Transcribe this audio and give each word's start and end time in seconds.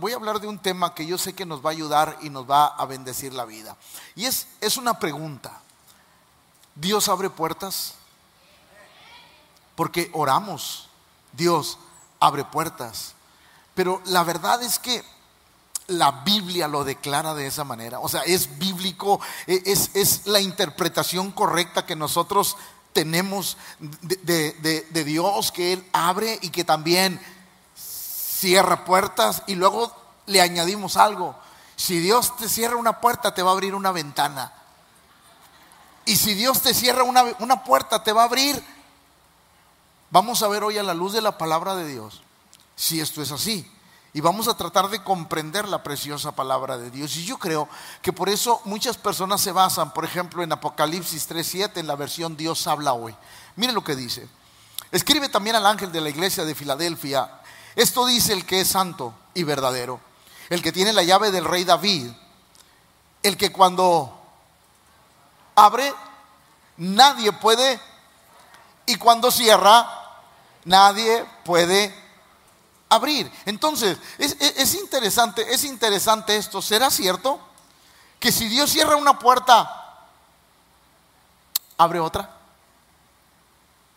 voy 0.00 0.12
a 0.12 0.16
hablar 0.16 0.40
de 0.40 0.48
un 0.48 0.58
tema 0.58 0.94
que 0.94 1.06
yo 1.06 1.18
sé 1.18 1.34
que 1.34 1.46
nos 1.46 1.64
va 1.64 1.70
a 1.70 1.72
ayudar 1.72 2.18
y 2.22 2.30
nos 2.30 2.50
va 2.50 2.66
a 2.66 2.86
bendecir 2.86 3.32
la 3.32 3.44
vida. 3.44 3.76
Y 4.16 4.24
es, 4.24 4.46
es 4.60 4.76
una 4.76 4.98
pregunta. 4.98 5.60
¿Dios 6.74 7.08
abre 7.08 7.30
puertas? 7.30 7.94
Porque 9.76 10.10
oramos, 10.12 10.88
Dios 11.32 11.78
abre 12.18 12.44
puertas. 12.44 13.14
Pero 13.74 14.02
la 14.06 14.24
verdad 14.24 14.62
es 14.62 14.78
que 14.78 15.04
la 15.86 16.10
Biblia 16.24 16.68
lo 16.68 16.84
declara 16.84 17.34
de 17.34 17.46
esa 17.46 17.64
manera. 17.64 18.00
O 18.00 18.08
sea, 18.08 18.22
es 18.22 18.58
bíblico, 18.58 19.20
e, 19.46 19.62
es, 19.66 19.90
es 19.94 20.26
la 20.26 20.40
interpretación 20.40 21.32
correcta 21.32 21.84
que 21.84 21.96
nosotros 21.96 22.56
tenemos 22.92 23.56
de, 23.78 24.52
de, 24.90 25.04
Dios, 25.04 25.52
que 25.52 25.72
Él 25.72 25.86
abre 25.92 26.38
y 26.42 26.50
que 26.50 26.64
también 26.64 27.20
cierra 28.40 28.84
puertas. 28.84 29.42
Y 29.46 29.54
luego 29.54 29.94
le 30.26 30.40
añadimos 30.40 30.96
algo. 30.96 31.36
Si 31.76 31.98
Dios 31.98 32.36
te 32.36 32.48
cierra 32.48 32.76
una 32.76 33.00
puerta, 33.00 33.34
te 33.34 33.42
va 33.42 33.50
a 33.50 33.52
abrir 33.52 33.74
una 33.74 33.92
ventana. 33.92 34.52
Y 36.06 36.16
si 36.16 36.34
Dios 36.34 36.60
te 36.62 36.74
cierra 36.74 37.04
una, 37.04 37.24
una 37.40 37.62
puerta, 37.62 38.02
te 38.02 38.12
va 38.12 38.22
a 38.22 38.26
abrir. 38.26 38.62
Vamos 40.10 40.42
a 40.42 40.48
ver 40.48 40.64
hoy 40.64 40.78
a 40.78 40.82
la 40.82 40.94
luz 40.94 41.12
de 41.12 41.20
la 41.20 41.38
palabra 41.38 41.76
de 41.76 41.86
Dios 41.86 42.22
si 42.80 42.98
esto 43.00 43.20
es 43.20 43.30
así. 43.30 43.70
Y 44.12 44.20
vamos 44.20 44.48
a 44.48 44.56
tratar 44.56 44.88
de 44.88 45.04
comprender 45.04 45.68
la 45.68 45.82
preciosa 45.82 46.32
palabra 46.32 46.78
de 46.78 46.90
Dios. 46.90 47.14
Y 47.16 47.24
yo 47.24 47.38
creo 47.38 47.68
que 48.02 48.12
por 48.12 48.28
eso 48.28 48.60
muchas 48.64 48.96
personas 48.96 49.40
se 49.40 49.52
basan, 49.52 49.92
por 49.92 50.04
ejemplo, 50.04 50.42
en 50.42 50.50
Apocalipsis 50.50 51.28
3.7, 51.28 51.76
en 51.76 51.86
la 51.86 51.94
versión 51.94 52.36
Dios 52.36 52.66
habla 52.66 52.94
hoy. 52.94 53.14
Mire 53.54 53.72
lo 53.72 53.84
que 53.84 53.94
dice. 53.94 54.26
Escribe 54.90 55.28
también 55.28 55.54
al 55.54 55.66
ángel 55.66 55.92
de 55.92 56.00
la 56.00 56.08
iglesia 56.08 56.44
de 56.44 56.54
Filadelfia. 56.54 57.39
Esto 57.76 58.06
dice 58.06 58.32
el 58.32 58.44
que 58.44 58.60
es 58.60 58.68
santo 58.68 59.14
y 59.34 59.44
verdadero, 59.44 60.00
el 60.48 60.62
que 60.62 60.72
tiene 60.72 60.92
la 60.92 61.02
llave 61.02 61.30
del 61.30 61.44
rey 61.44 61.64
David, 61.64 62.10
el 63.22 63.36
que 63.36 63.52
cuando 63.52 64.18
abre, 65.54 65.92
nadie 66.76 67.32
puede, 67.32 67.80
y 68.86 68.96
cuando 68.96 69.30
cierra, 69.30 69.88
nadie 70.64 71.24
puede 71.44 71.94
abrir. 72.88 73.30
Entonces, 73.46 73.98
es, 74.18 74.74
interesante, 74.74 75.54
es 75.54 75.64
interesante 75.64 76.36
esto. 76.36 76.60
¿Será 76.60 76.90
cierto 76.90 77.40
que 78.18 78.32
si 78.32 78.48
Dios 78.48 78.70
cierra 78.70 78.96
una 78.96 79.18
puerta, 79.18 80.08
abre 81.78 82.00
otra? 82.00 82.39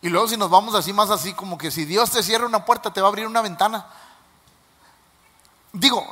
Y 0.04 0.10
luego 0.10 0.28
si 0.28 0.36
nos 0.36 0.50
vamos 0.50 0.74
así 0.74 0.92
más 0.92 1.08
así, 1.08 1.32
como 1.32 1.56
que 1.56 1.70
si 1.70 1.86
Dios 1.86 2.10
te 2.10 2.22
cierra 2.22 2.44
una 2.44 2.66
puerta, 2.66 2.92
te 2.92 3.00
va 3.00 3.06
a 3.06 3.08
abrir 3.08 3.26
una 3.26 3.40
ventana. 3.40 3.86
Digo, 5.72 6.06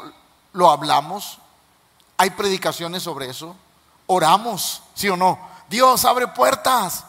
lo 0.54 0.70
hablamos, 0.70 1.36
hay 2.16 2.30
predicaciones 2.30 3.02
sobre 3.02 3.28
eso, 3.28 3.54
oramos, 4.06 4.82
¿sí 4.94 5.10
o 5.10 5.16
no? 5.18 5.38
Dios 5.68 6.06
abre 6.06 6.26
puertas, 6.28 7.04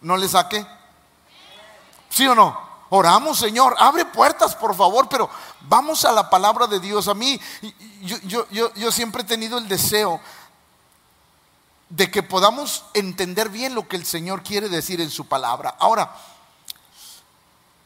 no 0.00 0.16
le 0.16 0.28
saque, 0.28 0.64
¿sí 2.08 2.24
o 2.28 2.36
no? 2.36 2.56
Oramos, 2.90 3.40
Señor, 3.40 3.74
abre 3.76 4.04
puertas, 4.04 4.54
por 4.54 4.76
favor, 4.76 5.08
pero 5.08 5.28
vamos 5.62 6.04
a 6.04 6.12
la 6.12 6.30
palabra 6.30 6.68
de 6.68 6.78
Dios. 6.78 7.08
A 7.08 7.14
mí, 7.14 7.40
yo, 8.02 8.46
yo, 8.48 8.92
siempre 8.92 9.22
he 9.22 9.26
tenido 9.26 9.58
el 9.58 9.66
deseo 9.66 10.20
de 11.90 12.10
que 12.10 12.22
podamos 12.22 12.84
entender 12.94 13.48
bien 13.48 13.74
lo 13.74 13.86
que 13.86 13.96
el 13.96 14.06
Señor 14.06 14.42
quiere 14.42 14.68
decir 14.68 15.00
en 15.00 15.10
su 15.10 15.26
palabra. 15.26 15.74
Ahora, 15.78 16.14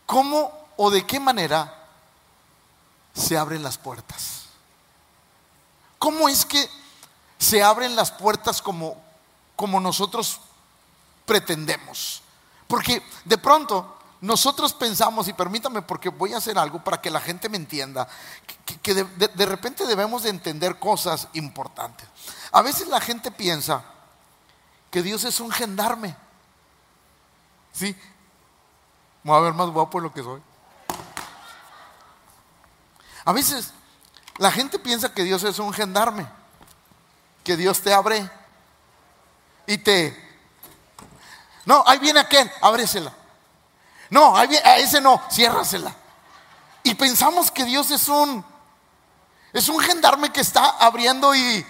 ¿cómo 0.06 0.52
o 0.76 0.90
de 0.90 1.06
qué 1.06 1.18
manera 1.18 1.88
se 3.14 3.36
abren 3.36 3.62
las 3.62 3.78
puertas? 3.78 4.42
¿Cómo 5.98 6.28
es 6.28 6.44
que 6.44 6.68
se 7.38 7.62
abren 7.62 7.96
las 7.96 8.10
puertas 8.10 8.60
como, 8.60 9.02
como 9.56 9.80
nosotros 9.80 10.38
pretendemos? 11.24 12.22
Porque 12.68 13.02
de 13.24 13.38
pronto 13.38 13.96
nosotros 14.20 14.74
pensamos, 14.74 15.28
y 15.28 15.32
permítame 15.32 15.82
porque 15.82 16.10
voy 16.10 16.34
a 16.34 16.38
hacer 16.38 16.58
algo 16.58 16.82
para 16.84 17.00
que 17.00 17.10
la 17.10 17.20
gente 17.20 17.48
me 17.48 17.56
entienda, 17.56 18.06
que, 18.82 18.94
de, 18.94 19.46
repente 19.46 19.86
debemos 19.86 20.22
de 20.22 20.30
entender 20.30 20.78
cosas 20.78 21.28
importantes. 21.34 22.06
A 22.52 22.62
veces 22.62 22.88
la 22.88 23.00
gente 23.00 23.30
piensa 23.30 23.84
que 24.94 25.02
Dios 25.02 25.24
es 25.24 25.40
un 25.40 25.50
gendarme. 25.50 26.14
¿Sí? 27.72 27.96
Voy 29.24 29.36
a 29.36 29.40
ver 29.40 29.52
más 29.52 29.68
guapo 29.70 29.98
lo 29.98 30.12
que 30.12 30.22
soy. 30.22 30.40
A 33.24 33.32
veces 33.32 33.72
la 34.36 34.52
gente 34.52 34.78
piensa 34.78 35.12
que 35.12 35.24
Dios 35.24 35.42
es 35.42 35.58
un 35.58 35.72
gendarme, 35.72 36.28
que 37.42 37.56
Dios 37.56 37.80
te 37.82 37.92
abre 37.92 38.30
y 39.66 39.78
te... 39.78 40.16
No, 41.64 41.82
ahí 41.88 41.98
viene 41.98 42.20
aquel, 42.20 42.48
ábresela. 42.60 43.12
No, 44.10 44.36
a 44.36 44.44
ese 44.44 45.00
no, 45.00 45.20
ciérrasela. 45.28 45.92
Y 46.84 46.94
pensamos 46.94 47.50
que 47.50 47.64
Dios 47.64 47.90
es 47.90 48.08
un 48.08 48.44
es 49.52 49.68
un 49.68 49.80
gendarme 49.80 50.30
que 50.30 50.42
está 50.42 50.68
abriendo 50.78 51.34
y 51.34 51.66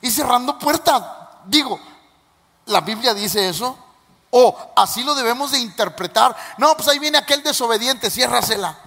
y 0.00 0.10
cerrando 0.10 0.58
puertas. 0.58 1.04
Digo, 1.44 1.78
la 2.70 2.80
Biblia 2.80 3.12
dice 3.14 3.48
eso 3.48 3.76
o 4.30 4.56
así 4.76 5.02
lo 5.02 5.14
debemos 5.14 5.52
de 5.52 5.58
interpretar. 5.58 6.36
No, 6.56 6.76
pues 6.76 6.88
ahí 6.88 6.98
viene 6.98 7.18
aquel 7.18 7.42
desobediente, 7.42 8.10
ciérrasela. 8.10 8.78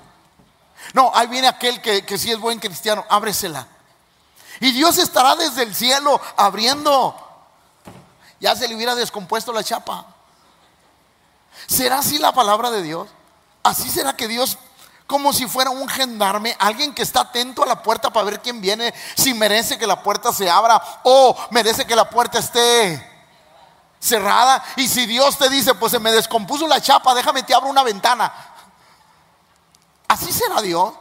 No, 0.93 1.11
ahí 1.13 1.27
viene 1.27 1.47
aquel 1.47 1.81
que, 1.81 2.05
que 2.05 2.17
sí 2.17 2.31
es 2.31 2.39
buen 2.39 2.59
cristiano, 2.59 3.05
ábresela. 3.09 3.67
Y 4.59 4.71
Dios 4.71 4.97
estará 4.97 5.35
desde 5.35 5.63
el 5.63 5.75
cielo 5.75 6.19
abriendo. 6.37 7.15
Ya 8.39 8.55
se 8.55 8.67
le 8.67 8.75
hubiera 8.75 8.95
descompuesto 8.95 9.51
la 9.53 9.63
chapa. 9.63 10.05
¿Será 11.67 11.99
así 11.99 12.17
la 12.17 12.33
palabra 12.33 12.71
de 12.71 12.81
Dios? 12.81 13.07
¿Así 13.63 13.89
será 13.89 14.15
que 14.15 14.27
Dios, 14.27 14.57
como 15.07 15.31
si 15.31 15.47
fuera 15.47 15.69
un 15.69 15.87
gendarme, 15.87 16.55
alguien 16.59 16.93
que 16.93 17.01
está 17.01 17.21
atento 17.21 17.63
a 17.63 17.65
la 17.65 17.81
puerta 17.81 18.11
para 18.11 18.25
ver 18.25 18.41
quién 18.41 18.59
viene, 18.59 18.93
si 19.15 19.33
merece 19.33 19.77
que 19.77 19.87
la 19.87 20.01
puerta 20.03 20.33
se 20.33 20.49
abra 20.49 20.81
o 21.03 21.35
merece 21.51 21.85
que 21.85 21.95
la 21.95 22.09
puerta 22.09 22.39
esté 22.39 23.12
cerrada? 24.03 24.63
Y 24.75 24.87
si 24.87 25.05
Dios 25.05 25.37
te 25.37 25.49
dice, 25.49 25.73
pues 25.75 25.91
se 25.91 25.99
me 25.99 26.11
descompuso 26.11 26.67
la 26.67 26.81
chapa, 26.81 27.15
déjame 27.15 27.43
te 27.43 27.53
abro 27.53 27.69
una 27.69 27.83
ventana. 27.83 28.31
¿Así 30.07 30.31
será 30.31 30.61
Dios? 30.61 30.93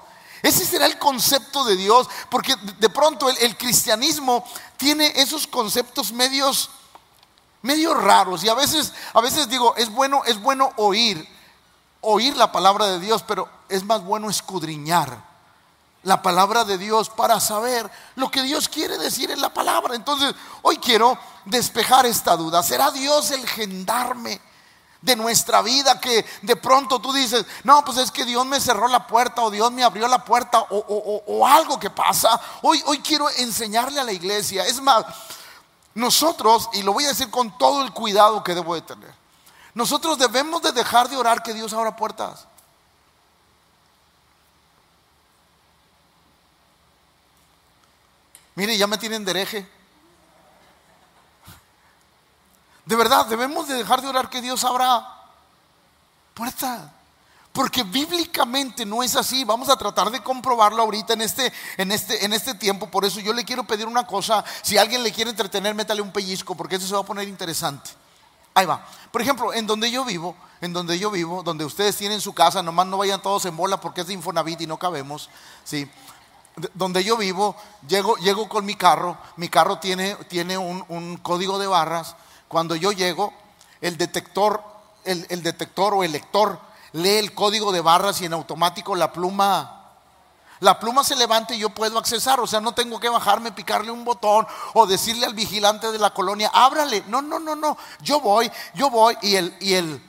Ese 0.42 0.64
será 0.64 0.86
el 0.86 0.98
concepto 0.98 1.64
de 1.64 1.76
Dios, 1.76 2.08
porque 2.28 2.54
de 2.78 2.88
pronto 2.88 3.28
el, 3.28 3.56
cristianismo 3.56 4.44
tiene 4.76 5.12
esos 5.16 5.46
conceptos 5.46 6.12
medios 6.12 6.70
medio 7.62 7.94
raros 7.94 8.42
y 8.42 8.48
a 8.48 8.54
veces, 8.54 8.92
a 9.12 9.20
veces 9.20 9.48
digo, 9.48 9.76
es 9.76 9.88
bueno, 9.88 10.22
es 10.26 10.40
bueno 10.40 10.72
oír, 10.76 11.28
oír 12.00 12.36
la 12.36 12.50
palabra 12.50 12.86
de 12.86 12.98
Dios, 12.98 13.22
pero 13.22 13.48
es 13.68 13.84
más 13.84 14.02
bueno 14.02 14.28
escudriñar 14.28 15.31
la 16.02 16.22
palabra 16.22 16.64
de 16.64 16.78
Dios 16.78 17.08
para 17.10 17.38
saber 17.40 17.90
lo 18.16 18.30
que 18.30 18.42
Dios 18.42 18.68
quiere 18.68 18.98
decir 18.98 19.30
en 19.30 19.40
la 19.40 19.52
palabra. 19.52 19.94
Entonces, 19.94 20.34
hoy 20.62 20.78
quiero 20.78 21.18
despejar 21.44 22.06
esta 22.06 22.36
duda. 22.36 22.62
¿Será 22.62 22.90
Dios 22.90 23.30
el 23.30 23.46
gendarme 23.46 24.40
de 25.00 25.16
nuestra 25.16 25.62
vida 25.62 26.00
que 26.00 26.24
de 26.42 26.56
pronto 26.56 27.00
tú 27.00 27.12
dices, 27.12 27.44
no, 27.64 27.84
pues 27.84 27.98
es 27.98 28.10
que 28.10 28.24
Dios 28.24 28.46
me 28.46 28.60
cerró 28.60 28.88
la 28.88 29.06
puerta 29.06 29.42
o 29.42 29.50
Dios 29.50 29.70
me 29.72 29.82
abrió 29.82 30.06
la 30.08 30.24
puerta 30.24 30.60
o, 30.70 31.22
o 31.26 31.46
algo 31.46 31.78
que 31.78 31.90
pasa? 31.90 32.40
Hoy, 32.62 32.82
hoy 32.86 32.98
quiero 33.00 33.28
enseñarle 33.30 34.00
a 34.00 34.04
la 34.04 34.12
iglesia. 34.12 34.64
Es 34.66 34.80
más, 34.80 35.04
nosotros, 35.94 36.68
y 36.72 36.82
lo 36.82 36.92
voy 36.92 37.04
a 37.04 37.08
decir 37.08 37.30
con 37.30 37.56
todo 37.58 37.82
el 37.82 37.92
cuidado 37.92 38.42
que 38.42 38.54
debo 38.54 38.74
de 38.74 38.82
tener, 38.82 39.12
nosotros 39.74 40.18
debemos 40.18 40.62
de 40.62 40.72
dejar 40.72 41.08
de 41.08 41.16
orar 41.16 41.42
que 41.42 41.54
Dios 41.54 41.72
abra 41.72 41.96
puertas. 41.96 42.46
Mire, 48.54 48.76
ya 48.76 48.86
me 48.86 48.98
tienen 48.98 49.24
dereje. 49.24 49.68
De 52.84 52.96
verdad, 52.96 53.26
debemos 53.26 53.68
de 53.68 53.74
dejar 53.74 54.02
de 54.02 54.08
orar 54.08 54.28
que 54.28 54.42
Dios 54.42 54.64
abra 54.64 55.06
puertas. 56.34 56.90
Porque 57.52 57.82
bíblicamente 57.82 58.86
no 58.86 59.02
es 59.02 59.14
así. 59.14 59.44
Vamos 59.44 59.68
a 59.68 59.76
tratar 59.76 60.10
de 60.10 60.22
comprobarlo 60.22 60.82
ahorita 60.82 61.12
en 61.12 61.20
este, 61.20 61.52
en 61.76 61.92
este, 61.92 62.24
en 62.24 62.32
este 62.32 62.54
tiempo. 62.54 62.90
Por 62.90 63.04
eso 63.04 63.20
yo 63.20 63.34
le 63.34 63.44
quiero 63.44 63.64
pedir 63.64 63.86
una 63.86 64.06
cosa. 64.06 64.42
Si 64.62 64.78
alguien 64.78 65.02
le 65.02 65.12
quiere 65.12 65.30
entretener, 65.30 65.74
métale 65.74 66.00
un 66.00 66.12
pellizco, 66.12 66.54
porque 66.54 66.76
eso 66.76 66.86
se 66.86 66.94
va 66.94 67.00
a 67.00 67.04
poner 67.04 67.28
interesante. 67.28 67.90
Ahí 68.54 68.66
va. 68.66 68.84
Por 69.10 69.20
ejemplo, 69.20 69.52
en 69.52 69.66
donde 69.66 69.90
yo 69.90 70.04
vivo, 70.04 70.34
en 70.60 70.72
donde 70.72 70.98
yo 70.98 71.10
vivo, 71.10 71.42
donde 71.42 71.64
ustedes 71.64 71.96
tienen 71.96 72.20
su 72.20 72.32
casa, 72.32 72.62
nomás 72.62 72.86
no 72.86 72.96
vayan 72.96 73.20
todos 73.20 73.44
en 73.44 73.56
bola 73.56 73.78
porque 73.78 74.02
es 74.02 74.06
de 74.06 74.14
Infonavit 74.14 74.62
y 74.62 74.66
no 74.66 74.78
cabemos. 74.78 75.28
¿sí? 75.64 75.90
Donde 76.74 77.02
yo 77.04 77.16
vivo, 77.16 77.56
llego, 77.88 78.16
llego 78.16 78.48
con 78.48 78.64
mi 78.64 78.74
carro. 78.74 79.16
Mi 79.36 79.48
carro 79.48 79.78
tiene, 79.78 80.16
tiene 80.28 80.58
un, 80.58 81.18
código 81.22 81.58
de 81.58 81.66
barras. 81.66 82.16
Cuando 82.48 82.76
yo 82.76 82.92
llego, 82.92 83.32
el 83.80 83.96
detector, 83.96 84.62
el, 85.04 85.26
el 85.30 85.42
detector 85.42 85.94
o 85.94 86.04
el 86.04 86.12
lector 86.12 86.58
lee 86.92 87.16
el 87.16 87.34
código 87.34 87.72
de 87.72 87.80
barras 87.80 88.20
y 88.20 88.26
en 88.26 88.34
automático 88.34 88.94
la 88.94 89.12
pluma, 89.12 89.82
la 90.60 90.78
pluma 90.78 91.02
se 91.02 91.16
levanta 91.16 91.54
y 91.54 91.58
yo 91.58 91.70
puedo 91.70 91.98
accesar. 91.98 92.38
O 92.40 92.46
sea, 92.46 92.60
no 92.60 92.72
tengo 92.72 93.00
que 93.00 93.08
bajarme, 93.08 93.52
picarle 93.52 93.90
un 93.90 94.04
botón 94.04 94.46
o 94.74 94.86
decirle 94.86 95.26
al 95.26 95.34
vigilante 95.34 95.90
de 95.90 95.98
la 95.98 96.14
colonia, 96.14 96.50
ábrale. 96.52 97.02
No, 97.08 97.20
no, 97.20 97.38
no, 97.38 97.56
no. 97.56 97.76
Yo 98.00 98.20
voy, 98.20 98.50
yo 98.74 98.88
voy 98.90 99.16
y 99.22 99.34
el, 99.36 99.56
y 99.60 99.74
el, 99.74 100.00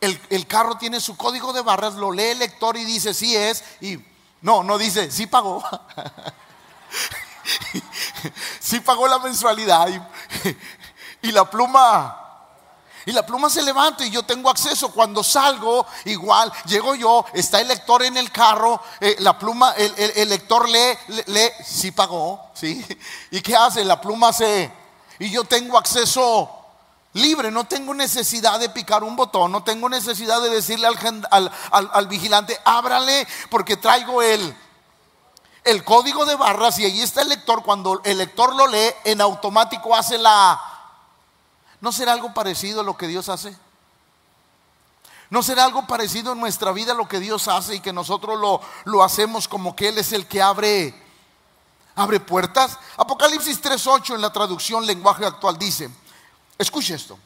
el, 0.00 0.46
carro 0.46 0.78
tiene 0.78 1.00
su 1.00 1.16
código 1.16 1.52
de 1.52 1.60
barras, 1.60 1.94
lo 1.94 2.10
lee 2.12 2.30
el 2.30 2.38
lector 2.38 2.76
y 2.76 2.84
dice 2.84 3.12
sí 3.12 3.36
es. 3.36 3.64
Y 3.80 3.98
no, 4.42 4.62
no 4.62 4.78
dice 4.78 5.10
sí 5.10 5.26
pagó. 5.26 5.62
sí 8.60 8.80
pagó 8.80 9.08
la 9.08 9.18
mensualidad 9.18 9.88
y 11.22 11.32
la 11.32 11.48
pluma 11.48 12.28
y 13.08 13.12
la 13.12 13.24
pluma 13.24 13.48
se 13.48 13.62
levanta 13.62 14.04
y 14.04 14.10
yo 14.10 14.22
tengo 14.22 14.50
acceso. 14.50 14.92
Cuando 14.92 15.24
salgo, 15.24 15.86
igual, 16.04 16.52
llego 16.66 16.94
yo, 16.94 17.24
está 17.32 17.58
el 17.58 17.68
lector 17.68 18.02
en 18.02 18.18
el 18.18 18.30
carro, 18.30 18.82
eh, 19.00 19.16
la 19.20 19.38
pluma, 19.38 19.72
el, 19.78 20.28
lector 20.28 20.68
lee, 20.68 21.24
lee, 21.24 21.48
sí 21.64 21.90
pagó, 21.90 22.50
¿sí? 22.52 22.84
¿Y 23.30 23.40
qué 23.40 23.56
hace? 23.56 23.82
La 23.82 23.98
pluma 23.98 24.30
se... 24.34 24.70
Y 25.20 25.30
yo 25.30 25.44
tengo 25.44 25.78
acceso 25.78 26.57
libre, 27.12 27.50
no 27.50 27.64
tengo 27.64 27.94
necesidad 27.94 28.60
de 28.60 28.68
picar 28.68 29.02
un 29.02 29.16
botón, 29.16 29.52
no 29.52 29.62
tengo 29.62 29.88
necesidad 29.88 30.40
de 30.42 30.50
decirle 30.50 30.86
al, 30.86 31.52
al, 31.70 32.06
vigilante, 32.06 32.58
ábrale 32.64 33.26
porque 33.50 33.76
traigo 33.76 34.22
el, 34.22 34.56
el 35.64 35.84
código 35.84 36.26
de 36.26 36.36
barras 36.36 36.78
y 36.78 36.84
ahí 36.84 37.00
está 37.02 37.22
el 37.22 37.28
lector. 37.28 37.62
Cuando 37.62 38.00
el 38.04 38.18
lector 38.18 38.54
lo 38.54 38.66
lee, 38.66 38.90
en 39.04 39.20
automático 39.20 39.94
hace 39.94 40.18
la 40.18 40.60
¿No 41.80 41.92
será 41.92 42.12
algo 42.12 42.34
parecido 42.34 42.80
a 42.80 42.84
lo 42.84 42.96
que 42.96 43.06
Dios 43.06 43.28
hace? 43.28 43.56
¿No 45.30 45.42
será 45.42 45.64
algo 45.64 45.86
parecido 45.86 46.32
en 46.32 46.40
nuestra 46.40 46.72
vida 46.72 46.92
a 46.92 46.96
lo 46.96 47.06
que 47.06 47.20
Dios 47.20 47.48
hace 47.48 47.76
y 47.76 47.80
que 47.80 47.92
nosotros 47.92 48.38
lo, 48.38 48.60
lo 48.84 49.04
hacemos 49.04 49.46
como 49.46 49.76
que 49.76 49.88
Él 49.88 49.98
es 49.98 50.12
el 50.12 50.26
que 50.26 50.42
abre, 50.42 50.94
abre 51.94 52.18
puertas? 52.18 52.78
Apocalipsis 52.96 53.62
3.8 53.62 54.14
en 54.14 54.22
la 54.22 54.32
traducción 54.32 54.86
lenguaje 54.86 55.24
actual 55.24 55.58
dice, 55.58 55.90
escuche 56.58 56.94
esto, 56.94 57.18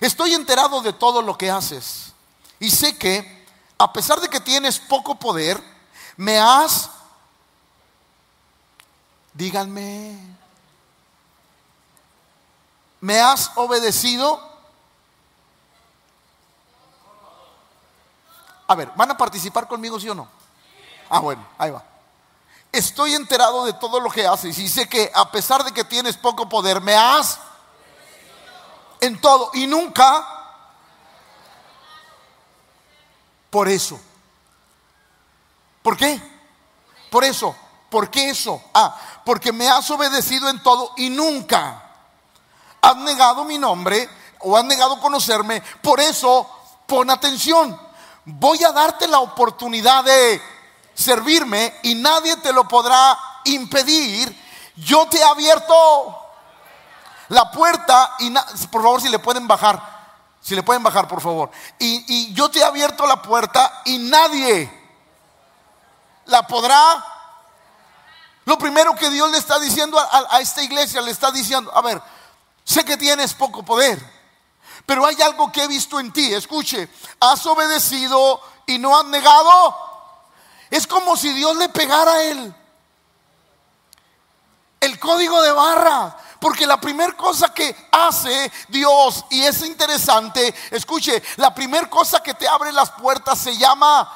estoy 0.00 0.34
enterado 0.34 0.80
de 0.80 0.92
todo 0.92 1.22
lo 1.22 1.36
que 1.36 1.50
haces 1.50 2.12
y 2.58 2.70
sé 2.70 2.96
que 2.98 3.46
a 3.78 3.92
pesar 3.92 4.20
de 4.20 4.28
que 4.28 4.40
tienes 4.40 4.78
poco 4.78 5.16
poder, 5.16 5.62
me 6.16 6.38
has, 6.38 6.90
díganme, 9.34 10.18
¿Me 13.02 13.18
has 13.20 13.50
obedecido? 13.56 14.40
A 18.68 18.76
ver, 18.76 18.92
¿van 18.94 19.10
a 19.10 19.16
participar 19.16 19.66
conmigo, 19.66 19.98
sí 19.98 20.08
o 20.08 20.14
no? 20.14 20.28
Ah, 21.10 21.18
bueno, 21.18 21.44
ahí 21.58 21.72
va. 21.72 21.84
Estoy 22.70 23.14
enterado 23.14 23.64
de 23.64 23.72
todo 23.72 23.98
lo 23.98 24.08
que 24.08 24.24
haces 24.24 24.56
y 24.56 24.68
sé 24.68 24.88
que 24.88 25.10
a 25.12 25.32
pesar 25.32 25.64
de 25.64 25.72
que 25.72 25.82
tienes 25.82 26.16
poco 26.16 26.48
poder, 26.48 26.80
me 26.80 26.94
has 26.94 27.40
en 29.02 29.20
todo 29.20 29.50
y 29.54 29.66
nunca 29.66 30.26
por 33.50 33.68
eso. 33.68 34.00
¿Por 35.82 35.96
qué? 35.96 36.20
Por 37.10 37.24
eso. 37.24 37.54
¿Por 37.90 38.08
qué 38.10 38.30
eso? 38.30 38.62
Ah, 38.72 38.96
porque 39.24 39.52
me 39.52 39.68
has 39.68 39.90
obedecido 39.90 40.48
en 40.48 40.62
todo 40.62 40.94
y 40.96 41.10
nunca 41.10 41.82
has 42.80 42.96
negado 42.96 43.44
mi 43.44 43.58
nombre 43.58 44.08
o 44.40 44.56
has 44.56 44.64
negado 44.64 44.98
conocerme, 45.00 45.62
por 45.82 46.00
eso 46.00 46.48
pon 46.86 47.10
atención. 47.10 47.78
Voy 48.24 48.62
a 48.64 48.72
darte 48.72 49.06
la 49.08 49.18
oportunidad 49.18 50.04
de 50.04 50.40
servirme 50.94 51.74
y 51.82 51.96
nadie 51.96 52.36
te 52.36 52.52
lo 52.52 52.66
podrá 52.68 53.18
impedir. 53.44 54.40
Yo 54.76 55.06
te 55.06 55.18
he 55.18 55.24
abierto 55.24 56.21
la 57.28 57.50
puerta 57.50 58.16
y 58.18 58.30
por 58.70 58.82
favor 58.82 59.00
si 59.00 59.08
le 59.08 59.18
pueden 59.18 59.46
bajar, 59.46 59.80
si 60.40 60.54
le 60.54 60.62
pueden 60.62 60.82
bajar 60.82 61.08
por 61.08 61.20
favor. 61.20 61.50
Y, 61.78 62.32
yo 62.34 62.50
te 62.50 62.60
he 62.60 62.64
abierto 62.64 63.06
la 63.06 63.20
puerta 63.20 63.82
y 63.84 63.98
nadie 63.98 64.70
la 66.26 66.46
podrá. 66.46 67.04
Lo 68.44 68.58
primero 68.58 68.94
que 68.94 69.08
Dios 69.10 69.30
le 69.30 69.38
está 69.38 69.58
diciendo 69.60 69.98
a 69.98 70.40
esta 70.40 70.62
iglesia, 70.62 71.00
le 71.00 71.12
está 71.12 71.30
diciendo, 71.30 71.70
a 71.74 71.80
ver, 71.80 72.02
Sé 72.64 72.84
que 72.84 72.96
tienes 72.96 73.34
poco 73.34 73.62
poder, 73.62 73.98
pero 74.86 75.04
hay 75.04 75.20
algo 75.20 75.50
que 75.50 75.64
he 75.64 75.68
visto 75.68 75.98
en 75.98 76.12
ti. 76.12 76.32
Escuche, 76.32 76.88
has 77.20 77.44
obedecido 77.46 78.40
y 78.66 78.78
no 78.78 78.96
has 78.96 79.04
negado. 79.06 79.76
Es 80.70 80.86
como 80.86 81.16
si 81.16 81.32
Dios 81.32 81.56
le 81.56 81.68
pegara 81.68 82.12
a 82.12 82.22
él. 82.22 82.54
El 84.80 84.98
código 84.98 85.42
de 85.42 85.52
barra. 85.52 86.16
Porque 86.42 86.66
la 86.66 86.80
primera 86.80 87.12
cosa 87.12 87.54
que 87.54 87.88
hace 87.92 88.50
Dios, 88.66 89.24
y 89.30 89.42
es 89.42 89.62
interesante, 89.62 90.52
escuche, 90.72 91.22
la 91.36 91.54
primera 91.54 91.88
cosa 91.88 92.20
que 92.20 92.34
te 92.34 92.48
abre 92.48 92.72
las 92.72 92.90
puertas 92.90 93.38
se 93.38 93.56
llama, 93.56 94.10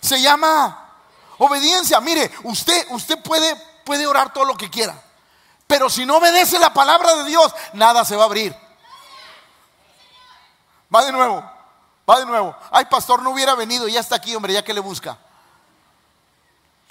se 0.00 0.20
llama 0.20 0.90
obediencia. 1.38 2.00
Mire, 2.00 2.28
usted, 2.42 2.88
usted 2.90 3.22
puede, 3.22 3.54
puede 3.84 4.04
orar 4.04 4.32
todo 4.32 4.44
lo 4.44 4.56
que 4.56 4.68
quiera. 4.68 5.00
Pero 5.68 5.88
si 5.88 6.04
no 6.04 6.16
obedece 6.16 6.58
la 6.58 6.74
palabra 6.74 7.14
de 7.14 7.24
Dios, 7.26 7.54
nada 7.74 8.04
se 8.04 8.16
va 8.16 8.24
a 8.24 8.26
abrir. 8.26 8.52
Va 10.92 11.04
de 11.04 11.12
nuevo, 11.12 11.48
va 12.10 12.18
de 12.18 12.26
nuevo. 12.26 12.56
Ay, 12.72 12.86
pastor, 12.86 13.22
no 13.22 13.30
hubiera 13.30 13.54
venido, 13.54 13.86
ya 13.86 14.00
está 14.00 14.16
aquí, 14.16 14.34
hombre, 14.34 14.54
ya 14.54 14.64
que 14.64 14.74
le 14.74 14.80
busca. 14.80 15.16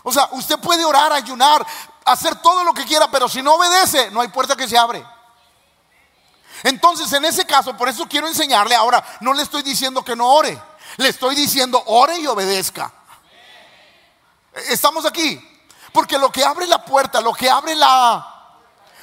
O 0.04 0.12
sea, 0.14 0.30
usted 0.32 0.58
puede 0.58 0.86
orar, 0.86 1.12
ayunar, 1.12 1.66
hacer 2.06 2.36
todo 2.42 2.64
lo 2.64 2.74
que 2.74 2.86
quiera, 2.86 3.10
pero 3.10 3.28
si 3.30 3.42
no 3.42 3.56
obedece, 3.56 4.12
no 4.12 4.22
hay 4.22 4.28
puerta 4.30 4.56
que 4.56 4.68
se 4.68 4.78
abre. 4.78 5.06
Entonces, 6.64 7.12
en 7.14 7.26
ese 7.26 7.46
caso, 7.46 7.76
por 7.76 7.90
eso 7.90 8.08
quiero 8.08 8.28
enseñarle 8.28 8.76
ahora, 8.76 9.04
no 9.22 9.34
le 9.34 9.44
estoy 9.44 9.64
diciendo 9.64 10.04
que 10.04 10.16
no 10.16 10.28
ore, 10.28 10.62
le 10.98 11.10
estoy 11.10 11.36
diciendo 11.36 11.82
ore 11.88 12.20
y 12.20 12.28
obedezca. 12.28 12.92
Estamos 14.70 15.06
aquí, 15.06 15.40
porque 15.94 16.18
lo 16.18 16.32
que 16.32 16.44
abre 16.44 16.68
la 16.68 16.84
puerta, 16.84 17.22
lo 17.22 17.34
que 17.34 17.50
abre 17.50 17.76
la 17.76 18.32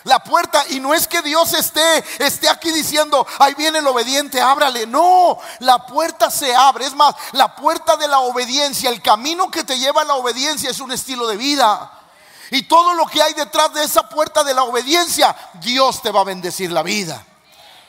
la 0.05 0.21
puerta 0.21 0.65
y 0.71 0.81
no 0.81 0.95
es 0.95 1.06
que 1.06 1.23
Dios 1.23 1.53
esté 1.53 2.05
esté 2.19 2.49
aquí 2.49 2.71
diciendo, 2.71 3.27
ahí 3.39 3.55
viene 3.55 3.81
el 3.81 3.87
obediente, 3.87 4.41
ábrale. 4.41 4.87
No, 4.87 5.39
la 5.61 5.85
puerta 5.87 6.31
se 6.31 6.55
abre. 6.55 6.87
Es 6.87 6.95
más, 6.95 7.15
la 7.33 7.55
puerta 7.55 7.97
de 7.97 8.09
la 8.09 8.21
obediencia, 8.21 8.91
el 8.91 9.03
camino 9.03 9.50
que 9.50 9.65
te 9.65 9.79
lleva 9.79 10.03
a 10.03 10.06
la 10.06 10.15
obediencia 10.15 10.71
es 10.71 10.81
un 10.81 10.93
estilo 10.93 11.27
de 11.27 11.37
vida. 11.37 11.98
Y 12.50 12.62
todo 12.62 12.95
lo 12.95 13.07
que 13.07 13.23
hay 13.23 13.35
detrás 13.35 13.73
de 13.75 13.85
esa 13.85 14.09
puerta 14.09 14.43
de 14.45 14.55
la 14.55 14.64
obediencia, 14.64 15.35
Dios 15.55 16.00
te 16.02 16.11
va 16.11 16.21
a 16.21 16.25
bendecir 16.25 16.73
la 16.73 16.83
vida. 16.83 17.25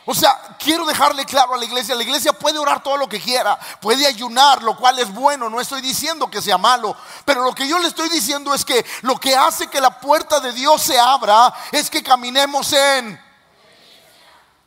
O 0.06 0.16
sea, 0.16 0.56
quiero 0.58 0.86
dejarle 0.88 1.24
claro 1.24 1.54
a 1.54 1.58
la 1.58 1.66
iglesia, 1.66 1.94
la 1.94 2.02
iglesia 2.02 2.34
puede 2.34 2.58
orar 2.58 2.82
todo 2.82 2.98
lo 2.98 3.08
que 3.08 3.22
quiera, 3.22 3.60
puede 3.80 4.08
ayunar, 4.08 4.64
lo 4.64 4.76
cual 4.76 4.98
es 4.98 5.14
bueno, 5.14 5.52
no 5.52 5.62
estoy 5.62 5.82
diciendo 5.82 6.32
que 6.32 6.42
sea 6.42 6.58
malo, 6.58 6.96
pero 7.26 7.44
lo 7.44 7.54
que 7.54 7.68
yo 7.68 7.78
le 7.78 7.88
estoy 7.88 8.10
diciendo 8.10 8.52
es 8.56 8.66
que 8.66 8.84
lo 9.02 9.20
que 9.20 9.36
hace 9.36 9.68
que 9.68 9.80
la 9.80 10.00
puerta 10.00 10.40
de 10.40 10.52
Dios 10.52 10.82
se 10.82 10.98
abra 10.98 11.54
es 11.72 11.92
que 11.92 12.02
caminemos 12.02 12.74
en 12.74 13.29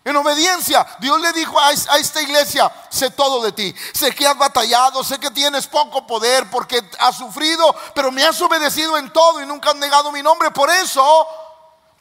en 0.04 0.16
obediencia, 0.16 0.84
Dios 0.98 1.20
le 1.20 1.32
dijo 1.32 1.58
a, 1.60 1.70
esta 1.72 2.20
iglesia, 2.20 2.70
sé 2.88 3.10
todo 3.10 3.42
de 3.42 3.52
ti, 3.52 3.74
sé 3.92 4.12
que 4.12 4.26
has 4.26 4.36
batallado, 4.36 5.04
sé 5.04 5.20
que 5.20 5.30
tienes 5.30 5.68
poco 5.68 6.06
poder 6.06 6.50
porque 6.50 6.82
has 6.98 7.16
sufrido, 7.16 7.74
pero 7.94 8.10
me 8.10 8.24
has 8.24 8.40
obedecido 8.40 8.98
en 8.98 9.12
todo 9.12 9.40
y 9.40 9.46
nunca 9.46 9.70
has 9.70 9.76
negado 9.76 10.10
mi 10.10 10.22
nombre. 10.22 10.50
Por 10.50 10.70
eso 10.70 11.26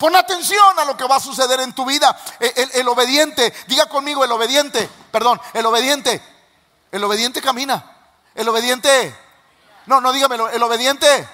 Pon 0.02 0.16
atención 0.16 0.80
a 0.80 0.84
lo 0.84 0.98
que 0.98 1.04
va 1.04 1.18
a 1.18 1.20
suceder 1.20 1.60
en 1.60 1.74
tu 1.74 1.86
vida. 1.86 2.20
El, 2.40 2.88
obediente, 2.88 3.54
diga 3.68 3.86
conmigo, 3.86 4.26
el 4.26 4.32
obediente, 4.32 4.90
perdón, 5.12 5.40
el 5.54 5.64
obediente, 5.64 6.20
el 6.92 7.04
obediente 7.04 7.40
camina. 7.40 7.86
El 8.34 8.50
obediente, 8.50 9.16
no, 9.86 10.02
no 10.02 10.12
dígamelo, 10.12 10.50
el 10.50 10.64
obediente. 10.64 11.30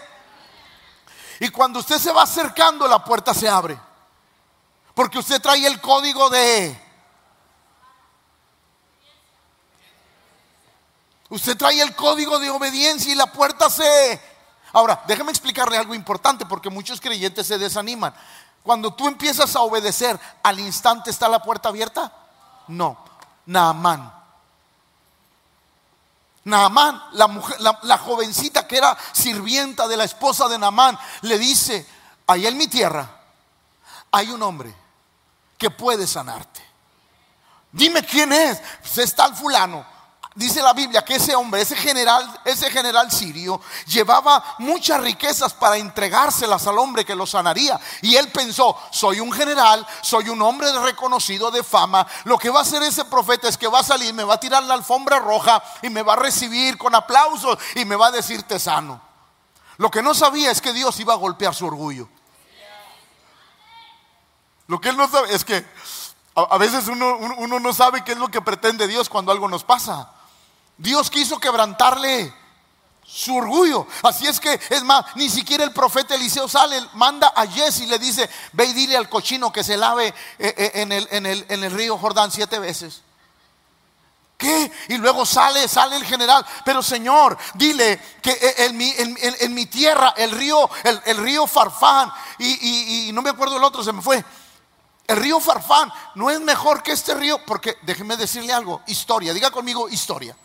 Y 1.40 1.48
cuando 1.48 1.80
usted 1.80 1.98
se 1.98 2.12
va 2.12 2.24
acercando, 2.24 2.90
la 2.90 3.02
puerta 3.06 3.34
se 3.34 3.48
abre. 3.48 3.80
Porque 4.98 5.20
usted 5.20 5.40
trae 5.40 5.64
el 5.68 5.80
código 5.80 6.28
de... 6.28 6.76
Usted 11.30 11.56
trae 11.56 11.80
el 11.84 11.96
código 11.96 12.40
de 12.40 12.50
obediencia 12.50 13.12
y 13.12 13.16
la 13.16 13.32
puerta 13.32 13.70
se... 13.70 14.20
Ahora, 14.74 15.04
déjeme 15.06 15.30
explicarle 15.30 15.78
algo 15.78 15.94
importante 15.94 16.48
porque 16.48 16.72
muchos 16.72 17.00
creyentes 17.00 17.46
se 17.46 17.60
desaniman. 17.60 18.12
Cuando 18.64 18.92
tú 18.92 19.08
empiezas 19.08 19.56
a 19.56 19.62
obedecer, 19.62 20.20
al 20.42 20.60
instante 20.60 21.12
está 21.12 21.30
la 21.30 21.44
puerta 21.44 21.70
abierta. 21.70 22.12
No, 22.68 22.98
Naamán. 23.46 24.12
Naamán, 26.44 27.04
la, 27.12 27.28
mujer, 27.28 27.62
la, 27.62 27.98
jovencita 28.00 28.66
que 28.66 28.78
era 28.78 28.98
sirvienta 29.12 29.88
de 29.88 29.96
la 29.96 30.06
esposa 30.06 30.48
de 30.48 30.58
Naamán, 30.58 30.98
le 31.22 31.38
dice, 31.38 31.88
ahí 32.26 32.48
en 32.48 32.58
mi 32.58 32.68
tierra 32.68 33.08
hay 34.12 34.32
un 34.32 34.42
hombre 34.42 34.87
que 35.58 35.70
puede 35.70 36.08
sanarte. 36.08 36.68
Dime 37.72 38.04
quién 38.04 38.32
es. 38.32 38.60
Pues 38.82 38.98
está 39.00 39.34
fulano. 39.34 39.86
dice 40.36 40.62
la 40.62 40.74
Biblia 40.74 41.04
que 41.04 41.16
ese 41.16 41.36
hombre, 41.36 41.62
ese 41.62 41.76
general, 41.76 42.42
ese 42.46 42.70
general 42.70 43.12
sirio, 43.12 43.60
llevaba 43.88 44.56
muchas 44.60 45.02
riquezas 45.02 45.54
para 45.54 45.78
entregárselas 45.78 46.68
al 46.68 46.78
hombre 46.78 47.04
que 47.04 47.16
lo 47.16 47.26
sanaría. 47.26 47.80
Y 48.02 48.16
él 48.16 48.32
pensó, 48.32 48.78
soy 48.92 49.20
un 49.20 49.32
general, 49.32 49.86
soy 50.02 50.30
un 50.30 50.42
hombre 50.42 50.72
reconocido 50.80 51.50
de 51.50 51.64
fama. 51.64 52.06
Lo 52.26 52.38
que 52.38 52.50
va 52.50 52.60
a 52.60 52.62
hacer 52.64 52.84
ese 52.84 53.06
profeta 53.06 53.48
es 53.48 53.58
que 53.58 53.68
va 53.68 53.80
a 53.80 53.84
salir, 53.84 54.14
me 54.14 54.24
va 54.24 54.36
a 54.36 54.40
tirar 54.40 54.64
la 54.64 54.76
alfombra 54.76 55.20
roja 55.20 55.62
y 55.82 55.90
me 55.90 56.04
va 56.04 56.14
a 56.14 56.18
recibir 56.18 56.78
con 56.78 56.94
aplausos 56.94 57.58
y 57.76 57.86
me 57.86 57.96
va 57.96 58.08
a 58.08 58.12
decir 58.12 58.44
te 58.44 58.60
sano. 58.60 59.02
Lo 59.78 59.92
que 59.92 60.02
no 60.02 60.14
sabía 60.14 60.52
es 60.52 60.62
que 60.62 60.74
Dios 60.74 61.00
iba 61.00 61.14
a 61.14 61.18
golpear 61.18 61.54
su 61.54 61.66
orgullo. 61.66 62.10
Lo 64.68 64.80
que 64.80 64.90
él 64.90 64.98
no 64.98 65.08
sabe 65.10 65.34
es 65.34 65.44
que 65.44 65.66
a, 66.36 66.58
veces 66.58 66.88
uno, 66.88 67.18
uno 67.18 67.60
no 67.60 67.74
sabe 67.74 68.04
qué 68.04 68.12
es 68.12 68.18
lo 68.18 68.28
que 68.28 68.42
pretende 68.42 68.88
Dios 68.88 69.10
cuando 69.10 69.32
algo 69.32 69.48
nos 69.48 69.64
pasa. 69.64 70.12
Dios 70.78 71.10
quiso 71.10 71.40
quebrantarle 71.40 72.34
su 73.08 73.36
orgullo. 73.36 73.88
Así 74.04 74.28
es 74.28 74.40
que, 74.40 74.60
es 74.70 74.84
más, 74.84 75.06
ni 75.16 75.30
siquiera 75.30 75.64
el 75.64 75.72
profeta 75.72 76.16
Eliseo 76.16 76.48
sale, 76.48 76.80
manda 76.94 77.32
a 77.36 77.48
Jesse 77.48 77.82
y 77.82 77.86
le 77.88 77.98
dice, 77.98 78.30
ve 78.52 78.66
y 78.66 78.74
dile 78.74 78.98
al 78.98 79.10
cochino 79.10 79.52
que 79.52 79.64
se 79.64 79.78
lave 79.78 80.08
eh, 80.08 80.14
eh, 80.38 80.72
en 80.76 80.92
el, 80.92 81.08
en 81.12 81.26
el, 81.26 81.46
en 81.48 81.64
el 81.64 81.72
río 81.72 81.98
Jordán 81.98 82.32
siete 82.32 82.60
veces. 82.60 83.02
¿Qué? 84.38 84.72
Y 84.90 84.98
luego 84.98 85.26
sale, 85.26 85.68
sale 85.68 85.96
el 85.96 86.06
general. 86.06 86.46
Pero 86.64 86.84
Señor, 86.84 87.38
dile 87.56 88.00
que 88.22 88.32
eh, 88.32 88.66
en, 89.40 89.54
mi, 89.54 89.66
tierra, 89.66 90.14
el 90.16 90.30
río, 90.30 90.70
el, 90.84 91.18
río 91.18 91.48
Farfán, 91.48 92.12
y, 92.38 93.08
y, 93.08 93.12
no 93.14 93.24
me 93.24 93.32
acuerdo 93.32 93.58
el 93.58 93.64
otro, 93.64 93.84
se 93.84 93.94
me 93.94 94.02
fue. 94.02 94.24
El 95.08 95.18
río 95.18 95.40
Farfán 95.40 95.92
no 96.16 96.30
es 96.30 96.42
mejor 96.42 96.84
que 96.84 96.92
este 96.92 97.14
río, 97.14 97.40
porque 97.46 97.78
déjeme 97.84 98.18
decirle 98.18 98.52
algo, 98.52 98.82
historia, 98.88 99.34
diga 99.34 99.50
conmigo 99.52 99.88
historia. 99.88 100.36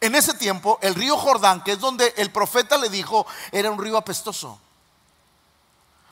En 0.00 0.14
ese 0.14 0.34
tiempo, 0.34 0.78
el 0.82 0.94
río 0.94 1.16
Jordán, 1.16 1.64
que 1.64 1.72
es 1.72 1.80
donde 1.80 2.12
el 2.18 2.30
profeta 2.30 2.76
le 2.76 2.90
dijo, 2.90 3.26
era 3.50 3.70
un 3.70 3.82
río 3.82 3.96
apestoso. 3.96 4.60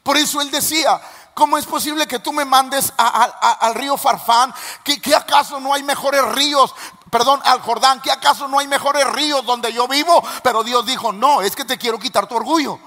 Por 0.03 0.17
eso 0.17 0.41
él 0.41 0.51
decía, 0.51 0.99
¿cómo 1.35 1.59
es 1.59 1.67
posible 1.67 2.07
que 2.07 2.19
tú 2.19 2.33
me 2.33 2.47
mandes 2.47 2.91
al 2.97 3.75
río 3.75 3.99
Farfán? 3.99 4.55
¿Que, 4.83 5.15
acaso 5.15 5.61
no 5.61 5.75
hay 5.75 5.83
mejores 5.83 6.23
ríos? 6.33 6.75
Perdón, 7.11 7.41
al 7.45 7.61
Jordán, 7.61 8.01
¿que 8.01 8.11
acaso 8.11 8.49
no 8.49 8.59
hay 8.59 8.67
mejores 8.67 9.07
ríos 9.09 9.45
donde 9.45 9.73
yo 9.75 9.87
vivo? 9.87 10.23
Pero 10.43 10.65
Dios 10.65 10.87
dijo, 10.87 11.13
no, 11.13 11.43
es 11.43 11.55
que 11.55 11.67
te 11.67 11.77
quiero 11.77 11.99
quitar 11.99 12.27
tu 12.27 12.37
orgullo. 12.37 12.79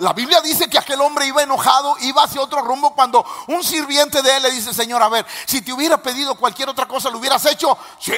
La 0.00 0.14
Biblia 0.14 0.40
dice 0.40 0.68
que 0.70 0.78
aquel 0.78 0.98
hombre 1.02 1.26
iba 1.26 1.42
enojado, 1.42 1.94
iba 2.00 2.22
hacia 2.22 2.40
otro 2.40 2.62
rumbo 2.62 2.94
cuando 2.94 3.22
un 3.48 3.62
sirviente 3.62 4.22
de 4.22 4.34
él 4.34 4.42
le 4.42 4.50
dice, 4.50 4.72
Señor, 4.72 5.02
a 5.02 5.10
ver, 5.10 5.26
si 5.44 5.60
te 5.60 5.74
hubiera 5.74 6.02
pedido 6.02 6.34
cualquier 6.36 6.70
otra 6.70 6.88
cosa, 6.88 7.10
¿lo 7.10 7.18
hubieras 7.18 7.44
hecho? 7.44 7.76
Sí. 8.00 8.14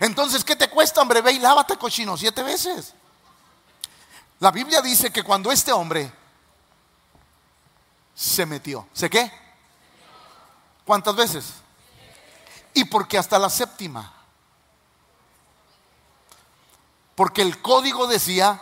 Entonces, 0.00 0.42
¿qué 0.42 0.56
te 0.56 0.70
cuesta, 0.70 1.02
hombre? 1.02 1.20
Ve 1.20 1.32
y 1.32 1.38
lávate, 1.38 1.76
cochino, 1.76 2.16
siete 2.16 2.42
veces. 2.42 2.94
La 4.40 4.50
Biblia 4.50 4.80
dice 4.80 5.12
que 5.12 5.22
cuando 5.22 5.52
este 5.52 5.72
hombre 5.72 6.10
se 8.14 8.46
metió, 8.46 8.88
¿sé 8.94 9.10
qué? 9.10 9.30
¿Cuántas 10.86 11.14
veces? 11.14 11.44
Y 12.72 12.84
porque 12.84 13.18
hasta 13.18 13.38
la 13.38 13.50
séptima. 13.50 14.10
Porque 17.14 17.42
el 17.42 17.60
código 17.60 18.06
decía 18.06 18.58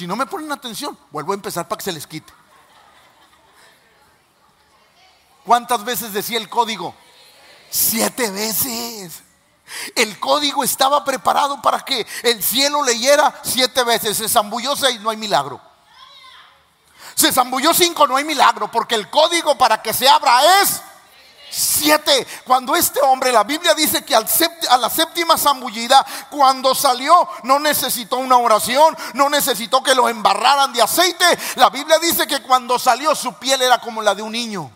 Si 0.00 0.06
no 0.06 0.16
me 0.16 0.24
ponen 0.24 0.50
atención, 0.50 0.98
vuelvo 1.10 1.32
a 1.32 1.34
empezar 1.34 1.68
para 1.68 1.76
que 1.76 1.84
se 1.84 1.92
les 1.92 2.06
quite. 2.06 2.32
¿Cuántas 5.44 5.84
veces 5.84 6.14
decía 6.14 6.38
el 6.38 6.48
código? 6.48 6.94
Siete 7.68 8.30
veces. 8.30 9.22
El 9.94 10.18
código 10.18 10.64
estaba 10.64 11.04
preparado 11.04 11.60
para 11.60 11.80
que 11.80 12.06
el 12.22 12.42
cielo 12.42 12.82
leyera 12.82 13.42
siete 13.42 13.84
veces. 13.84 14.16
Se 14.16 14.26
zambulló 14.26 14.74
seis, 14.74 14.98
no 15.02 15.10
hay 15.10 15.18
milagro. 15.18 15.60
Se 17.14 17.30
zambulló 17.30 17.74
cinco, 17.74 18.06
no 18.06 18.16
hay 18.16 18.24
milagro, 18.24 18.70
porque 18.70 18.94
el 18.94 19.10
código 19.10 19.58
para 19.58 19.82
que 19.82 19.92
se 19.92 20.08
abra 20.08 20.62
es 20.62 20.80
Siete. 21.50 22.26
Cuando 22.44 22.76
este 22.76 23.00
hombre, 23.00 23.32
la 23.32 23.42
Biblia 23.42 23.74
dice 23.74 24.04
que 24.04 24.14
a 24.14 24.76
la 24.78 24.88
séptima 24.88 25.36
zambullida, 25.36 26.06
cuando 26.30 26.74
salió, 26.74 27.28
no 27.42 27.58
necesitó 27.58 28.18
una 28.18 28.36
oración, 28.36 28.96
no 29.14 29.28
necesitó 29.28 29.82
que 29.82 29.94
lo 29.94 30.08
embarraran 30.08 30.72
de 30.72 30.80
aceite. 30.80 31.24
La 31.56 31.68
Biblia 31.68 31.98
dice 31.98 32.26
que 32.26 32.40
cuando 32.40 32.78
salió 32.78 33.14
su 33.16 33.34
piel 33.34 33.62
era 33.62 33.80
como 33.80 34.00
la 34.00 34.14
de 34.14 34.22
un 34.22 34.32
niño. 34.32 34.70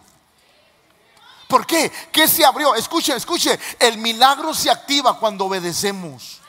¿Por 1.47 1.65
qué? 1.65 1.93
¿Qué 2.11 2.27
se 2.27 2.45
abrió? 2.45 2.75
Escuche, 2.75 3.15
escuche. 3.15 3.59
El 3.79 3.99
milagro 3.99 4.53
se 4.53 4.71
activa 4.71 5.19
cuando 5.19 5.45
obedecemos. 5.45 6.41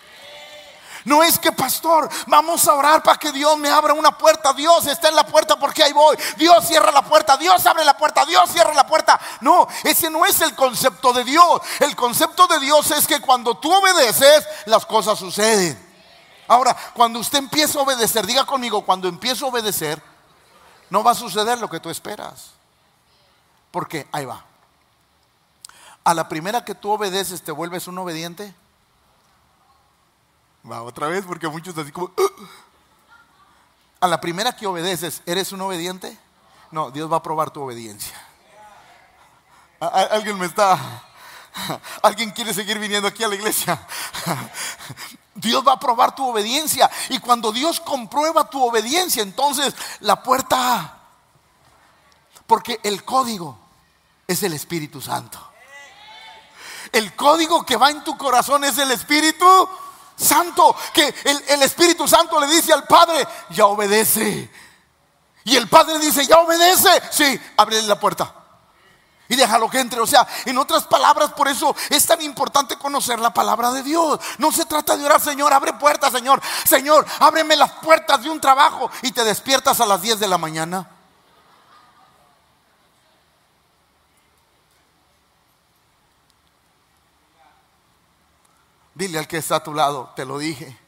No 1.06 1.22
es 1.22 1.38
que, 1.38 1.52
pastor, 1.52 2.10
vamos 2.26 2.68
a 2.68 2.74
orar 2.74 3.04
para 3.04 3.20
que 3.20 3.32
Dios 3.32 3.56
me 3.60 3.70
abra 3.70 3.94
una 3.94 4.18
puerta. 4.18 4.52
Dios 4.54 4.88
está 4.88 5.08
en 5.08 5.16
la 5.16 5.26
puerta 5.26 5.56
porque 5.56 5.84
ahí 5.84 5.94
voy. 5.94 6.18
Dios 6.36 6.68
cierra 6.68 6.92
la 6.92 7.04
puerta. 7.04 7.38
Dios 7.38 7.64
abre 7.68 7.86
la 7.86 7.96
puerta. 7.96 8.26
Dios 8.26 8.50
cierra 8.50 8.74
la 8.74 8.88
puerta. 8.88 9.20
No, 9.42 9.68
ese 9.84 10.10
no 10.10 10.26
es 10.26 10.42
el 10.42 10.56
concepto 10.56 11.14
de 11.14 11.24
Dios. 11.24 11.62
El 11.80 11.96
concepto 11.96 12.48
de 12.48 12.60
Dios 12.60 12.90
es 12.90 13.06
que 13.06 13.22
cuando 13.22 13.56
tú 13.56 13.72
obedeces, 13.72 14.48
las 14.66 14.84
cosas 14.88 15.20
suceden. 15.20 15.80
Ahora, 16.48 16.76
cuando 16.96 17.20
usted 17.20 17.38
empieza 17.38 17.78
a 17.78 17.84
obedecer, 17.84 18.26
diga 18.26 18.44
conmigo, 18.46 18.84
cuando 18.84 19.08
empiezo 19.08 19.46
a 19.46 19.50
obedecer, 19.50 20.02
no 20.90 21.04
va 21.04 21.12
a 21.12 21.16
suceder 21.16 21.60
lo 21.60 21.70
que 21.70 21.80
tú 21.80 21.92
esperas. 21.92 22.52
Porque 23.70 24.08
ahí 24.12 24.26
va. 24.26 24.44
A 26.04 26.16
la 26.16 26.28
primera 26.28 26.66
que 26.66 26.74
tú 26.74 26.90
obedeces, 26.92 27.44
¿te 27.44 27.52
vuelves 27.52 27.88
un 27.88 28.00
obediente? 28.00 28.56
Va 30.70 30.82
otra 30.82 31.08
vez 31.08 31.26
porque 31.26 31.48
muchos 31.48 31.78
así 31.78 31.92
como... 31.92 32.12
A 34.00 34.08
la 34.08 34.20
primera 34.20 34.56
que 34.56 34.68
obedeces, 34.68 35.22
¿eres 35.26 35.52
un 35.52 35.62
obediente? 35.62 36.18
No, 36.72 36.92
Dios 36.92 37.12
va 37.12 37.18
a 37.18 37.24
probar 37.24 37.52
tu 37.52 37.62
obediencia. 37.62 38.16
Alguien 39.80 40.38
me 40.38 40.48
está... 40.48 40.78
Alguien 42.04 42.32
quiere 42.32 42.54
seguir 42.54 42.80
viniendo 42.80 43.08
aquí 43.08 43.24
a 43.24 43.28
la 43.28 43.36
iglesia. 43.36 43.88
Dios 45.36 45.66
va 45.66 45.74
a 45.74 45.80
probar 45.80 46.14
tu 46.16 46.28
obediencia. 46.28 46.90
Y 47.10 47.20
cuando 47.20 47.52
Dios 47.52 47.80
comprueba 47.80 48.50
tu 48.50 48.64
obediencia, 48.64 49.24
entonces 49.24 49.74
la 50.02 50.22
puerta... 50.22 51.00
Porque 52.48 52.80
el 52.84 53.04
código 53.04 53.58
es 54.28 54.44
el 54.44 54.54
Espíritu 54.54 55.02
Santo. 55.02 55.40
El 56.92 57.16
código 57.16 57.66
que 57.66 57.78
va 57.78 57.90
en 57.90 58.04
tu 58.04 58.18
corazón 58.18 58.64
es 58.64 58.78
el 58.78 58.92
Espíritu 58.92 59.70
Santo, 60.16 60.76
que 60.94 61.14
el, 61.26 61.62
Espíritu 61.64 62.08
Santo 62.08 62.40
le 62.40 62.48
dice 62.48 62.72
al 62.74 62.86
Padre, 62.86 63.28
ya 63.50 63.66
obedece. 63.66 64.50
Y 65.44 65.56
el 65.56 65.68
Padre 65.68 66.00
dice, 66.00 66.26
ya 66.26 66.40
obedece. 66.40 66.90
Sí, 67.12 67.40
abre 67.58 67.82
la 67.84 68.00
puerta. 68.00 68.34
Y 69.28 69.36
déjalo 69.36 69.70
que 69.70 69.80
entre. 69.80 70.00
O 70.00 70.08
sea, 70.08 70.28
en 70.46 70.58
otras 70.58 70.84
palabras, 70.84 71.34
por 71.34 71.48
eso 71.48 71.76
es 71.90 72.06
tan 72.06 72.22
importante 72.22 72.78
conocer 72.78 73.20
la 73.20 73.34
palabra 73.34 73.72
de 73.72 73.84
Dios. 73.84 74.20
No 74.38 74.52
se 74.52 74.66
trata 74.66 74.96
de 74.96 75.06
orar, 75.06 75.20
Señor, 75.20 75.52
abre 75.52 75.74
puertas, 75.74 76.12
Señor. 76.12 76.42
Señor, 76.66 77.06
ábreme 77.20 77.56
las 77.56 77.72
puertas 77.74 78.22
de 78.24 78.30
un 78.30 78.40
trabajo. 78.40 78.90
Y 79.02 79.12
te 79.12 79.24
despiertas 79.24 79.80
a 79.82 79.86
las 79.86 80.02
10 80.02 80.20
de 80.20 80.28
la 80.28 80.38
mañana. 80.38 80.95
Dile 88.96 89.20
al 89.20 89.28
que 89.28 89.38
está 89.38 89.58
a 89.58 89.64
tu 89.64 89.74
lado, 89.74 90.12
te 90.16 90.26
lo 90.26 90.40
dije. 90.40 90.80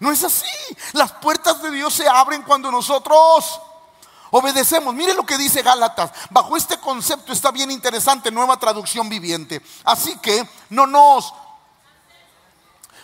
No 0.00 0.10
es 0.10 0.22
así. 0.24 0.44
Las 0.92 1.12
puertas 1.12 1.62
de 1.62 1.70
Dios 1.70 1.94
se 1.94 2.08
abren 2.08 2.42
cuando 2.42 2.70
nosotros 2.70 3.60
obedecemos. 4.30 4.92
Mire 4.92 5.14
lo 5.14 5.24
que 5.24 5.38
dice 5.38 5.62
Gálatas. 5.62 6.10
Bajo 6.30 6.56
este 6.56 6.78
concepto 6.78 7.32
está 7.32 7.50
bien 7.52 7.70
interesante, 7.70 8.30
nueva 8.30 8.58
traducción 8.58 9.08
viviente. 9.08 9.62
Así 9.84 10.18
que 10.18 10.46
no 10.70 10.86
nos... 10.86 11.32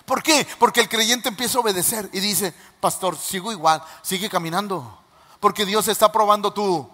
¿Por 0.05 0.21
qué? 0.21 0.47
Porque 0.59 0.81
el 0.81 0.89
creyente 0.89 1.29
empieza 1.29 1.59
a 1.59 1.61
obedecer 1.61 2.11
y 2.13 2.19
dice, 2.19 2.53
pastor, 2.81 3.17
sigo 3.17 3.53
igual, 3.53 3.83
sigue 4.03 4.29
caminando. 4.29 4.99
Porque 5.39 5.65
Dios 5.65 5.87
está 5.87 6.11
probando 6.11 6.53
tú. 6.53 6.91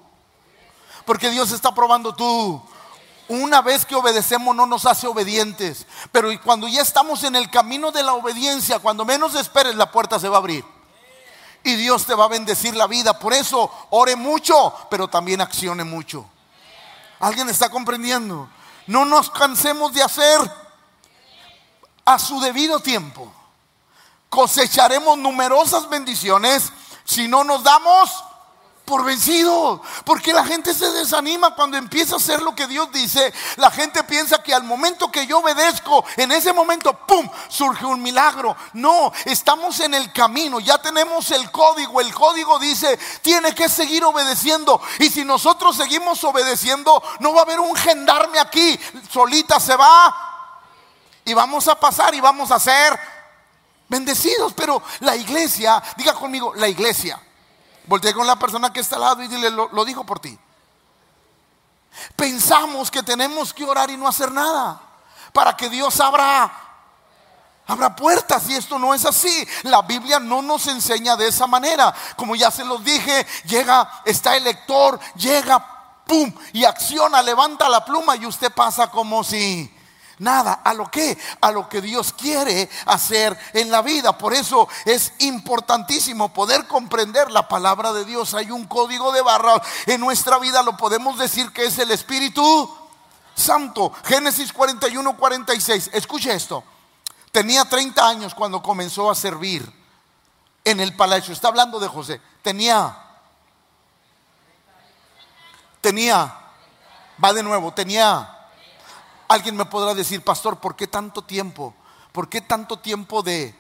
Porque 1.07 1.31
Dios 1.31 1.51
está 1.53 1.75
probando 1.75 2.15
tú. 2.15 2.63
Una 3.29 3.61
vez 3.61 3.85
que 3.85 3.95
obedecemos 3.95 4.57
no 4.57 4.67
nos 4.67 4.87
hace 4.87 5.07
obedientes. 5.07 5.87
Pero 6.13 6.31
cuando 6.43 6.67
ya 6.67 6.81
estamos 6.81 7.25
en 7.25 7.37
el 7.37 7.51
camino 7.51 7.93
de 7.93 8.03
la 8.03 8.15
obediencia, 8.15 8.79
cuando 8.79 9.05
menos 9.05 9.35
esperes, 9.35 9.75
la 9.75 9.91
puerta 9.91 10.19
se 10.19 10.29
va 10.29 10.37
a 10.37 10.39
abrir. 10.39 10.65
Y 11.63 11.75
Dios 11.75 12.07
te 12.07 12.15
va 12.15 12.25
a 12.25 12.29
bendecir 12.29 12.75
la 12.75 12.87
vida. 12.87 13.19
Por 13.19 13.35
eso 13.35 13.71
ore 13.91 14.17
mucho, 14.17 14.75
pero 14.89 15.09
también 15.09 15.41
accione 15.41 15.85
mucho. 15.85 16.25
¿Alguien 17.21 17.49
está 17.49 17.69
comprendiendo? 17.69 18.49
No 18.87 19.05
nos 19.05 19.29
cansemos 19.31 19.93
de 19.93 20.03
hacer 20.03 20.41
a 22.05 22.19
su 22.19 22.41
debido 22.41 22.81
tiempo. 22.81 23.31
Cosecharemos 24.31 25.19
numerosas 25.19 25.89
bendiciones 25.89 26.73
si 27.05 27.29
no 27.29 27.45
nos 27.45 27.63
damos 27.63 28.25
por 28.89 29.05
vencidos. 29.05 29.81
Porque 30.05 30.33
la 30.33 30.45
gente 30.45 30.73
se 30.73 30.91
desanima 30.91 31.55
cuando 31.55 31.77
empieza 31.77 32.15
a 32.15 32.17
hacer 32.17 32.41
lo 32.41 32.55
que 32.55 32.67
Dios 32.67 32.91
dice. 32.91 33.33
La 33.57 33.71
gente 33.71 34.03
piensa 34.05 34.43
que 34.43 34.55
al 34.55 34.65
momento 34.65 35.13
que 35.13 35.27
yo 35.27 35.39
obedezco, 35.39 36.05
en 36.17 36.33
ese 36.33 36.53
momento, 36.53 36.95
¡pum!, 37.07 37.29
surge 37.49 37.85
un 37.85 38.03
milagro. 38.03 38.57
No, 38.73 39.13
estamos 39.27 39.79
en 39.81 39.93
el 39.95 40.11
camino, 40.13 40.59
ya 40.59 40.79
tenemos 40.79 41.31
el 41.31 41.51
código. 41.51 42.01
El 42.01 42.15
código 42.15 42.59
dice, 42.59 42.99
tiene 43.21 43.55
que 43.55 43.69
seguir 43.69 44.03
obedeciendo. 44.05 44.81
Y 44.99 45.11
si 45.11 45.25
nosotros 45.25 45.77
seguimos 45.77 46.25
obedeciendo, 46.25 47.03
no 47.21 47.35
va 47.35 47.41
a 47.41 47.45
haber 47.45 47.61
un 47.61 47.77
gendarme 47.77 48.41
aquí. 48.41 48.81
Solita 49.11 49.61
se 49.61 49.77
va. 49.77 50.25
Y 51.27 51.35
vamos 51.35 51.69
a 51.69 51.79
pasar 51.79 52.15
y 52.15 52.21
vamos 52.21 52.51
a 52.51 52.59
ser 52.59 52.99
bendecidos. 53.87 54.55
Pero 54.55 54.83
la 55.01 55.15
iglesia, 55.15 55.83
diga 55.99 56.15
conmigo, 56.15 56.55
la 56.55 56.69
iglesia 56.69 57.21
Voltea 57.89 58.13
con 58.13 58.27
la 58.27 58.39
persona 58.39 58.71
que 58.71 58.81
está 58.81 58.97
al 58.97 59.03
lado 59.03 59.23
y 59.23 59.29
dile, 59.29 59.51
lo, 59.51 59.85
dijo 59.85 60.05
por 60.05 60.21
ti. 60.21 60.39
Pensamos 62.15 62.91
que 62.91 63.03
tenemos 63.03 63.53
que 63.53 63.65
orar 63.65 63.91
y 63.91 63.97
no 63.97 64.07
hacer 64.07 64.31
nada 64.31 64.81
para 65.33 65.57
que 65.57 65.69
Dios 65.69 65.99
abra 65.99 66.65
Habrá 67.67 67.95
puertas 67.95 68.49
y 68.49 68.55
esto 68.55 68.79
no 68.79 68.95
es 68.95 69.05
así. 69.05 69.47
La 69.65 69.83
Biblia 69.83 70.19
no 70.19 70.41
nos 70.41 70.67
enseña 70.69 71.17
de 71.17 71.29
esa 71.29 71.47
manera. 71.47 71.95
Como 72.17 72.35
ya 72.35 72.51
se 72.51 72.65
los 72.65 72.83
dije, 72.83 73.27
llega, 73.45 74.01
está 74.07 74.37
el 74.37 74.45
lector, 74.45 74.99
llega, 75.17 76.03
pum, 76.07 76.33
y 76.55 76.65
acciona, 76.65 77.21
levanta 77.21 77.69
la 77.69 77.85
pluma 77.85 78.17
y 78.17 78.25
usted 78.25 78.51
pasa 78.51 78.91
como 78.91 79.23
si 79.23 79.71
Nada, 80.19 80.55
a 80.65 80.75
lo 80.75 80.91
que, 80.91 81.17
a 81.41 81.53
lo 81.53 81.69
que 81.69 81.81
Dios 81.81 82.13
quiere 82.13 82.69
hacer 82.87 83.39
en 83.53 83.71
la 83.71 83.83
vida. 83.83 84.19
Por 84.19 84.35
eso 84.35 84.69
es 84.85 85.13
importantísimo 85.19 86.33
poder 86.33 86.67
comprender 86.67 87.31
la 87.31 87.47
palabra 87.47 87.93
de 87.93 88.05
Dios. 88.05 88.35
Hay 88.35 88.51
un 88.51 88.67
código 88.67 89.13
de 89.13 89.23
barra 89.23 89.63
en 89.87 90.01
nuestra 90.01 90.39
vida, 90.39 90.63
lo 90.63 90.77
podemos 90.77 91.19
decir 91.19 91.53
que 91.53 91.67
es 91.67 91.79
el 91.79 91.91
Espíritu 91.93 92.69
Santo. 93.35 93.93
Génesis 94.05 94.53
41, 94.53 95.17
46. 95.17 95.91
Escuche 95.93 96.35
esto. 96.35 96.65
Tenía 97.31 97.65
30 97.65 98.09
años 98.09 98.35
cuando 98.35 98.63
comenzó 98.63 99.11
a 99.11 99.15
servir 99.15 99.73
en 100.65 100.81
el 100.81 100.97
palacio. 100.97 101.33
Está 101.33 101.49
hablando 101.49 101.79
de 101.79 101.87
José. 101.87 102.21
Tenía, 102.43 102.97
tenía, 105.81 106.35
va 107.23 107.33
de 107.33 107.43
nuevo, 107.43 107.73
tenía 107.73 108.38
Alguien 109.29 109.57
me 109.57 109.67
podrá 109.67 109.95
decir, 109.95 110.25
pastor, 110.25 110.59
¿por 110.59 110.75
qué 110.75 110.87
tanto 110.87 111.23
tiempo? 111.23 111.75
¿Por 112.13 112.29
qué 112.29 112.41
tanto 112.41 112.79
tiempo 112.79 113.23
de... 113.23 113.55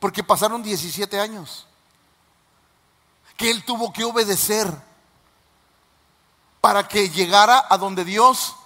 Porque 0.00 0.24
pasaron 0.24 0.62
17 0.62 1.20
años 1.20 1.66
que 3.36 3.50
él 3.50 3.64
tuvo 3.64 3.92
que 3.92 4.04
obedecer 4.04 4.72
para 6.60 6.88
que 6.88 7.10
llegara 7.10 7.66
a 7.68 7.76
donde 7.76 8.04
Dios, 8.04 8.56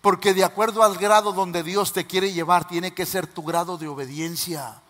porque 0.00 0.34
de 0.34 0.44
acuerdo 0.44 0.82
al 0.82 0.98
grado 0.98 1.32
donde 1.32 1.62
Dios 1.62 1.92
te 1.92 2.06
quiere 2.06 2.32
llevar, 2.32 2.68
tiene 2.68 2.92
que 2.92 3.06
ser 3.06 3.26
tu 3.26 3.42
grado 3.42 3.78
de 3.78 3.88
obediencia. 3.88 4.82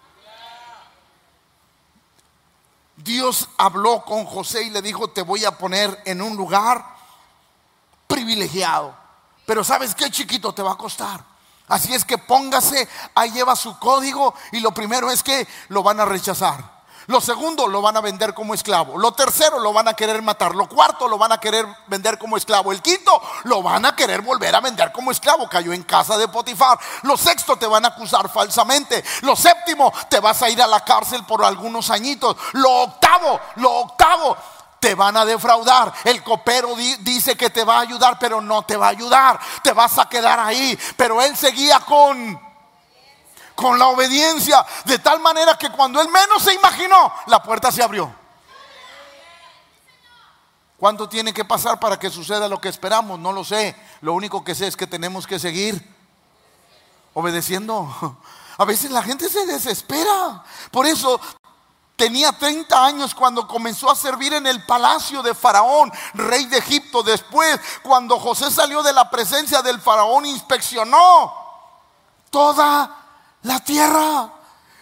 Dios 2.96 3.48
habló 3.58 4.04
con 4.04 4.24
José 4.24 4.62
y 4.64 4.70
le 4.70 4.82
dijo, 4.82 5.08
te 5.08 5.22
voy 5.22 5.44
a 5.44 5.58
poner 5.58 6.02
en 6.04 6.22
un 6.22 6.36
lugar 6.36 6.84
privilegiado. 8.06 8.94
Pero 9.46 9.64
sabes 9.64 9.94
qué 9.94 10.10
chiquito 10.10 10.52
te 10.52 10.62
va 10.62 10.72
a 10.72 10.78
costar. 10.78 11.24
Así 11.68 11.94
es 11.94 12.04
que 12.04 12.18
póngase, 12.18 12.88
ahí 13.14 13.30
lleva 13.30 13.56
su 13.56 13.78
código 13.78 14.34
y 14.52 14.60
lo 14.60 14.72
primero 14.72 15.10
es 15.10 15.22
que 15.22 15.46
lo 15.68 15.82
van 15.82 16.00
a 16.00 16.04
rechazar. 16.04 16.73
Lo 17.06 17.20
segundo 17.20 17.66
lo 17.66 17.82
van 17.82 17.96
a 17.96 18.00
vender 18.00 18.32
como 18.34 18.54
esclavo. 18.54 18.98
Lo 18.98 19.12
tercero 19.12 19.58
lo 19.58 19.72
van 19.72 19.88
a 19.88 19.94
querer 19.94 20.22
matar. 20.22 20.54
Lo 20.54 20.68
cuarto 20.68 21.08
lo 21.08 21.18
van 21.18 21.32
a 21.32 21.38
querer 21.38 21.66
vender 21.86 22.18
como 22.18 22.36
esclavo. 22.36 22.72
El 22.72 22.80
quinto 22.80 23.20
lo 23.44 23.62
van 23.62 23.84
a 23.84 23.94
querer 23.94 24.22
volver 24.22 24.54
a 24.54 24.60
vender 24.60 24.92
como 24.92 25.10
esclavo. 25.10 25.48
Cayó 25.48 25.72
en 25.72 25.82
casa 25.82 26.16
de 26.16 26.28
Potifar. 26.28 26.78
Lo 27.02 27.16
sexto 27.16 27.56
te 27.56 27.66
van 27.66 27.84
a 27.84 27.88
acusar 27.88 28.28
falsamente. 28.30 29.04
Lo 29.22 29.36
séptimo 29.36 29.92
te 30.08 30.20
vas 30.20 30.42
a 30.42 30.48
ir 30.48 30.60
a 30.62 30.66
la 30.66 30.84
cárcel 30.84 31.24
por 31.24 31.44
algunos 31.44 31.90
añitos. 31.90 32.36
Lo 32.52 32.70
octavo, 32.70 33.40
lo 33.56 33.70
octavo 33.72 34.36
te 34.80 34.94
van 34.94 35.16
a 35.16 35.24
defraudar. 35.24 35.92
El 36.04 36.22
copero 36.22 36.74
dice 37.00 37.36
que 37.36 37.48
te 37.48 37.64
va 37.64 37.78
a 37.78 37.80
ayudar, 37.80 38.18
pero 38.18 38.42
no 38.42 38.62
te 38.64 38.76
va 38.76 38.88
a 38.88 38.90
ayudar. 38.90 39.40
Te 39.62 39.72
vas 39.72 39.98
a 39.98 40.08
quedar 40.08 40.38
ahí. 40.38 40.78
Pero 40.96 41.22
él 41.22 41.34
seguía 41.36 41.80
con 41.80 42.43
con 43.54 43.78
la 43.78 43.88
obediencia, 43.88 44.64
de 44.84 44.98
tal 44.98 45.20
manera 45.20 45.56
que 45.56 45.70
cuando 45.70 46.00
él 46.00 46.08
menos 46.08 46.42
se 46.42 46.54
imaginó, 46.54 47.12
la 47.26 47.42
puerta 47.42 47.70
se 47.70 47.82
abrió. 47.82 48.12
¿Cuánto 50.76 51.08
tiene 51.08 51.32
que 51.32 51.44
pasar 51.44 51.80
para 51.80 51.98
que 51.98 52.10
suceda 52.10 52.48
lo 52.48 52.60
que 52.60 52.68
esperamos? 52.68 53.18
No 53.18 53.32
lo 53.32 53.44
sé. 53.44 53.74
Lo 54.00 54.12
único 54.12 54.44
que 54.44 54.54
sé 54.54 54.66
es 54.66 54.76
que 54.76 54.86
tenemos 54.86 55.26
que 55.26 55.38
seguir 55.38 55.82
obedeciendo. 57.14 58.18
A 58.58 58.64
veces 58.64 58.90
la 58.90 59.02
gente 59.02 59.28
se 59.28 59.46
desespera. 59.46 60.44
Por 60.70 60.86
eso 60.86 61.20
tenía 61.96 62.32
30 62.32 62.84
años 62.84 63.14
cuando 63.14 63.48
comenzó 63.48 63.90
a 63.90 63.96
servir 63.96 64.34
en 64.34 64.46
el 64.46 64.64
palacio 64.64 65.22
de 65.22 65.34
Faraón, 65.34 65.92
rey 66.12 66.44
de 66.46 66.58
Egipto. 66.58 67.02
Después, 67.02 67.58
cuando 67.82 68.18
José 68.18 68.50
salió 68.50 68.82
de 68.82 68.92
la 68.92 69.10
presencia 69.10 69.62
del 69.62 69.80
Faraón, 69.80 70.26
inspeccionó 70.26 71.34
toda 72.30 73.03
la 73.44 73.60
tierra. 73.60 74.30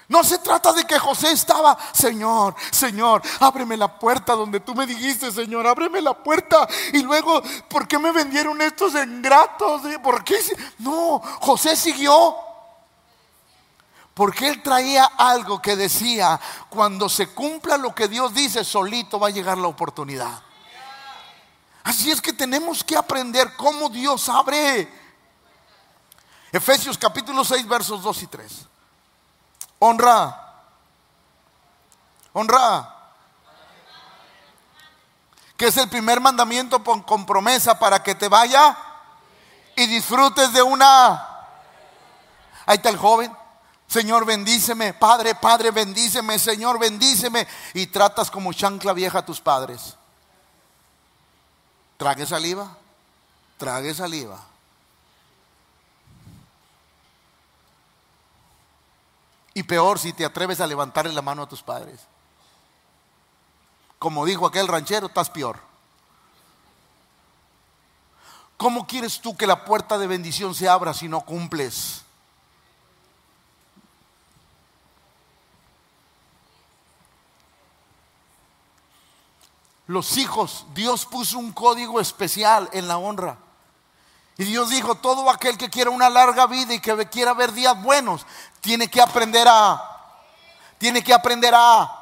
No 0.09 0.25
se 0.25 0.39
trata 0.39 0.73
de 0.73 0.85
que 0.85 0.99
José 0.99 1.33
estaba, 1.33 1.79
Señor, 1.93 2.55
Señor, 2.71 3.23
ábreme 3.41 3.77
la 3.77 3.99
puerta 3.99 4.35
donde 4.35 4.61
tú 4.61 4.75
me 4.75 4.87
dijiste, 4.87 5.31
Señor, 5.31 5.67
ábreme 5.67 6.03
la 6.03 6.13
puerta. 6.13 6.69
Y 6.93 7.03
luego, 7.03 7.43
¿por 7.69 7.89
qué 7.89 7.99
me 7.99 8.13
vendieron 8.13 8.61
estos 8.61 8.95
ingratos? 8.95 9.83
¿Por 10.03 10.23
qué? 10.23 10.39
No, 10.79 11.21
José 11.41 11.77
siguió. 11.77 12.37
Porque 14.13 14.49
él 14.49 14.63
traía 14.63 15.05
algo 15.17 15.63
que 15.63 15.77
decía, 15.77 16.39
cuando 16.69 17.09
se 17.09 17.29
cumpla 17.29 17.79
lo 17.79 17.95
que 17.95 18.09
Dios 18.09 18.35
dice, 18.35 18.65
solito 18.65 19.19
va 19.19 19.29
a 19.29 19.31
llegar 19.31 19.57
la 19.57 19.69
oportunidad. 19.69 20.43
Así 21.85 22.11
es 22.11 22.21
que 22.21 22.35
tenemos 22.35 22.85
que 22.85 22.97
aprender 22.97 23.57
cómo 23.57 23.89
Dios 23.89 24.29
abre 24.29 25.02
Efesios 26.53 26.99
capítulo 26.99 27.45
6, 27.45 27.67
versos 27.67 28.03
2 28.03 28.23
y 28.23 28.27
3. 28.27 28.53
Honra. 29.79 30.55
Honra. 32.35 32.97
Que 35.57 35.69
es 35.69 35.77
el 35.79 35.89
primer 35.89 36.21
mandamiento 36.21 36.85
con 36.85 37.25
promesa 37.25 37.79
para 37.79 38.03
que 38.03 38.15
te 38.15 38.29
vaya 38.29 38.77
y 39.77 39.87
disfrutes 39.87 40.53
de 40.53 40.63
una... 40.63 41.29
Ahí 42.67 42.77
está 42.77 42.91
el 42.91 42.99
joven. 42.99 43.35
Señor, 43.87 44.25
bendíceme. 44.25 44.95
Padre, 44.95 45.35
Padre, 45.35 45.71
bendíceme. 45.71 46.39
Señor, 46.39 46.79
bendíceme. 46.79 47.47
Y 47.75 47.87
tratas 47.87 48.31
como 48.31 48.53
chancla 48.53 48.93
vieja 48.93 49.19
a 49.19 49.25
tus 49.25 49.41
padres. 49.41 49.97
Trague 51.97 52.27
saliva. 52.27 52.77
Trague 53.59 53.95
saliva. 53.95 54.52
Y 59.55 59.63
peor 59.65 59.99
si 59.99 60.13
te 60.13 60.25
atreves 60.25 60.61
a 60.61 60.67
levantarle 60.67 61.13
la 61.13 61.23
mano 61.23 61.43
a 61.43 61.49
tus 61.49 61.63
padres. 61.63 62.01
Como 63.99 64.25
dijo 64.25 64.47
aquel 64.47 64.67
ranchero, 64.67 65.07
estás 65.07 65.31
peor. 65.31 65.59
¿Cómo 68.57 68.87
quieres 68.87 69.21
tú 69.21 69.37
que 69.37 69.47
la 69.47 69.65
puerta 69.65 69.99
de 69.99 70.07
bendición 70.07 70.55
se 70.55 70.69
abra 70.69 70.95
si 70.95 71.09
no 71.09 71.21
cumples? 71.23 72.03
Los 79.87 80.17
hijos, 80.17 80.65
Dios 80.75 81.05
puso 81.05 81.39
un 81.39 81.53
código 81.53 82.01
especial 82.01 82.71
en 82.73 82.89
la 82.89 82.99
honra. 82.99 83.37
Y 84.39 84.45
Dios 84.45 84.71
dijo, 84.71 84.95
todo 84.95 85.29
aquel 85.29 85.59
que 85.59 85.69
quiera 85.69 85.91
una 85.91 86.09
larga 86.09 86.47
vida 86.47 86.73
y 86.73 86.81
que 86.81 87.09
quiera 87.09 87.35
ver 87.35 87.53
días 87.53 87.81
buenos, 87.83 88.25
tiene 88.63 88.89
que 88.89 89.03
aprender 89.03 89.47
a, 89.47 89.83
tiene 90.79 91.05
que 91.05 91.13
aprender 91.13 91.53
a 91.55 91.93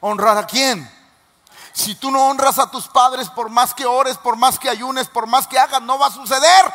honrar 0.00 0.36
a 0.38 0.46
quién. 0.46 0.90
Si 1.72 1.94
tú 1.94 2.10
no 2.10 2.28
honras 2.28 2.58
a 2.58 2.70
tus 2.70 2.88
padres, 2.88 3.28
por 3.28 3.50
más 3.50 3.74
que 3.74 3.86
ores, 3.86 4.16
por 4.16 4.34
más 4.36 4.58
que 4.58 4.70
ayunes, 4.70 5.06
por 5.08 5.26
más 5.28 5.46
que 5.46 5.58
hagas, 5.58 5.82
no 5.82 5.98
va 5.98 6.06
a 6.06 6.10
suceder 6.10 6.72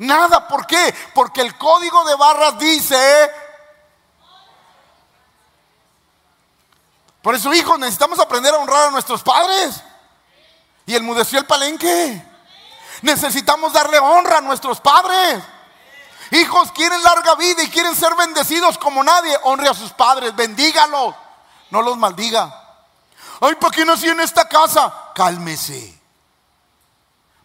nada. 0.00 0.48
¿Por 0.48 0.66
qué? 0.66 0.94
Porque 1.14 1.40
el 1.40 1.56
código 1.56 2.04
de 2.04 2.16
barras 2.16 2.58
dice... 2.58 3.30
Por 7.22 7.34
eso, 7.34 7.52
hijos, 7.52 7.78
necesitamos 7.78 8.18
aprender 8.18 8.52
a 8.54 8.58
honrar 8.58 8.88
a 8.88 8.90
nuestros 8.90 9.22
padres. 9.22 9.80
Y 10.86 10.94
el 10.94 11.02
mudeció 11.02 11.38
el 11.38 11.46
palenque. 11.46 12.24
Necesitamos 13.02 13.72
darle 13.72 13.98
honra 13.98 14.38
a 14.38 14.40
nuestros 14.40 14.80
padres. 14.80 15.44
Hijos 16.30 16.70
quieren 16.72 17.02
larga 17.02 17.34
vida 17.34 17.62
y 17.62 17.70
quieren 17.70 17.94
ser 17.94 18.14
bendecidos 18.14 18.78
como 18.78 19.02
nadie. 19.02 19.36
Honre 19.42 19.68
a 19.68 19.74
sus 19.74 19.92
padres, 19.92 20.34
bendígalos, 20.34 21.14
no 21.70 21.82
los 21.82 21.96
maldiga. 21.96 22.56
Ay, 23.40 23.54
¿para 23.56 23.74
qué 23.74 23.84
nací 23.84 24.08
en 24.08 24.20
esta 24.20 24.48
casa? 24.48 25.10
Cálmese. 25.14 25.98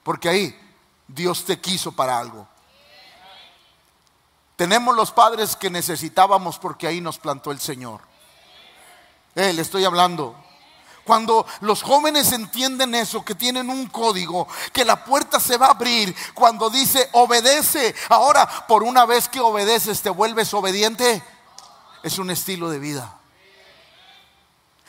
Porque 0.03 0.29
ahí 0.29 0.73
Dios 1.07 1.45
te 1.45 1.59
quiso 1.59 1.91
para 1.91 2.19
algo. 2.19 2.47
Tenemos 4.55 4.95
los 4.95 5.11
padres 5.11 5.55
que 5.55 5.69
necesitábamos 5.69 6.59
porque 6.59 6.87
ahí 6.87 7.01
nos 7.01 7.17
plantó 7.17 7.51
el 7.51 7.59
Señor. 7.59 8.01
Eh, 9.33 9.51
le 9.51 9.61
estoy 9.61 9.83
hablando. 9.83 10.35
Cuando 11.05 11.45
los 11.61 11.83
jóvenes 11.83 12.31
entienden 12.31 12.95
eso, 12.95 13.23
que 13.23 13.35
tienen 13.35 13.69
un 13.69 13.87
código, 13.87 14.47
que 14.73 14.83
la 14.83 15.05
puerta 15.05 15.39
se 15.39 15.55
va 15.55 15.67
a 15.67 15.71
abrir, 15.71 16.15
cuando 16.33 16.71
dice 16.71 17.09
obedece, 17.11 17.93
ahora 18.09 18.47
por 18.67 18.81
una 18.81 19.05
vez 19.05 19.29
que 19.29 19.39
obedeces 19.39 20.01
te 20.01 20.09
vuelves 20.09 20.51
obediente, 20.55 21.23
es 22.01 22.17
un 22.17 22.31
estilo 22.31 22.71
de 22.71 22.79
vida. 22.79 23.19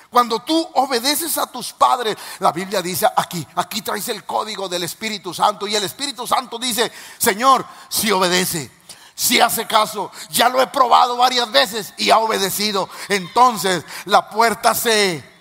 Cuando 0.08 0.38
tú 0.38 0.66
obedeces 0.74 1.36
a 1.36 1.46
tus 1.52 1.74
padres, 1.74 2.16
la 2.38 2.50
Biblia 2.50 2.80
dice 2.80 3.06
aquí, 3.14 3.46
aquí 3.54 3.82
traes 3.82 4.08
el 4.08 4.24
código 4.24 4.70
del 4.70 4.84
Espíritu 4.84 5.34
Santo 5.34 5.66
y 5.66 5.76
el 5.76 5.84
Espíritu 5.84 6.26
Santo 6.26 6.58
dice, 6.58 6.90
Señor, 7.18 7.66
si 7.90 8.10
obedece, 8.10 8.70
si 9.14 9.38
hace 9.38 9.66
caso, 9.66 10.10
ya 10.30 10.48
lo 10.48 10.62
he 10.62 10.66
probado 10.68 11.18
varias 11.18 11.52
veces 11.52 11.92
y 11.98 12.08
ha 12.08 12.18
obedecido, 12.18 12.88
entonces 13.08 13.84
la 14.06 14.30
puerta 14.30 14.74
se 14.74 15.35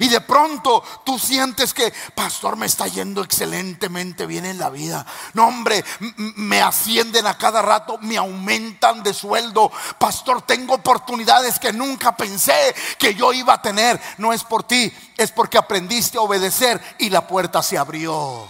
y 0.00 0.08
de 0.08 0.22
pronto 0.22 0.82
tú 1.04 1.18
sientes 1.18 1.74
que, 1.74 1.92
pastor, 2.14 2.56
me 2.56 2.64
está 2.64 2.86
yendo 2.86 3.22
excelentemente 3.22 4.24
bien 4.24 4.46
en 4.46 4.58
la 4.58 4.70
vida. 4.70 5.04
No, 5.34 5.46
hombre, 5.46 5.84
me 6.16 6.62
ascienden 6.62 7.26
a 7.26 7.36
cada 7.36 7.60
rato, 7.60 7.98
me 7.98 8.16
aumentan 8.16 9.02
de 9.02 9.12
sueldo. 9.12 9.70
Pastor, 9.98 10.40
tengo 10.40 10.76
oportunidades 10.76 11.58
que 11.58 11.74
nunca 11.74 12.16
pensé 12.16 12.74
que 12.98 13.14
yo 13.14 13.34
iba 13.34 13.52
a 13.52 13.62
tener. 13.62 14.00
No 14.16 14.32
es 14.32 14.42
por 14.42 14.62
ti, 14.62 14.90
es 15.18 15.30
porque 15.32 15.58
aprendiste 15.58 16.16
a 16.16 16.22
obedecer 16.22 16.80
y 16.98 17.10
la 17.10 17.26
puerta 17.26 17.62
se 17.62 17.76
abrió. 17.76 18.48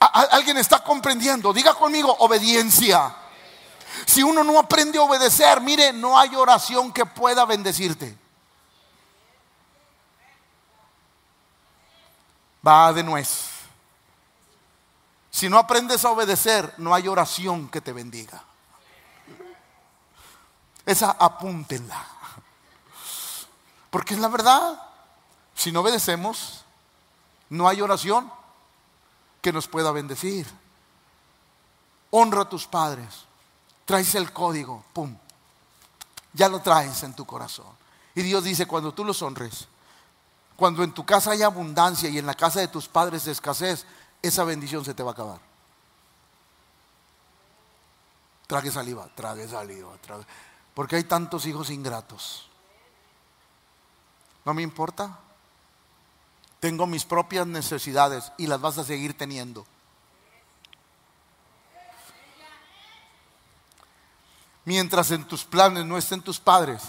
¿Alguien 0.00 0.58
está 0.58 0.82
comprendiendo? 0.82 1.52
Diga 1.52 1.72
conmigo, 1.74 2.16
obediencia. 2.18 3.14
Si 4.06 4.24
uno 4.24 4.42
no 4.42 4.58
aprende 4.58 4.98
a 4.98 5.02
obedecer, 5.02 5.60
mire, 5.60 5.92
no 5.92 6.18
hay 6.18 6.34
oración 6.34 6.92
que 6.92 7.06
pueda 7.06 7.44
bendecirte. 7.44 8.25
Va 12.66 12.92
de 12.92 13.02
nuez. 13.02 13.50
Si 15.30 15.48
no 15.48 15.58
aprendes 15.58 16.04
a 16.04 16.10
obedecer, 16.10 16.74
no 16.78 16.94
hay 16.94 17.08
oración 17.08 17.68
que 17.68 17.80
te 17.80 17.92
bendiga. 17.92 18.42
Esa 20.86 21.10
apúntenla. 21.10 22.06
Porque 23.90 24.14
es 24.14 24.20
la 24.20 24.28
verdad. 24.28 24.80
Si 25.54 25.72
no 25.72 25.80
obedecemos, 25.80 26.64
no 27.50 27.68
hay 27.68 27.80
oración 27.80 28.32
que 29.42 29.52
nos 29.52 29.68
pueda 29.68 29.92
bendecir. 29.92 30.46
Honra 32.10 32.42
a 32.42 32.48
tus 32.48 32.66
padres. 32.66 33.26
Traes 33.84 34.14
el 34.14 34.32
código. 34.32 34.84
Pum. 34.92 35.16
Ya 36.32 36.48
lo 36.48 36.60
traes 36.60 37.02
en 37.02 37.14
tu 37.14 37.26
corazón. 37.26 37.66
Y 38.14 38.22
Dios 38.22 38.44
dice, 38.44 38.66
cuando 38.66 38.94
tú 38.94 39.04
los 39.04 39.20
honres, 39.22 39.68
cuando 40.56 40.82
en 40.82 40.92
tu 40.92 41.04
casa 41.04 41.32
hay 41.32 41.42
abundancia 41.42 42.08
y 42.08 42.18
en 42.18 42.26
la 42.26 42.34
casa 42.34 42.60
de 42.60 42.68
tus 42.68 42.88
padres 42.88 43.26
escasez, 43.26 43.84
esa 44.22 44.42
bendición 44.44 44.84
se 44.84 44.94
te 44.94 45.02
va 45.02 45.10
a 45.10 45.12
acabar. 45.12 45.40
Trague 48.46 48.70
saliva, 48.70 49.08
trague 49.14 49.46
saliva, 49.46 49.92
trague. 50.00 50.24
Porque 50.74 50.96
hay 50.96 51.04
tantos 51.04 51.46
hijos 51.46 51.70
ingratos. 51.70 52.48
No 54.44 54.54
me 54.54 54.62
importa. 54.62 55.18
Tengo 56.60 56.86
mis 56.86 57.04
propias 57.04 57.46
necesidades 57.46 58.32
y 58.38 58.46
las 58.46 58.60
vas 58.60 58.78
a 58.78 58.84
seguir 58.84 59.16
teniendo. 59.16 59.66
Mientras 64.64 65.10
en 65.10 65.24
tus 65.24 65.44
planes 65.44 65.84
no 65.84 65.98
estén 65.98 66.22
tus 66.22 66.40
padres, 66.40 66.82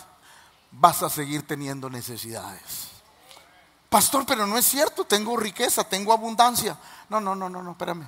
vas 0.72 1.04
a 1.04 1.10
seguir 1.10 1.46
teniendo 1.46 1.90
necesidades. 1.90 2.97
Pastor, 3.90 4.26
pero 4.26 4.46
no 4.46 4.58
es 4.58 4.66
cierto, 4.66 5.06
tengo 5.06 5.38
riqueza, 5.38 5.84
tengo 5.84 6.12
abundancia. 6.12 6.78
No, 7.10 7.22
no, 7.22 7.36
no, 7.36 7.50
no, 7.50 7.64
no, 7.64 7.72
espérame. 7.72 8.08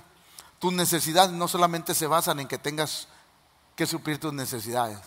Tus 0.59 0.73
necesidades 0.73 1.31
no 1.31 1.47
solamente 1.47 1.95
se 1.95 2.05
basan 2.05 2.41
en 2.41 2.47
que 2.47 2.57
tengas 2.57 3.07
que 3.75 3.85
suplir 3.85 4.19
tus 4.19 4.33
necesidades. 4.33 4.99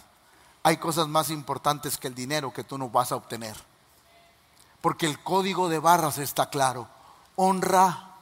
Hay 0.63 0.79
cosas 0.79 1.09
más 1.09 1.29
importantes 1.29 1.99
que 1.99 2.09
el 2.09 2.15
dinero 2.15 2.53
que 2.55 2.65
tú 2.65 2.79
no 2.79 2.89
vas 2.89 3.13
a 3.13 3.17
obtener. 3.17 3.55
Porque 4.81 5.07
el 5.07 5.23
código 5.23 5.69
de 5.69 5.79
barras 5.79 6.17
está 6.17 6.49
claro. 6.49 6.89
Honra. 7.37 8.15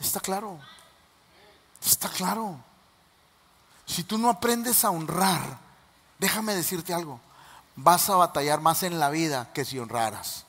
Está 0.00 0.20
claro. 0.20 0.58
Está 1.82 2.10
claro. 2.10 2.60
Si 3.86 4.04
tú 4.04 4.18
no 4.18 4.28
aprendes 4.28 4.84
a 4.84 4.90
honrar, 4.90 5.58
déjame 6.18 6.54
decirte 6.54 6.92
algo 6.92 7.20
vas 7.82 8.08
a 8.10 8.16
batallar 8.16 8.60
más 8.60 8.82
en 8.82 8.98
la 8.98 9.10
vida 9.10 9.52
que 9.52 9.64
si 9.64 9.78
honraras. 9.78 10.44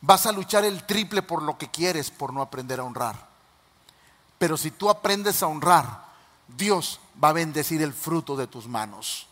Vas 0.00 0.26
a 0.26 0.32
luchar 0.32 0.64
el 0.64 0.84
triple 0.84 1.22
por 1.22 1.42
lo 1.42 1.56
que 1.56 1.70
quieres 1.70 2.10
por 2.10 2.32
no 2.32 2.42
aprender 2.42 2.80
a 2.80 2.84
honrar. 2.84 3.28
Pero 4.38 4.56
si 4.56 4.72
tú 4.72 4.90
aprendes 4.90 5.42
a 5.42 5.46
honrar, 5.46 6.04
Dios 6.48 7.00
va 7.22 7.28
a 7.28 7.34
bendecir 7.34 7.82
el 7.82 7.92
fruto 7.92 8.36
de 8.36 8.48
tus 8.48 8.66
manos. 8.66 9.28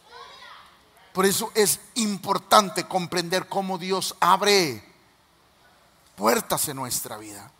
Por 1.12 1.26
eso 1.26 1.50
es 1.56 1.80
importante 1.96 2.84
comprender 2.84 3.48
cómo 3.48 3.78
Dios 3.78 4.14
abre 4.20 4.84
puertas 6.14 6.68
en 6.68 6.76
nuestra 6.76 7.16
vida. 7.16 7.50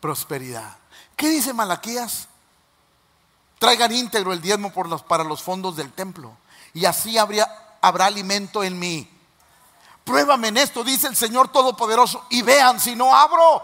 Prosperidad. 0.00 0.76
¿Qué 1.16 1.28
dice 1.28 1.52
Malaquías? 1.52 2.28
Traigan 3.58 3.92
íntegro 3.92 4.32
el 4.32 4.40
diezmo 4.40 4.72
por 4.72 4.88
los, 4.88 5.02
para 5.02 5.22
los 5.22 5.42
fondos 5.42 5.76
del 5.76 5.92
templo 5.92 6.36
y 6.72 6.84
así 6.84 7.18
habrá 7.18 8.06
alimento 8.06 8.62
en 8.62 8.78
mí. 8.78 9.10
Pruébame 10.04 10.48
en 10.48 10.56
esto, 10.56 10.82
dice 10.82 11.06
el 11.06 11.16
Señor 11.16 11.48
Todopoderoso, 11.48 12.24
y 12.30 12.42
vean 12.42 12.80
si 12.80 12.96
no 12.96 13.14
abro 13.14 13.62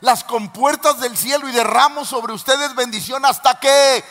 las 0.00 0.24
compuertas 0.24 1.00
del 1.00 1.16
cielo 1.16 1.48
y 1.48 1.52
derramo 1.52 2.04
sobre 2.04 2.32
ustedes 2.32 2.74
bendición 2.74 3.24
hasta 3.24 3.58
que, 3.58 4.04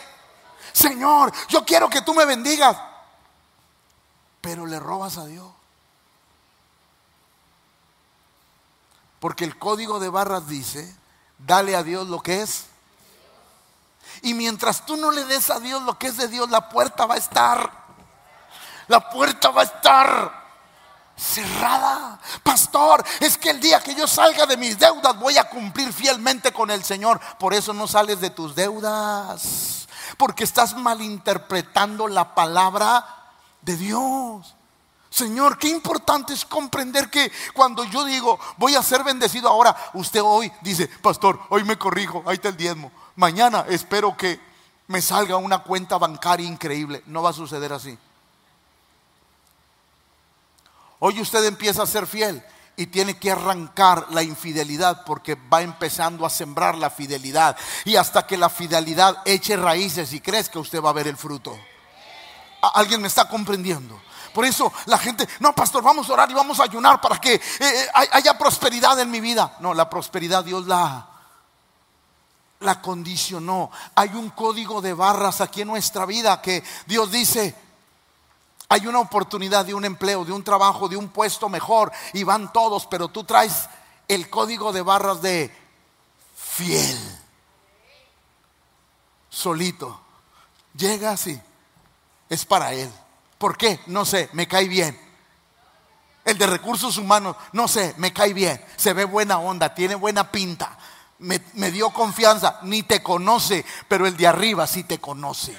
Señor, 0.72 1.32
yo 1.48 1.64
quiero 1.64 1.88
que 1.88 2.02
tú 2.02 2.12
me 2.12 2.24
bendigas, 2.24 2.76
pero 4.40 4.66
le 4.66 4.78
robas 4.78 5.16
a 5.16 5.26
Dios. 5.26 5.48
Porque 9.20 9.44
el 9.44 9.58
código 9.58 9.98
de 9.98 10.08
barras 10.10 10.46
dice, 10.46 10.94
Dale 11.38 11.76
a 11.76 11.82
Dios 11.82 12.08
lo 12.08 12.20
que 12.20 12.42
es. 12.42 12.66
Y 14.22 14.34
mientras 14.34 14.86
tú 14.86 14.96
no 14.96 15.10
le 15.10 15.24
des 15.24 15.50
a 15.50 15.60
Dios 15.60 15.82
lo 15.82 15.98
que 15.98 16.08
es 16.08 16.16
de 16.16 16.28
Dios, 16.28 16.50
la 16.50 16.68
puerta 16.68 17.06
va 17.06 17.14
a 17.14 17.18
estar. 17.18 17.70
La 18.88 19.10
puerta 19.10 19.50
va 19.50 19.62
a 19.62 19.64
estar 19.64 20.46
cerrada. 21.16 22.18
Pastor, 22.42 23.04
es 23.20 23.36
que 23.36 23.50
el 23.50 23.60
día 23.60 23.80
que 23.80 23.94
yo 23.94 24.06
salga 24.06 24.46
de 24.46 24.56
mis 24.56 24.78
deudas 24.78 25.18
voy 25.18 25.38
a 25.38 25.48
cumplir 25.48 25.92
fielmente 25.92 26.52
con 26.52 26.70
el 26.70 26.84
Señor. 26.84 27.20
Por 27.38 27.54
eso 27.54 27.72
no 27.72 27.86
sales 27.86 28.20
de 28.20 28.30
tus 28.30 28.54
deudas. 28.54 29.88
Porque 30.18 30.44
estás 30.44 30.76
malinterpretando 30.76 32.08
la 32.08 32.34
palabra 32.34 33.04
de 33.62 33.76
Dios. 33.76 34.55
Señor, 35.16 35.56
qué 35.56 35.68
importante 35.70 36.34
es 36.34 36.44
comprender 36.44 37.08
que 37.08 37.32
cuando 37.54 37.84
yo 37.84 38.04
digo 38.04 38.38
voy 38.58 38.74
a 38.74 38.82
ser 38.82 39.02
bendecido 39.02 39.48
ahora, 39.48 39.74
usted 39.94 40.20
hoy 40.22 40.52
dice, 40.60 40.88
pastor, 40.88 41.40
hoy 41.48 41.64
me 41.64 41.78
corrijo, 41.78 42.22
ahí 42.26 42.34
está 42.34 42.50
el 42.50 42.56
diezmo. 42.58 42.92
Mañana 43.14 43.64
espero 43.70 44.14
que 44.14 44.38
me 44.88 45.00
salga 45.00 45.38
una 45.38 45.60
cuenta 45.60 45.96
bancaria 45.96 46.46
increíble. 46.46 47.02
No 47.06 47.22
va 47.22 47.30
a 47.30 47.32
suceder 47.32 47.72
así. 47.72 47.96
Hoy 50.98 51.18
usted 51.18 51.46
empieza 51.46 51.84
a 51.84 51.86
ser 51.86 52.06
fiel 52.06 52.44
y 52.76 52.84
tiene 52.84 53.16
que 53.16 53.30
arrancar 53.30 54.08
la 54.10 54.22
infidelidad 54.22 55.02
porque 55.06 55.34
va 55.34 55.62
empezando 55.62 56.26
a 56.26 56.30
sembrar 56.30 56.76
la 56.76 56.90
fidelidad. 56.90 57.56
Y 57.86 57.96
hasta 57.96 58.26
que 58.26 58.36
la 58.36 58.50
fidelidad 58.50 59.22
eche 59.24 59.56
raíces 59.56 60.12
y 60.12 60.20
crezca, 60.20 60.58
usted 60.58 60.82
va 60.82 60.90
a 60.90 60.92
ver 60.92 61.08
el 61.08 61.16
fruto. 61.16 61.58
¿Alguien 62.74 63.00
me 63.00 63.08
está 63.08 63.26
comprendiendo? 63.26 63.98
Por 64.36 64.44
eso 64.44 64.70
la 64.84 64.98
gente, 64.98 65.26
no, 65.40 65.54
pastor, 65.54 65.82
vamos 65.82 66.10
a 66.10 66.12
orar 66.12 66.30
y 66.30 66.34
vamos 66.34 66.60
a 66.60 66.64
ayunar 66.64 67.00
para 67.00 67.18
que 67.18 67.36
eh, 67.36 67.40
eh, 67.58 67.88
haya 68.12 68.36
prosperidad 68.36 69.00
en 69.00 69.10
mi 69.10 69.18
vida. 69.18 69.56
No, 69.60 69.72
la 69.72 69.88
prosperidad 69.88 70.44
Dios 70.44 70.66
la 70.66 71.08
la 72.60 72.82
condicionó. 72.82 73.70
Hay 73.94 74.10
un 74.10 74.28
código 74.28 74.82
de 74.82 74.92
barras 74.92 75.40
aquí 75.40 75.62
en 75.62 75.68
nuestra 75.68 76.04
vida 76.04 76.42
que 76.42 76.62
Dios 76.84 77.10
dice, 77.10 77.56
hay 78.68 78.86
una 78.86 78.98
oportunidad 78.98 79.64
de 79.64 79.72
un 79.72 79.86
empleo, 79.86 80.22
de 80.26 80.32
un 80.32 80.44
trabajo, 80.44 80.86
de 80.86 80.98
un 80.98 81.08
puesto 81.08 81.48
mejor 81.48 81.90
y 82.12 82.22
van 82.22 82.52
todos, 82.52 82.86
pero 82.86 83.08
tú 83.08 83.24
traes 83.24 83.70
el 84.06 84.28
código 84.28 84.70
de 84.70 84.82
barras 84.82 85.22
de 85.22 85.50
fiel. 86.36 86.98
Solito. 89.30 89.98
Llega 90.74 91.12
así. 91.12 91.40
Es 92.28 92.44
para 92.44 92.74
él. 92.74 92.92
¿Por 93.38 93.56
qué? 93.56 93.80
No 93.86 94.04
sé, 94.04 94.28
me 94.32 94.48
cae 94.48 94.68
bien. 94.68 94.98
El 96.24 96.38
de 96.38 96.46
recursos 96.46 96.96
humanos, 96.96 97.36
no 97.52 97.68
sé, 97.68 97.94
me 97.98 98.12
cae 98.12 98.32
bien. 98.32 98.62
Se 98.76 98.92
ve 98.92 99.04
buena 99.04 99.38
onda, 99.38 99.74
tiene 99.74 99.94
buena 99.94 100.30
pinta. 100.30 100.76
Me, 101.18 101.40
me 101.54 101.70
dio 101.70 101.90
confianza. 101.90 102.58
Ni 102.62 102.82
te 102.82 103.02
conoce, 103.02 103.64
pero 103.88 104.06
el 104.06 104.16
de 104.16 104.26
arriba 104.26 104.66
sí 104.66 104.84
te 104.84 104.98
conoce. 104.98 105.56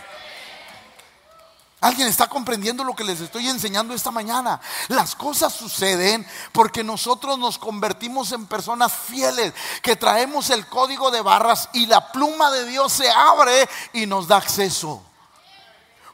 ¿Alguien 1.79 2.07
está 2.07 2.27
comprendiendo 2.27 2.83
lo 2.83 2.95
que 2.95 3.03
les 3.03 3.21
estoy 3.21 3.47
enseñando 3.47 3.93
esta 3.93 4.09
mañana? 4.09 4.59
Las 4.87 5.13
cosas 5.13 5.53
suceden 5.53 6.25
porque 6.51 6.83
nosotros 6.83 7.37
nos 7.37 7.59
convertimos 7.59 8.31
en 8.31 8.47
personas 8.47 8.91
fieles, 8.91 9.53
que 9.83 9.95
traemos 9.95 10.49
el 10.49 10.65
código 10.65 11.11
de 11.11 11.21
barras 11.21 11.69
y 11.73 11.85
la 11.85 12.11
pluma 12.11 12.49
de 12.49 12.65
Dios 12.65 12.91
se 12.91 13.09
abre 13.11 13.69
y 13.93 14.07
nos 14.07 14.27
da 14.27 14.37
acceso. 14.37 15.03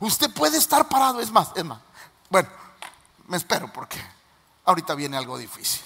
Usted 0.04 0.30
puede 0.32 0.58
estar 0.58 0.90
parado, 0.90 1.22
es 1.22 1.32
más, 1.32 1.52
es 1.56 1.64
más. 1.64 1.80
Bueno, 2.30 2.50
me 3.28 3.38
espero 3.38 3.72
porque 3.72 4.04
ahorita 4.66 4.96
viene 4.96 5.16
algo 5.16 5.38
difícil. 5.38 5.82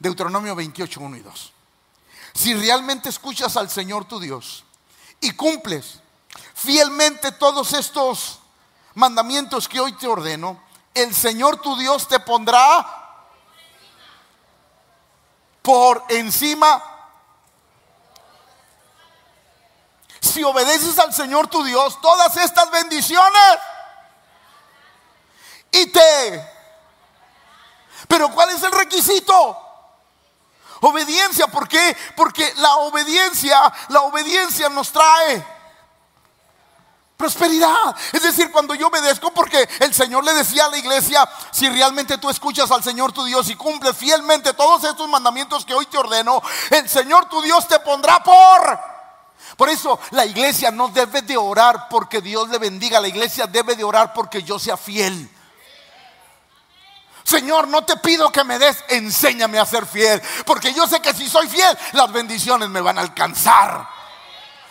Deuteronomio 0.00 0.56
28, 0.56 1.00
1 1.00 1.16
y 1.16 1.20
2. 1.20 1.52
Si 2.34 2.54
realmente 2.54 3.08
escuchas 3.08 3.56
al 3.56 3.70
Señor 3.70 4.04
tu 4.04 4.18
Dios 4.18 4.64
y 5.20 5.30
cumples 5.30 6.00
fielmente 6.54 7.30
todos 7.30 7.72
estos 7.72 8.40
mandamientos 8.94 9.68
que 9.68 9.78
hoy 9.78 9.92
te 9.92 10.08
ordeno, 10.08 10.60
el 10.92 11.14
Señor 11.14 11.58
tu 11.58 11.76
Dios 11.76 12.08
te 12.08 12.18
pondrá 12.18 12.84
por 15.62 16.02
encima. 16.08 16.82
Si 20.20 20.42
obedeces 20.42 20.98
al 20.98 21.12
Señor 21.14 21.48
tu 21.48 21.62
Dios, 21.64 22.00
todas 22.00 22.36
estas 22.36 22.70
bendiciones 22.70 23.58
y 25.72 25.86
te... 25.86 26.52
Pero 28.08 28.30
¿cuál 28.30 28.50
es 28.50 28.62
el 28.62 28.72
requisito? 28.72 29.62
Obediencia, 30.80 31.46
¿por 31.48 31.68
qué? 31.68 31.96
Porque 32.14 32.52
la 32.56 32.76
obediencia, 32.76 33.60
la 33.88 34.02
obediencia 34.02 34.68
nos 34.68 34.92
trae 34.92 35.56
Prosperidad. 37.16 37.96
Es 38.12 38.22
decir, 38.22 38.52
cuando 38.52 38.74
yo 38.74 38.88
obedezco, 38.88 39.32
porque 39.32 39.66
el 39.80 39.94
Señor 39.94 40.22
le 40.22 40.34
decía 40.34 40.66
a 40.66 40.68
la 40.68 40.76
iglesia, 40.76 41.26
si 41.50 41.68
realmente 41.68 42.18
tú 42.18 42.28
escuchas 42.28 42.70
al 42.70 42.84
Señor 42.84 43.12
tu 43.12 43.24
Dios 43.24 43.48
y 43.48 43.56
cumples 43.56 43.96
fielmente 43.96 44.52
todos 44.52 44.84
estos 44.84 45.08
mandamientos 45.08 45.64
que 45.64 45.74
hoy 45.74 45.86
te 45.86 45.96
ordeno, 45.96 46.42
el 46.70 46.88
Señor 46.88 47.26
tu 47.28 47.40
Dios 47.40 47.66
te 47.66 47.78
pondrá 47.80 48.22
por... 48.22 48.95
Por 49.56 49.70
eso 49.70 49.98
la 50.10 50.26
iglesia 50.26 50.70
no 50.70 50.88
debe 50.88 51.22
de 51.22 51.36
orar 51.36 51.88
porque 51.88 52.20
Dios 52.20 52.48
le 52.50 52.58
bendiga, 52.58 53.00
la 53.00 53.08
iglesia 53.08 53.46
debe 53.46 53.74
de 53.74 53.84
orar 53.84 54.12
porque 54.12 54.42
yo 54.42 54.58
sea 54.58 54.76
fiel. 54.76 55.30
Señor, 57.24 57.66
no 57.66 57.84
te 57.84 57.96
pido 57.96 58.30
que 58.30 58.44
me 58.44 58.58
des, 58.58 58.84
enséñame 58.88 59.58
a 59.58 59.66
ser 59.66 59.84
fiel, 59.84 60.22
porque 60.44 60.72
yo 60.72 60.86
sé 60.86 61.00
que 61.00 61.12
si 61.12 61.28
soy 61.28 61.48
fiel, 61.48 61.76
las 61.92 62.12
bendiciones 62.12 62.68
me 62.68 62.80
van 62.80 62.98
a 62.98 63.00
alcanzar. 63.00 63.88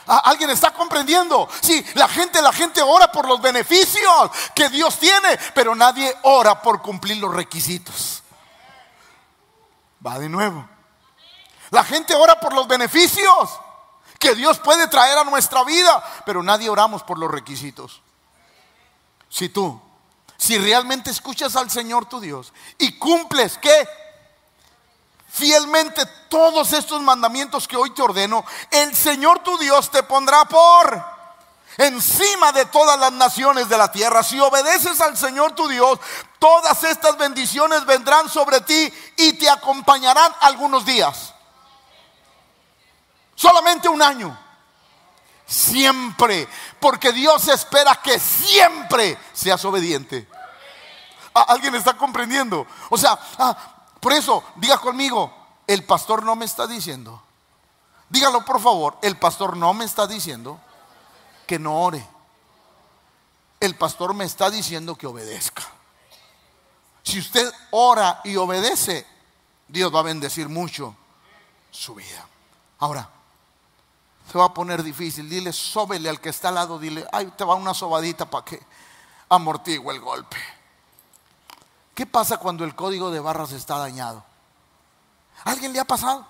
¿Alguien 0.07 0.51
está 0.51 0.71
comprendiendo? 0.71 1.49
Sí, 1.61 1.83
la 1.95 2.07
gente, 2.07 2.41
la 2.41 2.53
gente 2.53 2.81
ora 2.81 3.11
por 3.11 3.27
los 3.27 3.41
beneficios 3.41 4.31
que 4.53 4.69
Dios 4.69 4.99
tiene, 4.99 5.37
pero 5.53 5.75
nadie 5.75 6.15
ora 6.21 6.61
por 6.61 6.81
cumplir 6.81 7.17
los 7.17 7.33
requisitos. 7.33 8.21
Va 10.05 10.19
de 10.19 10.29
nuevo. 10.29 10.69
La 11.71 11.83
gente 11.83 12.13
ora 12.13 12.39
por 12.39 12.53
los 12.53 12.67
beneficios 12.67 13.59
que 14.25 14.33
Dios 14.33 14.57
puede 14.57 14.87
traer 14.87 15.19
a 15.19 15.23
nuestra 15.23 15.63
vida, 15.63 16.03
pero 16.25 16.41
nadie 16.41 16.67
oramos 16.67 17.03
por 17.03 17.19
los 17.19 17.29
requisitos. 17.29 18.01
Si 19.29 19.49
tú, 19.49 19.79
si 20.35 20.57
realmente 20.57 21.11
escuchas 21.11 21.55
al 21.55 21.69
Señor 21.69 22.07
tu 22.07 22.19
Dios 22.19 22.51
y 22.79 22.97
cumples, 22.97 23.59
¿qué? 23.59 23.87
fielmente 25.29 26.03
todos 26.27 26.73
estos 26.73 27.03
mandamientos 27.03 27.67
que 27.67 27.77
hoy 27.77 27.91
te 27.91 28.01
ordeno, 28.01 28.43
el 28.71 28.95
Señor 28.95 29.43
tu 29.43 29.59
Dios 29.59 29.91
te 29.91 30.01
pondrá 30.01 30.45
por 30.45 31.05
encima 31.77 32.51
de 32.51 32.65
todas 32.65 32.99
las 32.99 33.11
naciones 33.11 33.69
de 33.69 33.77
la 33.77 33.91
tierra. 33.91 34.23
Si 34.23 34.39
obedeces 34.39 35.01
al 35.01 35.15
Señor 35.15 35.51
tu 35.51 35.67
Dios, 35.67 35.99
todas 36.39 36.83
estas 36.83 37.15
bendiciones 37.19 37.85
vendrán 37.85 38.27
sobre 38.27 38.61
ti 38.61 38.91
y 39.17 39.33
te 39.33 39.47
acompañarán 39.51 40.33
algunos 40.39 40.83
días. 40.83 41.34
Solamente 43.35 43.89
un 43.89 44.01
año. 44.01 44.37
Siempre. 45.45 46.47
Porque 46.79 47.11
Dios 47.11 47.47
espera 47.47 47.95
que 48.01 48.17
siempre 48.17 49.17
seas 49.33 49.63
obediente. 49.65 50.27
Ah, 51.33 51.45
¿Alguien 51.49 51.75
está 51.75 51.95
comprendiendo? 51.95 52.65
O 52.89 52.97
sea, 52.97 53.19
ah, 53.37 53.57
por 53.99 54.13
eso, 54.13 54.43
diga 54.55 54.77
conmigo, 54.77 55.33
el 55.67 55.83
pastor 55.83 56.23
no 56.23 56.35
me 56.35 56.45
está 56.45 56.65
diciendo, 56.65 57.21
dígalo 58.09 58.45
por 58.45 58.61
favor, 58.61 58.97
el 59.01 59.17
pastor 59.17 59.57
no 59.57 59.73
me 59.73 59.83
está 59.83 60.07
diciendo 60.07 60.59
que 61.45 61.59
no 61.59 61.81
ore. 61.81 62.07
El 63.59 63.75
pastor 63.75 64.13
me 64.13 64.25
está 64.25 64.49
diciendo 64.49 64.95
que 64.95 65.07
obedezca. 65.07 65.63
Si 67.03 67.19
usted 67.19 67.51
ora 67.71 68.21
y 68.23 68.35
obedece, 68.35 69.05
Dios 69.67 69.93
va 69.93 69.99
a 69.99 70.03
bendecir 70.03 70.49
mucho 70.49 70.95
su 71.71 71.95
vida. 71.95 72.27
Ahora, 72.79 73.09
se 74.31 74.37
va 74.37 74.45
a 74.45 74.53
poner 74.53 74.83
difícil. 74.83 75.29
Dile, 75.29 75.53
sóbele 75.53 76.09
al 76.09 76.19
que 76.19 76.29
está 76.29 76.49
al 76.49 76.55
lado. 76.55 76.79
Dile, 76.79 77.07
ay, 77.11 77.31
te 77.37 77.43
va 77.43 77.55
una 77.55 77.73
sobadita 77.73 78.29
para 78.29 78.45
que 78.45 78.61
amortigue 79.29 79.89
el 79.91 79.99
golpe. 79.99 80.37
¿Qué 81.93 82.05
pasa 82.05 82.37
cuando 82.37 82.65
el 82.65 82.75
código 82.75 83.11
de 83.11 83.19
barras 83.19 83.51
está 83.51 83.77
dañado? 83.77 84.23
¿Alguien 85.45 85.71
le 85.71 85.79
ha 85.79 85.85
pasado? 85.85 86.25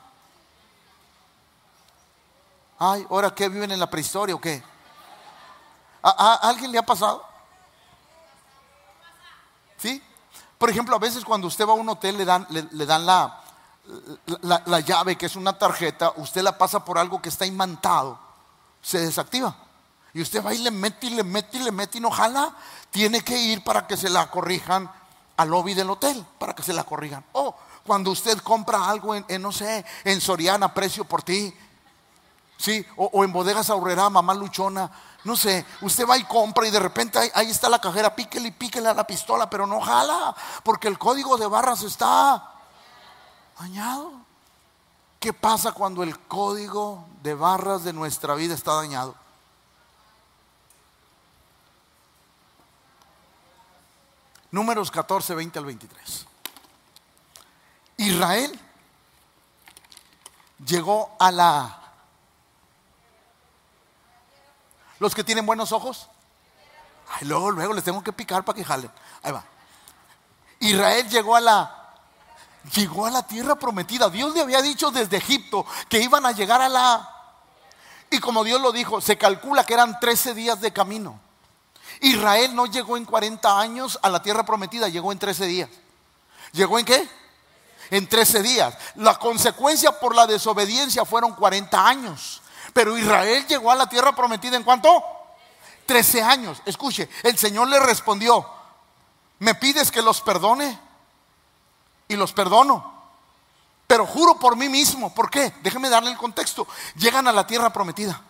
Ay, 2.78 3.06
ahora 3.10 3.34
que 3.34 3.50
viven 3.50 3.72
en 3.72 3.80
la 3.80 3.90
prehistoria 3.90 4.36
o 4.36 4.42
qué? 4.42 4.64
¿A, 6.04 6.36
alguien 6.44 6.72
le 6.72 6.78
ha 6.78 6.86
pasado? 6.86 7.26
¿Sí? 9.78 10.02
Por 10.58 10.70
ejemplo, 10.70 10.96
a 10.96 11.00
veces 11.00 11.26
cuando 11.26 11.48
usted 11.48 11.68
va 11.68 11.72
a 11.72 11.76
un 11.76 11.90
hotel 11.90 12.18
le 12.18 12.26
dan, 12.26 12.46
le, 12.50 12.86
dan 12.86 13.06
la, 13.06 13.42
la, 14.42 14.64
la, 14.66 14.80
llave, 14.80 15.16
que 15.16 15.28
es 15.28 15.36
una 15.36 15.58
tarjeta, 15.58 16.14
usted 16.18 16.42
la 16.42 16.58
pasa 16.58 16.84
por 16.84 16.98
algo 16.98 17.22
que 17.22 17.30
está 17.30 17.46
imantado, 17.46 18.20
se 18.82 19.00
desactiva. 19.00 19.56
Y 20.14 20.22
usted 20.22 20.44
va 20.44 20.54
y 20.54 20.60
le 20.60 20.72
mete 20.72 21.08
y 21.08 21.10
le 21.10 21.24
mete 21.24 21.58
y 21.58 21.60
le 21.64 21.72
mete 21.72 21.98
y 21.98 22.02
no 22.02 22.10
jala. 22.10 22.56
Tiene 22.90 23.22
que 23.22 23.38
ir 23.38 23.64
para 23.66 23.86
que 23.86 23.98
se 23.98 24.10
la 24.10 24.32
corrijan 24.32 24.90
al 25.38 25.50
lobby 25.50 25.74
del 25.74 25.90
hotel 25.90 26.26
para 26.40 26.56
que 26.56 26.64
se 26.64 26.72
la 26.72 26.86
corrijan. 26.86 27.24
O 27.34 27.54
cuando 27.86 28.12
usted 28.12 28.40
compra 28.40 28.90
algo 28.90 29.14
en, 29.14 29.42
no 29.42 29.52
sé, 29.52 29.86
en 30.04 30.22
Soriana, 30.22 30.74
precio 30.74 31.06
por 31.06 31.22
ti. 31.22 31.54
Sí, 32.58 32.86
o, 32.96 33.24
en 33.26 33.34
bodegas 33.34 33.70
ahorrera, 33.70 34.10
mamá 34.10 34.34
luchona, 34.34 34.90
no 35.26 35.36
sé, 35.36 35.66
usted 35.82 36.08
va 36.08 36.18
y 36.18 36.24
compra 36.24 36.66
y 36.66 36.72
de 36.72 36.80
repente 36.80 37.20
ahí, 37.34 37.52
está 37.52 37.68
la 37.68 37.80
cajera, 37.80 38.16
píquele 38.16 38.48
y 38.48 38.52
píquele 38.52 38.88
a 38.88 38.94
la 38.94 39.06
pistola, 39.06 39.50
pero 39.50 39.68
no 39.68 39.82
jala, 39.82 40.34
porque 40.64 40.88
el 40.88 40.98
código 40.98 41.36
de 41.36 41.48
barras 41.48 41.84
está 41.84 42.55
dañado. 43.60 44.14
¿Qué 45.20 45.34
pasa 45.34 45.72
cuando 45.72 46.04
el 46.04 46.20
código 46.20 47.06
de 47.24 47.34
barras 47.34 47.84
de 47.84 47.94
nuestra 47.94 48.36
vida 48.36 48.54
está 48.54 48.74
dañado? 48.74 49.16
Números 54.52 54.92
14, 54.92 55.36
20 55.36 55.60
al 55.60 55.66
23. 55.66 56.26
Israel 57.98 58.60
llegó 60.66 61.16
a 61.20 61.32
la... 61.32 61.82
Los 65.00 65.14
que 65.14 65.24
tienen 65.24 65.46
buenos 65.46 65.72
ojos. 65.72 66.10
Ay, 67.10 67.28
luego, 67.28 67.52
luego 67.52 67.74
les 67.74 67.84
tengo 67.84 68.04
que 68.04 68.14
picar 68.14 68.46
para 68.46 68.56
que 68.56 68.64
jalen. 68.64 68.92
Ahí 69.24 69.32
va. 69.32 69.44
Israel 70.60 71.10
llegó 71.10 71.36
a 71.36 71.42
la... 71.42 71.85
Llegó 72.74 73.06
a 73.06 73.12
la 73.12 73.28
tierra 73.28 73.56
prometida. 73.56 74.10
Dios 74.10 74.34
le 74.34 74.42
había 74.42 74.62
dicho 74.62 74.92
desde 74.92 75.18
Egipto 75.18 75.66
que 75.88 76.00
iban 76.00 76.26
a 76.26 76.32
llegar 76.32 76.62
a 76.62 76.70
la... 76.70 77.12
Y 78.10 78.20
como 78.20 78.44
Dios 78.44 78.62
lo 78.62 78.72
dijo, 78.72 79.02
se 79.02 79.18
calcula 79.18 79.66
que 79.66 79.74
eran 79.74 80.00
13 80.00 80.34
días 80.34 80.62
de 80.62 80.74
camino. 80.74 81.20
Israel 82.02 82.56
no 82.56 82.66
llegó 82.66 82.98
en 82.98 83.06
40 83.06 83.60
años 83.60 84.00
a 84.02 84.10
la 84.10 84.22
tierra 84.22 84.46
prometida, 84.46 84.90
llegó 84.90 85.12
en 85.12 85.20
13 85.20 85.46
días. 85.46 85.70
¿Llegó 86.52 86.80
en 86.80 86.86
qué? 86.86 87.10
En 87.92 88.08
13 88.08 88.42
días. 88.42 88.76
La 88.96 89.18
consecuencia 89.20 90.00
por 90.00 90.16
la 90.16 90.26
desobediencia 90.26 91.06
fueron 91.06 91.34
40 91.34 91.88
años. 91.88 92.42
Pero 92.74 92.98
Israel 92.98 93.46
llegó 93.48 93.72
a 93.72 93.76
la 93.76 93.88
tierra 93.88 94.16
prometida 94.16 94.58
en 94.58 94.64
cuánto? 94.64 95.04
Trece 95.86 96.22
años. 96.22 96.62
Escuche, 96.66 97.10
el 97.24 97.38
Señor 97.38 97.68
le 97.68 97.80
respondió, 97.80 98.46
¿me 99.40 99.56
pides 99.56 99.92
que 99.92 100.02
los 100.02 100.22
perdone? 100.22 100.85
Y 102.08 102.16
los 102.16 102.34
perdono. 102.34 102.94
Pero 103.88 104.06
juro 104.06 104.38
por 104.40 104.56
mí 104.56 104.70
mismo. 104.70 105.14
¿Por 105.14 105.30
qué? 105.30 105.54
Déjeme 105.62 105.90
darle 105.90 106.12
el 106.12 106.18
contexto. 106.18 106.68
Llegan 106.96 107.28
a 107.28 107.32
la 107.32 107.46
tierra 107.46 107.72
prometida. 107.72 108.22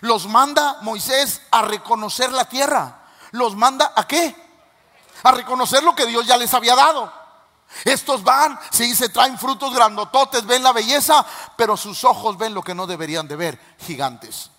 Los 0.00 0.26
manda 0.26 0.78
Moisés 0.82 1.42
a 1.50 1.62
reconocer 1.62 2.32
la 2.32 2.44
tierra. 2.44 3.02
¿Los 3.32 3.56
manda 3.56 3.92
a 3.94 4.06
qué? 4.06 4.34
A 5.22 5.32
reconocer 5.32 5.82
lo 5.82 5.94
que 5.94 6.06
Dios 6.06 6.26
ya 6.26 6.36
les 6.36 6.52
había 6.54 6.74
dado. 6.74 7.12
Estos 7.84 8.22
van, 8.22 8.58
sí, 8.70 8.94
se 8.94 9.08
traen 9.08 9.38
frutos 9.38 9.72
grandototes, 9.74 10.44
ven 10.44 10.62
la 10.62 10.72
belleza, 10.72 11.24
pero 11.56 11.76
sus 11.76 12.04
ojos 12.04 12.36
ven 12.36 12.52
lo 12.52 12.62
que 12.62 12.74
no 12.74 12.86
deberían 12.86 13.26
de 13.26 13.36
ver, 13.36 13.76
gigantes. 13.78 14.50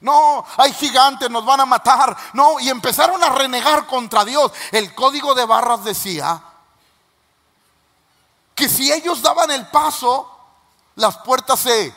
No, 0.00 0.44
hay 0.56 0.72
gigantes, 0.72 1.28
nos 1.28 1.44
van 1.44 1.60
a 1.60 1.66
matar. 1.66 2.16
No, 2.32 2.58
y 2.58 2.70
empezaron 2.70 3.22
a 3.22 3.28
renegar 3.30 3.86
contra 3.86 4.24
Dios. 4.24 4.50
El 4.72 4.94
código 4.94 5.34
de 5.34 5.44
barras 5.44 5.84
decía 5.84 6.42
que 8.60 8.68
si 8.68 8.92
ellos 8.92 9.22
daban 9.22 9.50
el 9.50 9.66
paso, 9.68 10.30
las 10.96 11.16
puertas 11.16 11.60
se... 11.60 11.94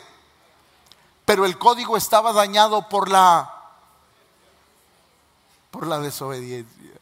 Pero 1.26 1.44
el 1.44 1.58
código 1.58 1.94
estaba 1.94 2.32
dañado 2.32 2.88
por 2.88 3.10
la 3.10 3.50
por 5.70 5.86
la 5.86 5.98
desobediencia. 5.98 6.92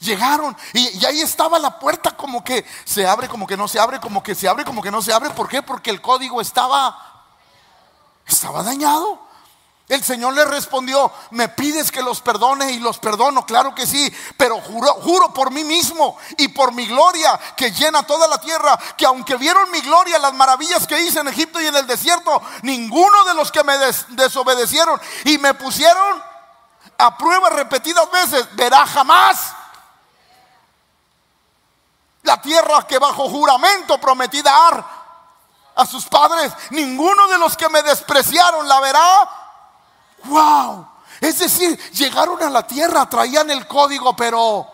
Llegaron 0.00 0.56
y, 0.72 1.04
ahí 1.04 1.20
estaba 1.20 1.60
la 1.60 1.78
puerta 1.78 2.16
como 2.16 2.42
que 2.42 2.66
se 2.84 3.06
abre, 3.06 3.28
como 3.28 3.46
que 3.46 3.56
no 3.56 3.68
se 3.68 3.78
abre, 3.78 4.00
como 4.00 4.20
que 4.20 4.34
se 4.34 4.48
abre, 4.48 4.64
como 4.64 4.82
que 4.82 4.90
no 4.90 5.00
se 5.00 5.12
abre. 5.12 5.30
¿Por 5.30 5.48
qué? 5.48 5.62
Porque 5.62 5.90
el 5.90 6.00
código 6.00 6.40
estaba, 6.40 7.24
estaba 8.26 8.64
dañado. 8.64 9.20
El 9.90 10.04
Señor 10.04 10.34
le 10.34 10.44
respondió, 10.44 11.12
me 11.32 11.48
pides 11.48 11.90
que 11.90 12.00
los 12.00 12.20
perdone 12.20 12.70
y 12.70 12.78
los 12.78 12.98
perdono, 12.98 13.44
claro 13.44 13.74
que 13.74 13.88
sí, 13.88 14.08
pero 14.36 14.60
juro, 14.60 14.86
juro 15.02 15.34
por 15.34 15.50
mí 15.50 15.64
mismo 15.64 16.16
y 16.38 16.46
por 16.46 16.70
mi 16.70 16.86
gloria 16.86 17.36
que 17.56 17.72
llena 17.72 18.04
toda 18.04 18.28
la 18.28 18.40
tierra, 18.40 18.78
que 18.96 19.04
aunque 19.04 19.34
vieron 19.34 19.68
mi 19.72 19.80
gloria, 19.80 20.20
las 20.20 20.32
maravillas 20.32 20.86
que 20.86 21.00
hice 21.00 21.18
en 21.18 21.26
Egipto 21.26 21.60
y 21.60 21.66
en 21.66 21.74
el 21.74 21.88
desierto, 21.88 22.40
ninguno 22.62 23.24
de 23.24 23.34
los 23.34 23.50
que 23.50 23.64
me 23.64 23.76
desobedecieron 24.10 25.00
y 25.24 25.38
me 25.38 25.54
pusieron 25.54 26.22
a 26.96 27.18
prueba 27.18 27.50
repetidas 27.50 28.08
veces, 28.12 28.46
verá 28.54 28.86
jamás 28.86 29.54
la 32.22 32.40
tierra 32.40 32.86
que 32.86 33.00
bajo 33.00 33.28
juramento 33.28 34.00
prometí 34.00 34.40
dar 34.40 34.84
a 35.74 35.84
sus 35.84 36.04
padres, 36.04 36.52
ninguno 36.70 37.26
de 37.26 37.38
los 37.38 37.56
que 37.56 37.68
me 37.68 37.82
despreciaron 37.82 38.68
la 38.68 38.78
verá. 38.78 39.39
Wow. 40.24 40.86
Es 41.20 41.38
decir, 41.38 41.78
llegaron 41.92 42.42
a 42.42 42.50
la 42.50 42.66
tierra, 42.66 43.08
traían 43.08 43.50
el 43.50 43.66
código, 43.66 44.16
pero 44.16 44.66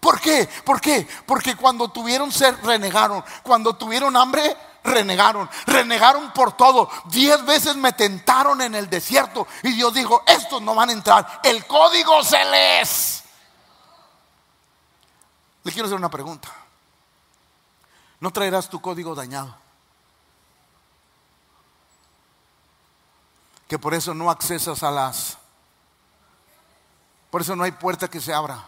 ¿por 0.00 0.20
qué? 0.20 0.48
¿Por 0.64 0.80
qué? 0.80 1.06
Porque 1.26 1.54
cuando 1.56 1.88
tuvieron 1.88 2.32
ser 2.32 2.56
renegaron, 2.62 3.22
cuando 3.42 3.76
tuvieron 3.76 4.16
hambre 4.16 4.56
renegaron, 4.84 5.50
renegaron 5.66 6.32
por 6.32 6.56
todo. 6.56 6.88
Diez 7.06 7.44
veces 7.44 7.76
me 7.76 7.92
tentaron 7.92 8.62
en 8.62 8.74
el 8.74 8.88
desierto 8.88 9.46
y 9.62 9.72
Dios 9.72 9.92
dijo, 9.92 10.22
estos 10.26 10.62
no 10.62 10.74
van 10.74 10.90
a 10.90 10.92
entrar, 10.92 11.40
el 11.42 11.66
código 11.66 12.22
se 12.22 12.44
les 12.44 13.16
le 15.66 15.72
quiero 15.72 15.86
hacer 15.86 15.98
una 15.98 16.08
pregunta. 16.08 16.48
¿No 18.20 18.30
traerás 18.30 18.70
tu 18.70 18.80
código 18.80 19.16
dañado? 19.16 19.52
Que 23.68 23.78
por 23.78 23.94
eso 23.94 24.14
no 24.14 24.30
accesas 24.30 24.82
a 24.82 24.90
las... 24.90 25.38
Por 27.30 27.40
eso 27.40 27.56
no 27.56 27.64
hay 27.64 27.72
puerta 27.72 28.08
que 28.08 28.20
se 28.20 28.32
abra. 28.32 28.64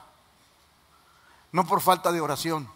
No 1.53 1.67
por 1.67 1.81
falta 1.81 2.13
de 2.13 2.21
oración, 2.21 2.69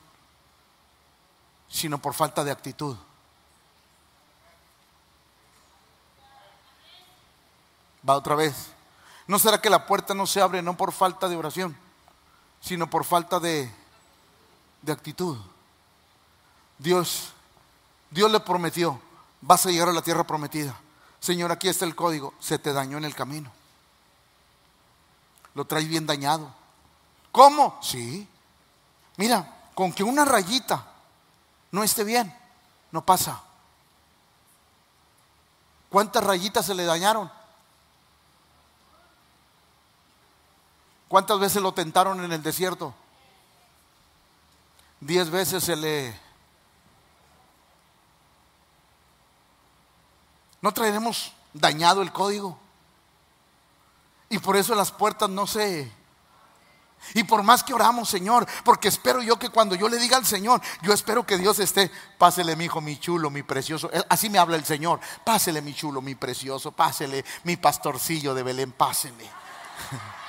sino 1.68 1.98
por 1.98 2.14
falta 2.14 2.44
de 2.44 2.50
actitud. 2.50 2.96
Va 8.08 8.16
otra 8.16 8.34
vez. 8.34 8.72
¿No 9.26 9.38
será 9.38 9.60
que 9.60 9.70
la 9.70 9.86
puerta 9.86 10.14
no 10.14 10.26
se 10.26 10.40
abre 10.40 10.62
no 10.62 10.76
por 10.76 10.92
falta 10.92 11.28
de 11.28 11.36
oración, 11.36 11.76
sino 12.60 12.88
por 12.88 13.04
falta 13.04 13.38
de 13.38 13.70
de 14.82 14.92
actitud. 14.92 15.38
Dios, 16.78 17.32
Dios 18.10 18.30
le 18.30 18.40
prometió, 18.40 19.00
vas 19.40 19.64
a 19.64 19.70
llegar 19.70 19.88
a 19.88 19.92
la 19.92 20.02
tierra 20.02 20.24
prometida. 20.24 20.78
Señor, 21.22 21.52
aquí 21.52 21.68
está 21.68 21.84
el 21.84 21.94
código, 21.94 22.34
se 22.40 22.58
te 22.58 22.72
dañó 22.72 22.98
en 22.98 23.04
el 23.04 23.14
camino. 23.14 23.48
Lo 25.54 25.64
traes 25.64 25.86
bien 25.86 26.04
dañado. 26.04 26.52
¿Cómo? 27.30 27.78
Sí. 27.80 28.26
Mira, 29.16 29.70
con 29.74 29.92
que 29.92 30.02
una 30.02 30.24
rayita 30.24 30.84
no 31.70 31.84
esté 31.84 32.02
bien, 32.02 32.36
no 32.90 33.04
pasa. 33.04 33.40
¿Cuántas 35.90 36.24
rayitas 36.24 36.66
se 36.66 36.74
le 36.74 36.84
dañaron? 36.84 37.30
¿Cuántas 41.06 41.38
veces 41.38 41.62
lo 41.62 41.72
tentaron 41.72 42.24
en 42.24 42.32
el 42.32 42.42
desierto? 42.42 42.92
diez 44.98 45.30
veces 45.30 45.62
se 45.62 45.76
le... 45.76 46.31
¿No 50.62 50.72
traeremos 50.72 51.32
dañado 51.52 52.00
el 52.00 52.12
código? 52.12 52.58
Y 54.30 54.38
por 54.38 54.56
eso 54.56 54.74
las 54.74 54.90
puertas 54.90 55.28
no 55.28 55.46
se... 55.46 55.92
Y 57.14 57.24
por 57.24 57.42
más 57.42 57.64
que 57.64 57.74
oramos, 57.74 58.08
Señor, 58.08 58.46
porque 58.64 58.86
espero 58.86 59.20
yo 59.22 59.36
que 59.36 59.50
cuando 59.50 59.74
yo 59.74 59.88
le 59.88 59.98
diga 59.98 60.16
al 60.16 60.24
Señor, 60.24 60.62
yo 60.82 60.92
espero 60.92 61.26
que 61.26 61.36
Dios 61.36 61.58
esté, 61.58 61.90
pásele 62.16 62.54
mi 62.54 62.66
hijo, 62.66 62.80
mi 62.80 62.96
chulo, 62.96 63.28
mi 63.28 63.42
precioso. 63.42 63.90
Así 64.08 64.30
me 64.30 64.38
habla 64.38 64.56
el 64.56 64.64
Señor, 64.64 65.00
pásele 65.24 65.60
mi 65.60 65.74
chulo, 65.74 66.00
mi 66.00 66.14
precioso, 66.14 66.70
pásele 66.70 67.24
mi 67.42 67.56
pastorcillo 67.56 68.34
de 68.34 68.44
Belén, 68.44 68.70
pásele. 68.70 69.28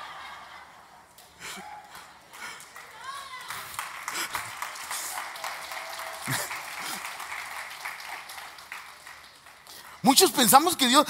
Muchos 10.04 10.32
pensamos 10.32 10.76
que 10.76 10.88
Dios, 10.88 11.08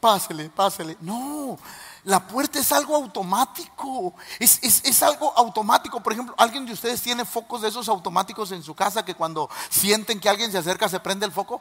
pásele, 0.00 0.48
pásele. 0.48 0.96
No, 1.00 1.58
la 2.04 2.26
puerta 2.26 2.60
es 2.60 2.72
algo 2.72 2.94
automático. 2.94 4.14
Es, 4.38 4.60
es, 4.62 5.02
algo 5.02 5.36
automático. 5.36 6.00
Por 6.00 6.12
ejemplo, 6.12 6.34
¿alguien 6.38 6.64
de 6.64 6.72
ustedes 6.72 7.02
tiene 7.02 7.24
focos 7.24 7.60
de 7.60 7.68
esos 7.68 7.88
automáticos 7.88 8.52
en 8.52 8.62
su 8.62 8.74
casa 8.74 9.04
que 9.04 9.14
cuando 9.14 9.50
sienten 9.68 10.20
que 10.20 10.28
alguien 10.28 10.52
se 10.52 10.58
acerca 10.58 10.88
se 10.88 11.00
prende 11.00 11.26
el 11.26 11.32
foco? 11.32 11.60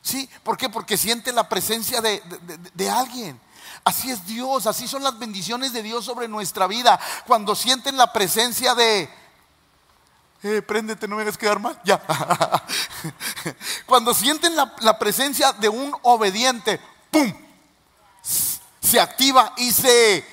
Sí, 0.00 0.28
¿por 0.42 0.56
qué? 0.56 0.70
Porque 0.70 0.96
sienten 0.96 1.34
la 1.34 1.48
presencia 1.48 2.00
de, 2.00 2.22
de 2.74 2.90
alguien. 2.90 3.38
Así 3.84 4.10
es 4.10 4.24
Dios, 4.26 4.66
así 4.66 4.88
son 4.88 5.02
las 5.02 5.18
bendiciones 5.18 5.72
de 5.74 5.82
Dios 5.82 6.06
sobre 6.06 6.26
nuestra 6.26 6.66
vida. 6.66 6.98
Cuando 7.26 7.54
sienten 7.54 7.96
la 7.96 8.12
presencia 8.12 8.74
de, 8.74 9.10
eh, 10.42 10.62
préndete, 10.62 11.08
no 11.08 11.16
me 11.16 11.22
hagas 11.22 11.38
quedar 11.38 11.58
mal. 11.58 11.80
Ya. 11.84 12.02
Cuando 13.86 14.14
sienten 14.14 14.54
la, 14.54 14.98
presencia 14.98 15.52
de 15.52 15.68
un 15.68 15.94
obediente, 16.02 16.80
¡pum! 17.10 17.32
Se 18.80 19.00
activa 19.00 19.52
y 19.56 19.72
se 19.72 20.24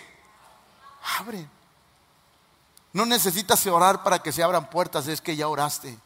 abre. 1.20 1.48
No 2.92 3.06
necesitas 3.06 3.66
orar 3.68 4.04
para 4.04 4.20
que 4.20 4.32
se 4.32 4.44
abran 4.44 4.70
puertas, 4.70 5.08
es 5.08 5.22
que 5.22 5.36
ya 5.36 5.48
oraste. 5.48 5.98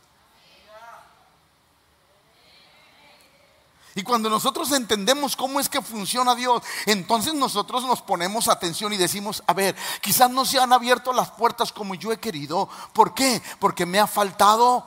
Y 3.96 4.04
cuando 4.04 4.30
nosotros 4.30 4.72
entendemos 4.72 5.36
cómo 5.36 5.60
es 5.60 5.70
que 5.70 5.82
funciona 5.82 6.36
Dios, 6.36 6.62
entonces 6.86 7.34
nosotros 7.34 7.84
nos 7.84 8.02
ponemos 8.02 8.48
atención 8.48 8.94
y 8.94 8.98
decimos, 8.98 9.44
a 9.48 9.54
ver, 9.54 9.76
quizás 10.02 10.30
no 10.30 10.46
se 10.46 10.60
han 10.60 10.72
abierto 10.72 11.14
las 11.14 11.32
puertas 11.32 11.72
como 11.72 11.96
yo 11.96 12.12
he 12.12 12.20
querido. 12.20 12.70
¿Por 12.94 13.14
qué? 13.14 13.42
Porque 13.60 13.88
me 13.88 14.00
ha 14.00 14.06
faltado 14.06 14.86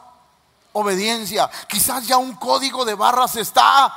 obediencia. 0.72 1.50
Quizás 1.68 2.06
ya 2.06 2.18
un 2.18 2.34
código 2.34 2.84
de 2.84 2.94
barras 2.94 3.34
está. 3.36 3.92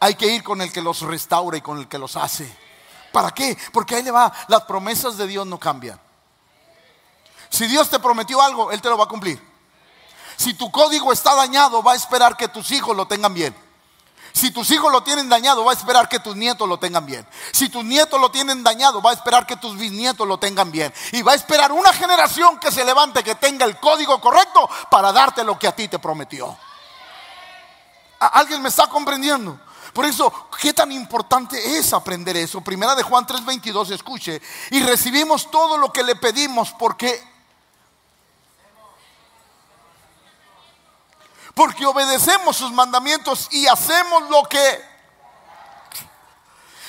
Hay 0.00 0.14
que 0.14 0.26
ir 0.26 0.42
con 0.42 0.60
el 0.60 0.72
que 0.72 0.82
los 0.82 1.02
restaura 1.02 1.56
y 1.56 1.60
con 1.60 1.78
el 1.78 1.88
que 1.88 1.98
los 1.98 2.16
hace. 2.16 2.56
¿Para 3.12 3.30
qué? 3.30 3.56
Porque 3.72 3.94
ahí 3.94 4.02
le 4.02 4.10
va, 4.10 4.32
las 4.48 4.62
promesas 4.62 5.16
de 5.16 5.26
Dios 5.26 5.46
no 5.46 5.58
cambian. 5.58 6.00
Si 7.50 7.66
Dios 7.66 7.88
te 7.88 7.98
prometió 7.98 8.40
algo, 8.42 8.70
Él 8.70 8.82
te 8.82 8.88
lo 8.88 8.98
va 8.98 9.04
a 9.04 9.08
cumplir. 9.08 9.40
Si 10.36 10.54
tu 10.54 10.70
código 10.70 11.12
está 11.12 11.34
dañado, 11.34 11.82
va 11.82 11.92
a 11.92 11.96
esperar 11.96 12.36
que 12.36 12.48
tus 12.48 12.70
hijos 12.70 12.96
lo 12.96 13.06
tengan 13.06 13.34
bien. 13.34 13.67
Si 14.38 14.52
tus 14.52 14.70
hijos 14.70 14.92
lo 14.92 15.02
tienen 15.02 15.28
dañado, 15.28 15.64
va 15.64 15.72
a 15.72 15.74
esperar 15.74 16.08
que 16.08 16.20
tus 16.20 16.36
nietos 16.36 16.68
lo 16.68 16.78
tengan 16.78 17.04
bien. 17.04 17.26
Si 17.50 17.68
tus 17.68 17.84
nietos 17.84 18.20
lo 18.20 18.30
tienen 18.30 18.62
dañado, 18.62 19.02
va 19.02 19.10
a 19.10 19.14
esperar 19.14 19.44
que 19.44 19.56
tus 19.56 19.76
bisnietos 19.76 20.28
lo 20.28 20.38
tengan 20.38 20.70
bien. 20.70 20.94
Y 21.10 21.22
va 21.22 21.32
a 21.32 21.34
esperar 21.34 21.72
una 21.72 21.92
generación 21.92 22.56
que 22.60 22.70
se 22.70 22.84
levante, 22.84 23.24
que 23.24 23.34
tenga 23.34 23.64
el 23.64 23.80
código 23.80 24.20
correcto 24.20 24.70
para 24.92 25.10
darte 25.10 25.42
lo 25.42 25.58
que 25.58 25.66
a 25.66 25.74
ti 25.74 25.88
te 25.88 25.98
prometió. 25.98 26.56
¿Alguien 28.20 28.62
me 28.62 28.68
está 28.68 28.86
comprendiendo? 28.86 29.58
Por 29.92 30.04
eso, 30.04 30.32
¿qué 30.60 30.72
tan 30.72 30.92
importante 30.92 31.76
es 31.76 31.92
aprender 31.92 32.36
eso? 32.36 32.60
Primera 32.60 32.94
de 32.94 33.02
Juan 33.02 33.26
3:22, 33.26 33.90
escuche, 33.90 34.40
y 34.70 34.80
recibimos 34.84 35.50
todo 35.50 35.76
lo 35.78 35.92
que 35.92 36.04
le 36.04 36.14
pedimos 36.14 36.70
porque 36.78 37.20
porque 41.58 41.84
obedecemos 41.84 42.56
sus 42.56 42.70
mandamientos 42.70 43.48
y 43.50 43.66
hacemos 43.66 44.30
lo 44.30 44.44
que 44.44 44.80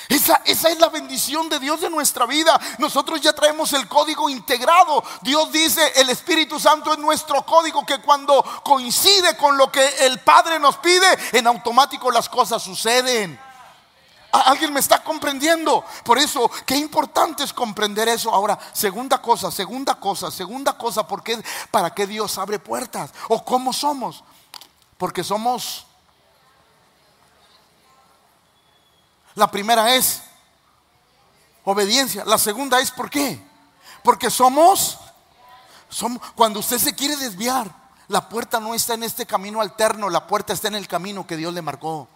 esa, 0.08 0.40
esa, 0.44 0.68
es 0.68 0.78
la 0.78 0.88
bendición 0.88 1.48
de 1.48 1.58
Dios 1.58 1.80
de 1.80 1.90
nuestra 1.90 2.24
vida. 2.24 2.56
Nosotros 2.78 3.20
ya 3.20 3.32
traemos 3.32 3.72
el 3.72 3.88
código 3.88 4.30
integrado. 4.30 5.02
Dios 5.22 5.50
dice, 5.50 5.92
el 5.96 6.08
Espíritu 6.10 6.60
Santo 6.60 6.92
es 6.92 7.00
nuestro 7.00 7.44
código 7.44 7.84
que 7.84 8.00
cuando 8.00 8.44
coincide 8.62 9.36
con 9.36 9.56
lo 9.56 9.72
que 9.72 9.84
el 10.06 10.20
Padre 10.20 10.60
nos 10.60 10.76
pide, 10.76 11.18
en 11.32 11.48
automático 11.48 12.12
las 12.12 12.28
cosas 12.28 12.62
suceden. 12.62 13.40
¿Alguien 14.30 14.72
me 14.72 14.78
está 14.78 15.02
comprendiendo? 15.02 15.84
Por 16.04 16.16
eso, 16.18 16.48
qué 16.64 16.76
importante 16.76 17.42
es 17.42 17.52
comprender 17.52 18.06
eso. 18.06 18.32
Ahora, 18.32 18.56
segunda 18.72 19.20
cosa, 19.20 19.50
segunda 19.50 19.96
cosa, 19.96 20.30
segunda 20.30 20.78
cosa, 20.78 21.08
porque 21.08 21.42
para 21.72 21.92
qué 21.92 22.06
Dios 22.06 22.38
abre 22.38 22.60
puertas 22.60 23.10
o 23.28 23.44
cómo 23.44 23.72
somos. 23.72 24.22
Porque 25.00 25.24
somos 25.24 25.86
La 29.34 29.50
primera 29.50 29.94
es 29.94 30.22
obediencia. 31.64 32.24
La 32.26 32.38
segunda 32.38 32.80
es 32.80 32.90
¿por 32.90 33.08
qué? 33.08 33.42
Porque 34.02 34.30
somos, 34.30 34.98
somos, 35.88 36.20
cuando 36.34 36.60
usted 36.60 36.78
se 36.78 36.94
quiere 36.94 37.16
desviar, 37.16 37.70
la 38.08 38.28
puerta 38.28 38.60
no 38.60 38.74
está 38.74 38.94
en 38.94 39.04
este 39.04 39.26
camino 39.26 39.60
alterno, 39.60 40.10
la 40.10 40.26
puerta 40.26 40.52
está 40.52 40.68
en 40.68 40.74
el 40.74 40.88
camino 40.88 41.26
que 41.26 41.36
Dios 41.36 41.54
le 41.54 41.62
marcó. 41.62 42.08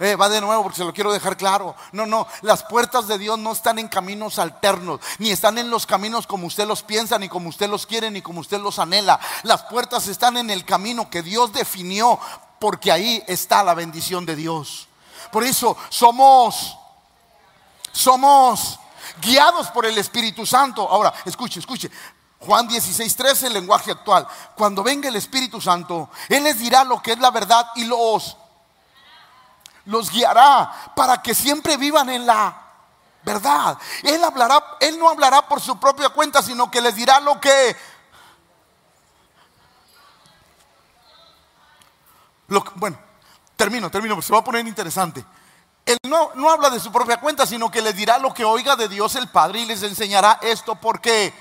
Eh, 0.00 0.16
va 0.16 0.28
de 0.28 0.40
nuevo 0.40 0.62
porque 0.62 0.78
se 0.78 0.84
lo 0.84 0.92
quiero 0.92 1.12
dejar 1.12 1.36
claro. 1.36 1.74
No, 1.92 2.06
no, 2.06 2.26
las 2.42 2.62
puertas 2.64 3.06
de 3.06 3.18
Dios 3.18 3.38
no 3.38 3.52
están 3.52 3.78
en 3.78 3.88
caminos 3.88 4.38
alternos, 4.38 5.00
ni 5.18 5.30
están 5.30 5.58
en 5.58 5.70
los 5.70 5.86
caminos 5.86 6.26
como 6.26 6.46
usted 6.46 6.66
los 6.66 6.82
piensa, 6.82 7.18
ni 7.18 7.28
como 7.28 7.48
usted 7.48 7.68
los 7.68 7.86
quiere, 7.86 8.10
ni 8.10 8.22
como 8.22 8.40
usted 8.40 8.60
los 8.60 8.78
anhela. 8.78 9.20
Las 9.42 9.62
puertas 9.64 10.08
están 10.08 10.36
en 10.36 10.50
el 10.50 10.64
camino 10.64 11.10
que 11.10 11.22
Dios 11.22 11.52
definió, 11.52 12.18
porque 12.58 12.90
ahí 12.90 13.22
está 13.26 13.62
la 13.62 13.74
bendición 13.74 14.26
de 14.26 14.36
Dios. 14.36 14.88
Por 15.30 15.44
eso 15.44 15.76
somos, 15.88 16.76
somos 17.92 18.78
guiados 19.20 19.68
por 19.68 19.86
el 19.86 19.98
Espíritu 19.98 20.46
Santo. 20.46 20.88
Ahora, 20.88 21.12
escuche, 21.24 21.60
escuche. 21.60 21.90
Juan 22.40 22.68
16, 22.68 23.16
13, 23.16 23.46
el 23.46 23.54
lenguaje 23.54 23.90
actual. 23.90 24.26
Cuando 24.54 24.82
venga 24.82 25.08
el 25.08 25.16
Espíritu 25.16 25.60
Santo, 25.60 26.10
Él 26.28 26.44
les 26.44 26.58
dirá 26.58 26.84
lo 26.84 27.02
que 27.02 27.12
es 27.12 27.18
la 27.18 27.30
verdad 27.30 27.66
y 27.74 27.84
los, 27.84 28.36
los 29.86 30.10
guiará 30.10 30.92
para 30.94 31.22
que 31.22 31.34
siempre 31.34 31.76
vivan 31.76 32.08
en 32.10 32.26
la 32.26 32.62
verdad. 33.22 33.78
Él 34.02 34.22
hablará, 34.22 34.76
Él 34.80 34.98
no 34.98 35.08
hablará 35.08 35.48
por 35.48 35.60
su 35.60 35.78
propia 35.78 36.08
cuenta, 36.10 36.42
sino 36.42 36.70
que 36.70 36.80
les 36.80 36.94
dirá 36.94 37.20
lo 37.20 37.40
que, 37.40 37.76
bueno, 42.76 42.98
Termino, 43.56 43.90
termino, 43.90 44.20
se 44.20 44.32
va 44.32 44.40
a 44.40 44.44
poner 44.44 44.66
interesante. 44.66 45.24
Él 45.86 45.98
no, 46.08 46.30
no 46.34 46.50
habla 46.50 46.70
de 46.70 46.80
su 46.80 46.90
propia 46.90 47.18
cuenta, 47.20 47.46
sino 47.46 47.70
que 47.70 47.82
les 47.82 47.94
dirá 47.94 48.18
lo 48.18 48.34
que 48.34 48.44
oiga 48.44 48.74
de 48.74 48.88
Dios 48.88 49.14
el 49.14 49.28
Padre 49.28 49.60
y 49.60 49.66
les 49.66 49.82
enseñará 49.82 50.38
esto 50.42 50.74
porque... 50.74 51.32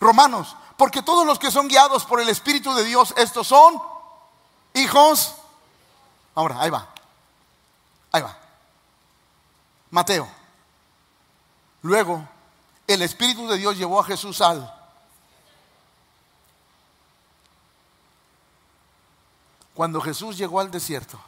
Romanos, 0.00 0.56
porque 0.76 1.00
todos 1.02 1.24
los 1.24 1.38
que 1.38 1.52
son 1.52 1.68
guiados 1.68 2.04
por 2.04 2.20
el 2.20 2.28
Espíritu 2.28 2.74
de 2.74 2.82
Dios, 2.82 3.14
estos 3.16 3.46
son 3.46 3.80
hijos. 4.74 5.34
Ahora, 6.34 6.60
ahí 6.60 6.70
va. 6.70 6.88
Ahí 8.12 8.22
va. 8.22 8.38
Mateo. 9.90 10.28
Luego, 11.82 12.26
el 12.86 13.02
Espíritu 13.02 13.46
de 13.48 13.58
Dios 13.58 13.76
llevó 13.76 14.00
a 14.00 14.04
Jesús 14.04 14.40
al 14.40 14.82
Cuando 19.74 20.00
Jesús 20.00 20.36
llegó 20.36 20.60
al 20.60 20.70
desierto, 20.70 21.18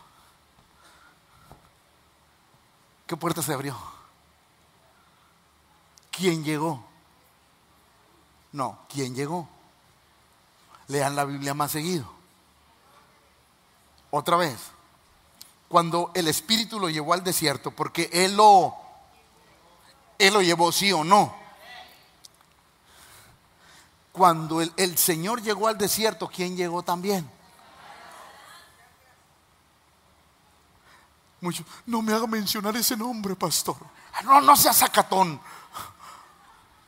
¿qué 3.07 3.17
puerta 3.17 3.43
se 3.43 3.55
abrió? 3.55 3.77
¿Quién 6.11 6.45
llegó? 6.45 6.85
No, 8.53 8.79
¿quién 8.89 9.15
llegó? 9.15 9.49
Lean 10.89 11.17
la 11.17 11.25
Biblia 11.25 11.55
más 11.55 11.73
seguido. 11.73 12.14
Otra 14.17 14.37
vez, 14.37 14.57
cuando 15.67 16.13
el 16.15 16.29
Espíritu 16.29 16.79
lo 16.79 16.89
llevó 16.89 17.15
al 17.15 17.25
desierto, 17.25 17.73
porque 17.73 18.09
Él 18.13 18.37
lo, 18.37 18.73
Él 20.21 20.33
lo 20.33 20.41
llevó, 20.41 20.71
sí 20.71 20.93
o 20.93 21.03
no. 21.03 21.35
Cuando 24.13 24.61
el, 24.61 24.73
el 24.77 24.97
Señor 24.97 25.43
llegó 25.43 25.67
al 25.67 25.77
desierto, 25.77 26.29
¿quién 26.29 26.57
llegó 26.57 26.85
también? 26.85 27.29
no 31.87 32.01
me 32.01 32.15
haga 32.15 32.29
mencionar 32.29 32.77
ese 32.77 32.97
nombre, 32.97 33.35
pastor. 33.35 33.79
Ah, 34.13 34.23
no, 34.23 34.41
no 34.43 34.55
sea 34.55 34.73
sacatón. 34.73 35.41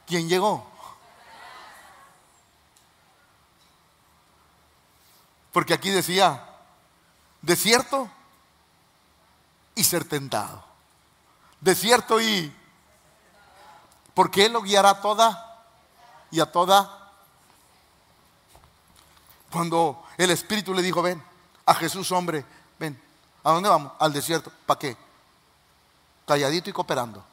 ¿Quién 0.06 0.28
llegó? 0.28 0.64
Porque 5.50 5.74
aquí 5.74 5.90
decía, 5.90 6.55
desierto 7.46 8.10
y 9.74 9.84
ser 9.84 10.04
tentado. 10.04 10.62
Desierto 11.60 12.20
y... 12.20 12.54
Porque 14.12 14.46
Él 14.46 14.52
lo 14.52 14.62
guiará 14.62 14.90
a 14.90 15.00
toda 15.00 15.64
y 16.30 16.40
a 16.40 16.50
toda. 16.50 17.10
Cuando 19.50 20.04
el 20.18 20.30
Espíritu 20.30 20.74
le 20.74 20.82
dijo, 20.82 21.02
ven, 21.02 21.22
a 21.66 21.74
Jesús 21.74 22.10
hombre, 22.12 22.44
ven, 22.78 23.00
¿A 23.46 23.52
dónde 23.52 23.68
vamos? 23.68 23.92
Al 24.00 24.12
desierto. 24.12 24.50
¿Para 24.66 24.80
qué? 24.80 24.96
Calladito 26.26 26.68
y 26.68 26.72
cooperando. 26.72 27.24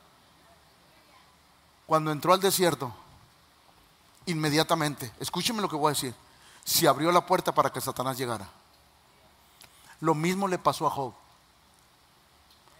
Cuando 1.87 2.11
entró 2.11 2.33
al 2.33 2.39
desierto, 2.39 2.93
inmediatamente, 4.27 5.11
escúcheme 5.19 5.59
lo 5.59 5.67
que 5.67 5.75
voy 5.75 5.87
a 5.87 5.95
decir, 5.95 6.13
se 6.63 6.87
abrió 6.87 7.11
la 7.11 7.25
puerta 7.25 7.51
para 7.51 7.71
que 7.71 7.81
Satanás 7.81 8.15
llegara. 8.15 8.47
Lo 10.03 10.13
mismo 10.13 10.49
le 10.49 10.57
pasó 10.57 10.85
a 10.85 10.89
Job. 10.89 11.13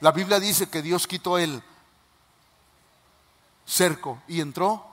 La 0.01 0.11
Biblia 0.11 0.41
dice 0.41 0.69
que 0.69 0.81
Dios 0.81 1.07
quitó 1.07 1.37
el 1.37 1.63
cerco 3.65 4.21
y 4.27 4.41
entró 4.41 4.85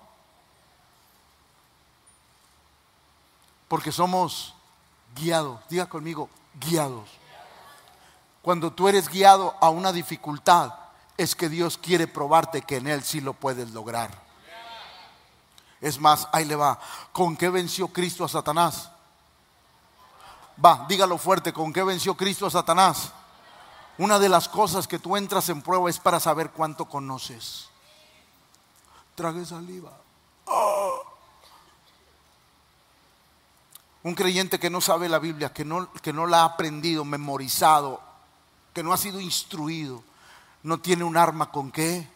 porque 3.67 3.91
somos 3.91 4.55
guiados. 5.17 5.59
Diga 5.69 5.87
conmigo, 5.87 6.31
guiados. 6.55 7.11
Cuando 8.43 8.73
tú 8.73 8.87
eres 8.87 9.09
guiado 9.09 9.57
a 9.61 9.71
una 9.71 9.91
dificultad, 9.91 10.73
es 11.17 11.35
que 11.35 11.49
Dios 11.49 11.79
quiere 11.79 12.07
probarte 12.07 12.63
que 12.63 12.77
en 12.77 12.87
Él 12.87 13.03
sí 13.03 13.21
lo 13.21 13.33
puedes 13.33 13.73
lograr. 13.73 14.17
Es 15.81 15.99
más, 15.99 16.29
ahí 16.31 16.45
le 16.45 16.55
va. 16.55 16.79
¿Con 17.11 17.37
qué 17.37 17.49
venció 17.49 17.89
Cristo 17.89 18.25
a 18.25 18.29
Satanás? 18.29 18.89
Va, 20.65 20.87
dígalo 20.89 21.17
fuerte, 21.19 21.53
¿con 21.53 21.73
qué 21.73 21.83
venció 21.83 22.17
Cristo 22.17 22.47
a 22.47 22.51
Satanás? 22.51 23.13
Una 23.99 24.19
de 24.19 24.29
las 24.29 24.49
cosas 24.49 24.89
que 24.89 24.99
tú 24.99 25.17
entras 25.17 25.49
en 25.49 25.63
prueba 25.63 25.91
es 25.91 25.99
para 25.99 26.21
saber 26.21 26.51
cuánto 26.51 26.87
conoces. 26.87 27.69
Trague 29.15 29.45
saliva. 29.45 29.93
Un 34.03 34.15
creyente 34.15 34.59
que 34.59 34.71
no 34.71 34.81
sabe 34.81 35.09
la 35.09 35.19
Biblia, 35.19 35.53
que 35.53 35.65
no, 35.65 35.93
que 35.93 36.13
no 36.13 36.27
la 36.27 36.41
ha 36.41 36.45
aprendido, 36.45 37.05
memorizado, 37.05 38.01
que 38.73 38.83
no 38.83 38.93
ha 38.95 38.97
sido 38.97 39.21
instruido, 39.21 40.03
no 40.63 40.81
tiene 40.81 41.05
un 41.05 41.17
arma 41.19 41.51
con 41.51 41.71
qué 41.71 42.09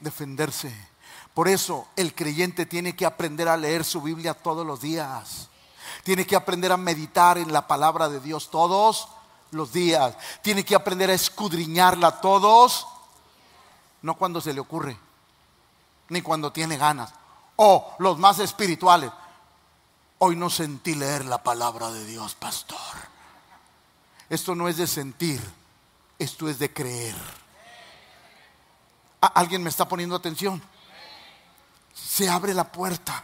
defenderse. 0.00 0.72
Por 1.34 1.48
eso 1.48 1.88
el 1.96 2.14
creyente 2.14 2.66
tiene 2.66 2.94
que 2.94 3.06
aprender 3.06 3.48
a 3.48 3.56
leer 3.56 3.84
su 3.84 4.00
Biblia 4.00 4.34
todos 4.34 4.66
los 4.66 4.80
días. 4.80 5.48
Tiene 6.02 6.26
que 6.26 6.36
aprender 6.36 6.72
a 6.72 6.76
meditar 6.76 7.38
en 7.38 7.52
la 7.52 7.66
palabra 7.66 8.08
de 8.08 8.20
Dios 8.20 8.50
todos 8.50 9.08
los 9.50 9.72
días. 9.72 10.16
Tiene 10.42 10.64
que 10.64 10.74
aprender 10.74 11.10
a 11.10 11.14
escudriñarla 11.14 12.20
todos, 12.20 12.86
no 14.02 14.14
cuando 14.14 14.40
se 14.40 14.52
le 14.52 14.60
ocurre, 14.60 14.98
ni 16.08 16.22
cuando 16.22 16.52
tiene 16.52 16.76
ganas. 16.76 17.12
O 17.56 17.94
los 17.98 18.18
más 18.18 18.38
espirituales. 18.38 19.10
Hoy 20.18 20.36
no 20.36 20.50
sentí 20.50 20.94
leer 20.94 21.24
la 21.24 21.42
palabra 21.42 21.90
de 21.90 22.04
Dios, 22.04 22.34
pastor. 22.34 22.78
Esto 24.28 24.54
no 24.54 24.68
es 24.68 24.76
de 24.76 24.86
sentir, 24.86 25.42
esto 26.18 26.48
es 26.48 26.58
de 26.58 26.72
creer. 26.72 27.16
¿Alguien 29.20 29.62
me 29.62 29.70
está 29.70 29.88
poniendo 29.88 30.14
atención? 30.14 30.62
Se 31.94 32.28
abre 32.28 32.54
la 32.54 32.70
puerta. 32.70 33.22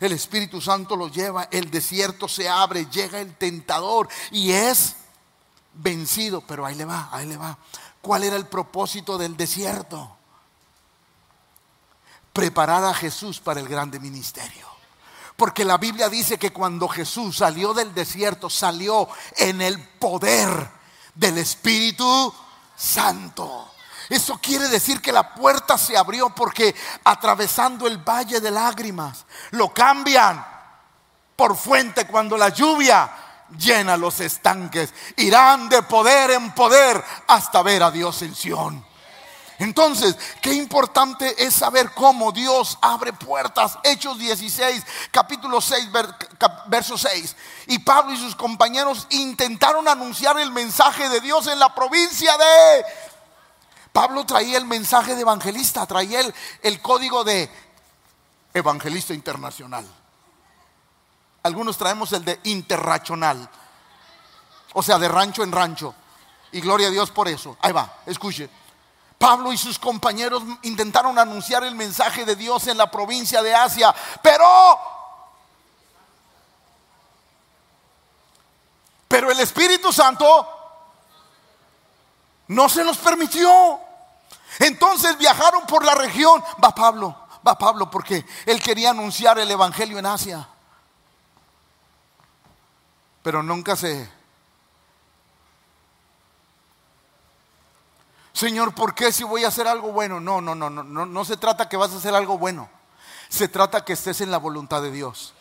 El 0.00 0.12
Espíritu 0.12 0.62
Santo 0.62 0.96
lo 0.96 1.08
lleva, 1.08 1.48
el 1.50 1.70
desierto 1.70 2.26
se 2.26 2.48
abre, 2.48 2.86
llega 2.86 3.20
el 3.20 3.36
tentador 3.36 4.08
y 4.30 4.50
es 4.50 4.96
vencido. 5.74 6.40
Pero 6.40 6.64
ahí 6.64 6.74
le 6.74 6.86
va, 6.86 7.10
ahí 7.12 7.26
le 7.26 7.36
va. 7.36 7.58
¿Cuál 8.00 8.24
era 8.24 8.36
el 8.36 8.46
propósito 8.46 9.18
del 9.18 9.36
desierto? 9.36 10.16
Preparar 12.32 12.82
a 12.84 12.94
Jesús 12.94 13.40
para 13.40 13.60
el 13.60 13.68
grande 13.68 14.00
ministerio. 14.00 14.66
Porque 15.36 15.64
la 15.64 15.76
Biblia 15.76 16.08
dice 16.08 16.38
que 16.38 16.52
cuando 16.52 16.88
Jesús 16.88 17.36
salió 17.36 17.74
del 17.74 17.94
desierto, 17.94 18.48
salió 18.48 19.08
en 19.36 19.60
el 19.60 19.80
poder 19.80 20.70
del 21.14 21.38
Espíritu 21.38 22.32
Santo. 22.76 23.70
Eso 24.10 24.38
quiere 24.42 24.68
decir 24.68 25.00
que 25.00 25.12
la 25.12 25.34
puerta 25.34 25.78
se 25.78 25.96
abrió 25.96 26.30
porque 26.30 26.74
atravesando 27.04 27.86
el 27.86 27.98
valle 27.98 28.40
de 28.40 28.50
lágrimas 28.50 29.24
lo 29.52 29.72
cambian 29.72 30.44
por 31.36 31.56
fuente 31.56 32.08
cuando 32.08 32.36
la 32.36 32.48
lluvia 32.48 33.08
llena 33.56 33.96
los 33.96 34.18
estanques. 34.18 34.92
Irán 35.16 35.68
de 35.68 35.82
poder 35.84 36.32
en 36.32 36.52
poder 36.56 37.02
hasta 37.28 37.62
ver 37.62 37.84
a 37.84 37.92
Dios 37.92 38.20
en 38.22 38.34
Sión. 38.34 38.84
Entonces, 39.60 40.16
qué 40.40 40.54
importante 40.54 41.44
es 41.44 41.54
saber 41.54 41.92
cómo 41.92 42.32
Dios 42.32 42.78
abre 42.80 43.12
puertas. 43.12 43.78
Hechos 43.84 44.18
16, 44.18 44.82
capítulo 45.10 45.60
6, 45.60 45.88
verso 46.66 46.96
6. 46.96 47.36
Y 47.66 47.78
Pablo 47.78 48.14
y 48.14 48.16
sus 48.16 48.34
compañeros 48.34 49.06
intentaron 49.10 49.86
anunciar 49.86 50.40
el 50.40 50.50
mensaje 50.50 51.10
de 51.10 51.20
Dios 51.20 51.46
en 51.46 51.58
la 51.58 51.74
provincia 51.74 52.36
de 52.38 52.84
Pablo 53.92 54.24
traía 54.24 54.56
el 54.58 54.64
mensaje 54.64 55.14
de 55.14 55.22
evangelista, 55.22 55.86
traía 55.86 56.20
el, 56.20 56.34
el 56.62 56.80
código 56.80 57.24
de 57.24 57.50
evangelista 58.54 59.14
internacional. 59.14 59.86
Algunos 61.42 61.76
traemos 61.76 62.12
el 62.12 62.24
de 62.24 62.38
interracional, 62.44 63.48
o 64.74 64.82
sea, 64.82 64.98
de 64.98 65.08
rancho 65.08 65.42
en 65.42 65.52
rancho. 65.52 65.94
Y 66.52 66.60
gloria 66.60 66.88
a 66.88 66.90
Dios 66.90 67.10
por 67.10 67.28
eso. 67.28 67.56
Ahí 67.60 67.72
va, 67.72 68.00
escuche. 68.06 68.48
Pablo 69.18 69.52
y 69.52 69.58
sus 69.58 69.78
compañeros 69.78 70.42
intentaron 70.62 71.18
anunciar 71.18 71.62
el 71.64 71.74
mensaje 71.74 72.24
de 72.24 72.36
Dios 72.36 72.66
en 72.68 72.78
la 72.78 72.90
provincia 72.90 73.42
de 73.42 73.54
Asia, 73.54 73.94
pero 74.22 74.46
pero 79.06 79.30
el 79.30 79.40
Espíritu 79.40 79.92
Santo 79.92 80.59
no 82.50 82.68
se 82.68 82.84
nos 82.84 82.98
permitió. 82.98 83.80
Entonces 84.58 85.16
viajaron 85.18 85.66
por 85.66 85.84
la 85.84 85.94
región. 85.94 86.42
Va 86.62 86.74
Pablo, 86.74 87.16
va 87.46 87.56
Pablo 87.56 87.90
porque 87.90 88.24
él 88.44 88.60
quería 88.60 88.90
anunciar 88.90 89.38
el 89.38 89.50
Evangelio 89.50 89.98
en 89.98 90.06
Asia. 90.06 90.48
Pero 93.22 93.42
nunca 93.42 93.76
se... 93.76 94.10
Señor, 98.32 98.74
¿por 98.74 98.94
qué 98.94 99.12
si 99.12 99.22
voy 99.22 99.44
a 99.44 99.48
hacer 99.48 99.68
algo 99.68 99.92
bueno? 99.92 100.18
No, 100.18 100.40
no, 100.40 100.54
no, 100.54 100.70
no, 100.70 100.82
no, 100.82 101.06
no 101.06 101.24
se 101.24 101.36
trata 101.36 101.68
que 101.68 101.76
vas 101.76 101.92
a 101.92 101.98
hacer 101.98 102.14
algo 102.14 102.36
bueno. 102.36 102.68
Se 103.28 103.46
trata 103.46 103.84
que 103.84 103.92
estés 103.92 104.20
en 104.22 104.30
la 104.30 104.38
voluntad 104.38 104.82
de 104.82 104.90
Dios. 104.90 105.34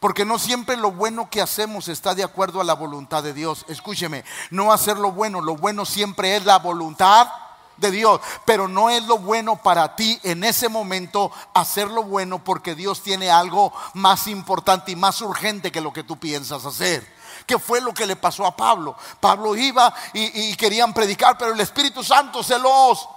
Porque 0.00 0.24
no 0.24 0.38
siempre 0.38 0.76
lo 0.76 0.92
bueno 0.92 1.30
que 1.30 1.40
hacemos 1.40 1.88
está 1.88 2.14
de 2.14 2.24
acuerdo 2.24 2.60
a 2.60 2.64
la 2.64 2.74
voluntad 2.74 3.22
de 3.22 3.32
Dios. 3.32 3.64
Escúcheme, 3.68 4.24
no 4.50 4.72
hacer 4.72 4.98
lo 4.98 5.12
bueno, 5.12 5.40
lo 5.40 5.56
bueno 5.56 5.84
siempre 5.86 6.36
es 6.36 6.44
la 6.44 6.58
voluntad 6.58 7.28
de 7.76 7.90
Dios, 7.90 8.20
pero 8.44 8.68
no 8.68 8.90
es 8.90 9.04
lo 9.04 9.18
bueno 9.18 9.56
para 9.56 9.96
ti 9.96 10.18
en 10.22 10.44
ese 10.44 10.68
momento 10.68 11.30
hacer 11.54 11.88
lo 11.88 12.02
bueno 12.02 12.42
porque 12.42 12.74
Dios 12.74 13.02
tiene 13.02 13.30
algo 13.30 13.72
más 13.94 14.26
importante 14.26 14.92
y 14.92 14.96
más 14.96 15.20
urgente 15.20 15.70
que 15.70 15.80
lo 15.80 15.92
que 15.92 16.02
tú 16.02 16.16
piensas 16.16 16.64
hacer. 16.64 17.16
¿Qué 17.46 17.58
fue 17.58 17.80
lo 17.80 17.92
que 17.92 18.06
le 18.06 18.16
pasó 18.16 18.46
a 18.46 18.56
Pablo? 18.56 18.96
Pablo 19.20 19.54
iba 19.56 19.92
y, 20.14 20.50
y 20.50 20.56
querían 20.56 20.92
predicar, 20.92 21.36
pero 21.38 21.52
el 21.52 21.60
Espíritu 21.60 22.02
Santo 22.02 22.42
se 22.42 22.58
los 22.58 23.08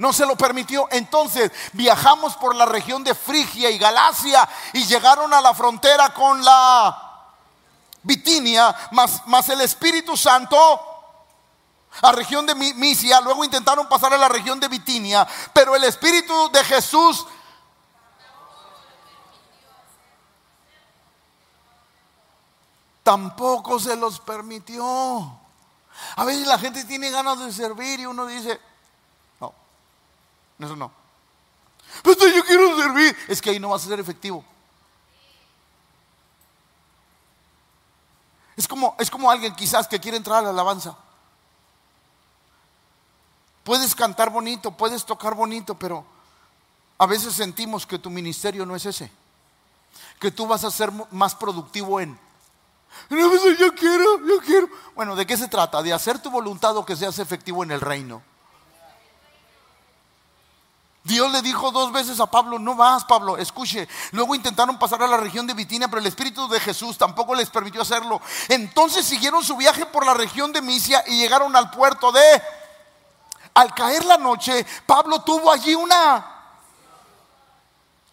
no 0.00 0.14
se 0.14 0.24
lo 0.24 0.34
permitió. 0.34 0.88
Entonces 0.90 1.52
viajamos 1.74 2.34
por 2.36 2.54
la 2.56 2.64
región 2.64 3.04
de 3.04 3.14
Frigia 3.14 3.68
y 3.68 3.76
Galacia 3.76 4.48
y 4.72 4.84
llegaron 4.86 5.32
a 5.34 5.42
la 5.42 5.52
frontera 5.52 6.14
con 6.14 6.42
la 6.42 7.28
Bitinia, 8.02 8.74
más, 8.92 9.26
más 9.26 9.46
el 9.50 9.60
Espíritu 9.60 10.16
Santo 10.16 10.56
a 12.00 12.12
región 12.12 12.46
de 12.46 12.54
Misia, 12.54 13.20
luego 13.20 13.44
intentaron 13.44 13.88
pasar 13.88 14.14
a 14.14 14.16
la 14.16 14.28
región 14.28 14.58
de 14.58 14.68
Bitinia, 14.68 15.26
pero 15.52 15.76
el 15.76 15.84
Espíritu 15.84 16.50
de 16.50 16.64
Jesús 16.64 17.26
tampoco 23.02 23.78
se 23.78 23.96
los 23.96 24.18
permitió. 24.20 25.38
A 26.16 26.24
veces 26.24 26.46
la 26.46 26.58
gente 26.58 26.84
tiene 26.84 27.10
ganas 27.10 27.38
de 27.40 27.52
servir 27.52 28.00
y 28.00 28.06
uno 28.06 28.24
dice, 28.24 28.58
eso 30.64 30.76
no. 30.76 30.90
Pero 32.02 32.28
yo 32.28 32.44
quiero 32.44 32.76
servir. 32.76 33.16
Es 33.28 33.40
que 33.40 33.50
ahí 33.50 33.60
no 33.60 33.70
vas 33.70 33.84
a 33.84 33.88
ser 33.88 34.00
efectivo. 34.00 34.44
Es 38.56 38.68
como, 38.68 38.94
es 38.98 39.10
como 39.10 39.30
alguien 39.30 39.54
quizás 39.54 39.88
que 39.88 39.98
quiere 39.98 40.16
entrar 40.16 40.38
a 40.38 40.42
la 40.42 40.50
alabanza. 40.50 40.96
Puedes 43.64 43.94
cantar 43.94 44.30
bonito, 44.30 44.70
puedes 44.70 45.04
tocar 45.04 45.34
bonito, 45.34 45.74
pero 45.74 46.04
a 46.98 47.06
veces 47.06 47.34
sentimos 47.34 47.86
que 47.86 47.98
tu 47.98 48.10
ministerio 48.10 48.66
no 48.66 48.76
es 48.76 48.84
ese. 48.84 49.10
Que 50.18 50.30
tú 50.30 50.46
vas 50.46 50.64
a 50.64 50.70
ser 50.70 50.92
más 51.10 51.34
productivo 51.34 52.00
en. 52.00 52.18
No, 53.08 53.54
yo 53.56 53.74
quiero, 53.74 54.26
yo 54.26 54.40
quiero. 54.40 54.68
Bueno, 54.94 55.16
¿de 55.16 55.26
qué 55.26 55.36
se 55.36 55.48
trata? 55.48 55.82
De 55.82 55.92
hacer 55.92 56.20
tu 56.20 56.30
voluntad 56.30 56.76
o 56.76 56.84
que 56.84 56.96
seas 56.96 57.18
efectivo 57.18 57.62
en 57.64 57.70
el 57.70 57.80
reino. 57.80 58.22
Dios 61.02 61.32
le 61.32 61.40
dijo 61.40 61.70
dos 61.70 61.92
veces 61.92 62.20
a 62.20 62.26
Pablo, 62.26 62.58
no 62.58 62.74
vas 62.74 63.04
Pablo, 63.04 63.38
escuche. 63.38 63.88
Luego 64.12 64.34
intentaron 64.34 64.78
pasar 64.78 65.02
a 65.02 65.06
la 65.06 65.16
región 65.16 65.46
de 65.46 65.54
Bitinia, 65.54 65.88
pero 65.88 66.00
el 66.00 66.06
Espíritu 66.06 66.46
de 66.48 66.60
Jesús 66.60 66.98
tampoco 66.98 67.34
les 67.34 67.48
permitió 67.48 67.80
hacerlo. 67.80 68.20
Entonces 68.48 69.06
siguieron 69.06 69.42
su 69.42 69.56
viaje 69.56 69.86
por 69.86 70.04
la 70.04 70.12
región 70.12 70.52
de 70.52 70.60
Misia 70.60 71.02
y 71.06 71.18
llegaron 71.18 71.56
al 71.56 71.70
puerto 71.70 72.12
de... 72.12 72.42
Al 73.54 73.74
caer 73.74 74.04
la 74.04 74.18
noche, 74.18 74.64
Pablo 74.86 75.22
tuvo 75.22 75.50
allí 75.50 75.74
una... 75.74 76.36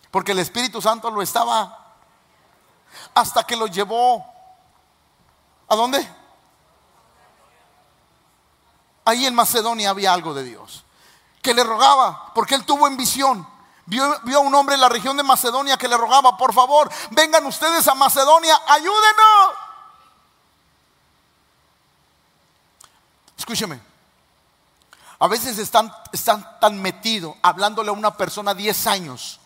Porque 0.09 0.31
el 0.31 0.39
Espíritu 0.39 0.81
Santo 0.81 1.11
lo 1.11 1.21
estaba... 1.21 1.95
Hasta 3.13 3.43
que 3.43 3.57
lo 3.57 3.67
llevó... 3.67 4.25
¿A 5.67 5.75
dónde? 5.75 6.09
Ahí 9.03 9.25
en 9.25 9.35
Macedonia 9.35 9.89
había 9.89 10.13
algo 10.13 10.33
de 10.33 10.45
Dios 10.45 10.85
que 11.47 11.53
le 11.53 11.63
rogaba, 11.63 12.33
porque 12.33 12.55
él 12.55 12.65
tuvo 12.65 12.87
en 12.87 12.97
visión. 12.97 13.47
Vio, 13.85 14.03
a 14.03 14.39
un 14.39 14.53
hombre 14.53 14.75
en 14.75 14.81
la 14.81 14.89
región 14.89 15.15
de 15.15 15.23
Macedonia 15.23 15.77
que 15.77 15.87
le 15.87 15.95
rogaba, 15.95 16.35
por 16.35 16.53
favor, 16.53 16.91
vengan 17.11 17.45
ustedes 17.45 17.87
a 17.87 17.95
Macedonia, 17.95 18.61
ayúdenos. 18.67 19.53
Escúcheme, 23.37 23.79
a 25.19 25.27
veces 25.29 25.57
están, 25.57 25.89
están 26.11 26.59
tan 26.59 26.81
metidos 26.81 27.33
hablándole 27.41 27.91
a 27.91 27.93
una 27.93 28.17
persona 28.17 28.53
10 28.53 28.87
años 28.87 29.39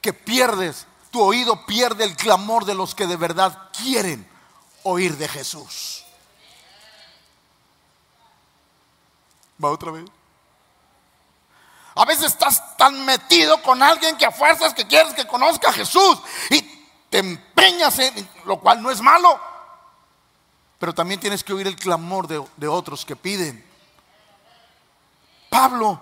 que 0.00 0.14
pierdes, 0.14 0.86
tu 1.10 1.20
oído 1.20 1.66
pierde 1.66 2.04
el 2.04 2.16
clamor 2.16 2.64
de 2.64 2.74
los 2.74 2.94
que 2.94 3.06
de 3.06 3.18
verdad 3.18 3.68
quieren 3.76 4.26
oír 4.82 5.18
de 5.18 5.28
Jesús. 5.28 6.06
Va 9.62 9.68
otra 9.68 9.90
vez. 9.90 10.06
A 11.94 12.04
veces 12.04 12.26
estás 12.26 12.76
tan 12.76 13.04
metido 13.04 13.62
con 13.62 13.82
alguien 13.82 14.16
que 14.16 14.26
a 14.26 14.32
fuerzas 14.32 14.74
que 14.74 14.86
quieres 14.86 15.14
que 15.14 15.26
conozca 15.26 15.68
a 15.68 15.72
Jesús 15.72 16.18
y 16.50 16.60
te 17.08 17.18
empeñas 17.18 17.98
en 18.00 18.28
lo 18.44 18.58
cual 18.58 18.82
no 18.82 18.90
es 18.90 19.00
malo. 19.00 19.38
Pero 20.78 20.92
también 20.92 21.20
tienes 21.20 21.44
que 21.44 21.52
oír 21.52 21.66
el 21.68 21.76
clamor 21.76 22.26
de, 22.26 22.44
de 22.56 22.66
otros 22.66 23.04
que 23.04 23.14
piden. 23.14 23.64
Pablo 25.48 26.00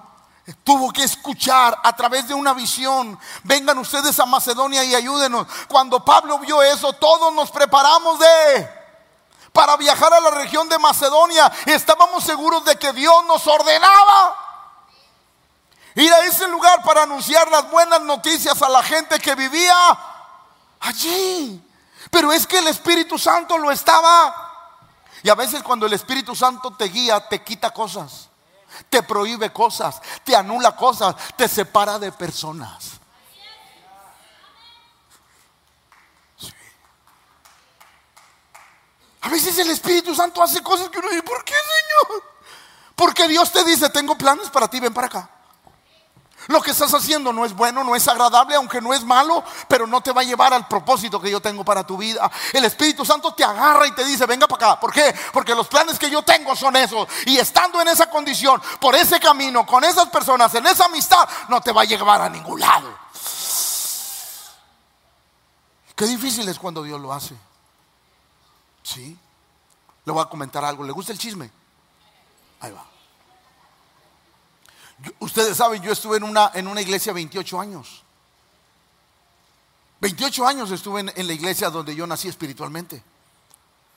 tuvo 0.64 0.90
que 0.92 1.04
escuchar 1.04 1.78
a 1.82 1.94
través 1.94 2.26
de 2.26 2.34
una 2.34 2.54
visión. 2.54 3.18
Vengan 3.44 3.76
ustedes 3.76 4.18
a 4.18 4.24
Macedonia 4.24 4.82
y 4.84 4.94
ayúdenos. 4.94 5.46
Cuando 5.68 6.02
Pablo 6.02 6.38
vio 6.38 6.62
eso, 6.62 6.94
todos 6.94 7.34
nos 7.34 7.50
preparamos 7.50 8.18
de 8.18 8.82
para 9.52 9.76
viajar 9.76 10.14
a 10.14 10.20
la 10.20 10.30
región 10.30 10.70
de 10.70 10.78
Macedonia. 10.78 11.52
Estábamos 11.66 12.24
seguros 12.24 12.64
de 12.64 12.76
que 12.76 12.94
Dios 12.94 13.26
nos 13.26 13.46
ordenaba 13.46 14.51
ir 15.94 16.12
a 16.12 16.24
ese 16.24 16.46
lugar 16.48 16.82
para 16.82 17.02
anunciar 17.02 17.50
las 17.50 17.70
buenas 17.70 18.00
noticias 18.02 18.60
a 18.62 18.68
la 18.68 18.82
gente 18.82 19.18
que 19.18 19.34
vivía 19.34 19.76
allí. 20.80 21.62
Pero 22.10 22.32
es 22.32 22.46
que 22.46 22.58
el 22.58 22.68
Espíritu 22.68 23.18
Santo 23.18 23.58
lo 23.58 23.70
estaba. 23.70 24.50
Y 25.22 25.28
a 25.28 25.34
veces 25.34 25.62
cuando 25.62 25.86
el 25.86 25.92
Espíritu 25.92 26.34
Santo 26.34 26.74
te 26.76 26.84
guía, 26.86 27.26
te 27.28 27.42
quita 27.42 27.70
cosas, 27.70 28.28
te 28.90 29.02
prohíbe 29.02 29.52
cosas, 29.52 30.00
te 30.24 30.34
anula 30.34 30.74
cosas, 30.74 31.14
te 31.36 31.48
separa 31.48 31.98
de 31.98 32.10
personas. 32.12 33.00
A 39.22 39.28
veces 39.28 39.56
el 39.58 39.70
Espíritu 39.70 40.14
Santo 40.14 40.42
hace 40.42 40.62
cosas 40.62 40.88
que 40.88 40.98
uno 40.98 41.08
dice, 41.08 41.22
¿por 41.22 41.44
qué 41.44 41.54
Señor? 41.54 42.24
Porque 42.96 43.28
Dios 43.28 43.52
te 43.52 43.62
dice, 43.64 43.88
tengo 43.90 44.18
planes 44.18 44.50
para 44.50 44.68
ti, 44.68 44.80
ven 44.80 44.92
para 44.92 45.06
acá. 45.06 45.30
Lo 46.48 46.60
que 46.60 46.72
estás 46.72 46.92
haciendo 46.94 47.32
no 47.32 47.44
es 47.44 47.54
bueno, 47.54 47.84
no 47.84 47.94
es 47.94 48.06
agradable, 48.08 48.54
aunque 48.56 48.80
no 48.80 48.92
es 48.92 49.04
malo, 49.04 49.44
pero 49.68 49.86
no 49.86 50.00
te 50.00 50.12
va 50.12 50.22
a 50.22 50.24
llevar 50.24 50.52
al 50.52 50.66
propósito 50.66 51.20
que 51.20 51.30
yo 51.30 51.40
tengo 51.40 51.64
para 51.64 51.84
tu 51.84 51.96
vida. 51.96 52.30
El 52.52 52.64
Espíritu 52.64 53.04
Santo 53.04 53.32
te 53.34 53.44
agarra 53.44 53.86
y 53.86 53.92
te 53.92 54.04
dice, 54.04 54.26
venga 54.26 54.48
para 54.48 54.72
acá. 54.72 54.80
¿Por 54.80 54.92
qué? 54.92 55.14
Porque 55.32 55.54
los 55.54 55.68
planes 55.68 55.98
que 55.98 56.10
yo 56.10 56.22
tengo 56.22 56.56
son 56.56 56.76
esos. 56.76 57.06
Y 57.26 57.38
estando 57.38 57.80
en 57.80 57.88
esa 57.88 58.10
condición, 58.10 58.60
por 58.80 58.94
ese 58.94 59.20
camino, 59.20 59.64
con 59.66 59.84
esas 59.84 60.08
personas, 60.08 60.54
en 60.54 60.66
esa 60.66 60.86
amistad, 60.86 61.28
no 61.48 61.60
te 61.60 61.72
va 61.72 61.82
a 61.82 61.84
llevar 61.84 62.22
a 62.22 62.28
ningún 62.28 62.60
lado. 62.60 63.02
Qué 65.94 66.06
difícil 66.06 66.48
es 66.48 66.58
cuando 66.58 66.82
Dios 66.82 67.00
lo 67.00 67.12
hace. 67.12 67.36
Sí. 68.82 69.16
Le 70.04 70.12
voy 70.12 70.22
a 70.22 70.26
comentar 70.26 70.64
algo. 70.64 70.82
¿Le 70.82 70.92
gusta 70.92 71.12
el 71.12 71.18
chisme? 71.18 71.50
Ahí 72.60 72.72
va. 72.72 72.91
Ustedes 75.18 75.56
saben, 75.56 75.82
yo 75.82 75.92
estuve 75.92 76.16
en 76.16 76.24
una, 76.24 76.50
en 76.54 76.66
una 76.66 76.80
iglesia 76.80 77.12
28 77.12 77.60
años. 77.60 78.02
28 80.00 80.46
años 80.46 80.70
estuve 80.72 81.00
en, 81.00 81.26
la 81.26 81.32
iglesia 81.32 81.70
donde 81.70 81.94
yo 81.94 82.06
nací 82.06 82.26
espiritualmente. 82.28 83.02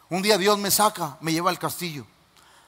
Un 0.09 0.21
día 0.21 0.37
Dios 0.37 0.57
me 0.59 0.69
saca, 0.69 1.17
me 1.21 1.31
lleva 1.31 1.49
al 1.49 1.57
castillo. 1.57 2.05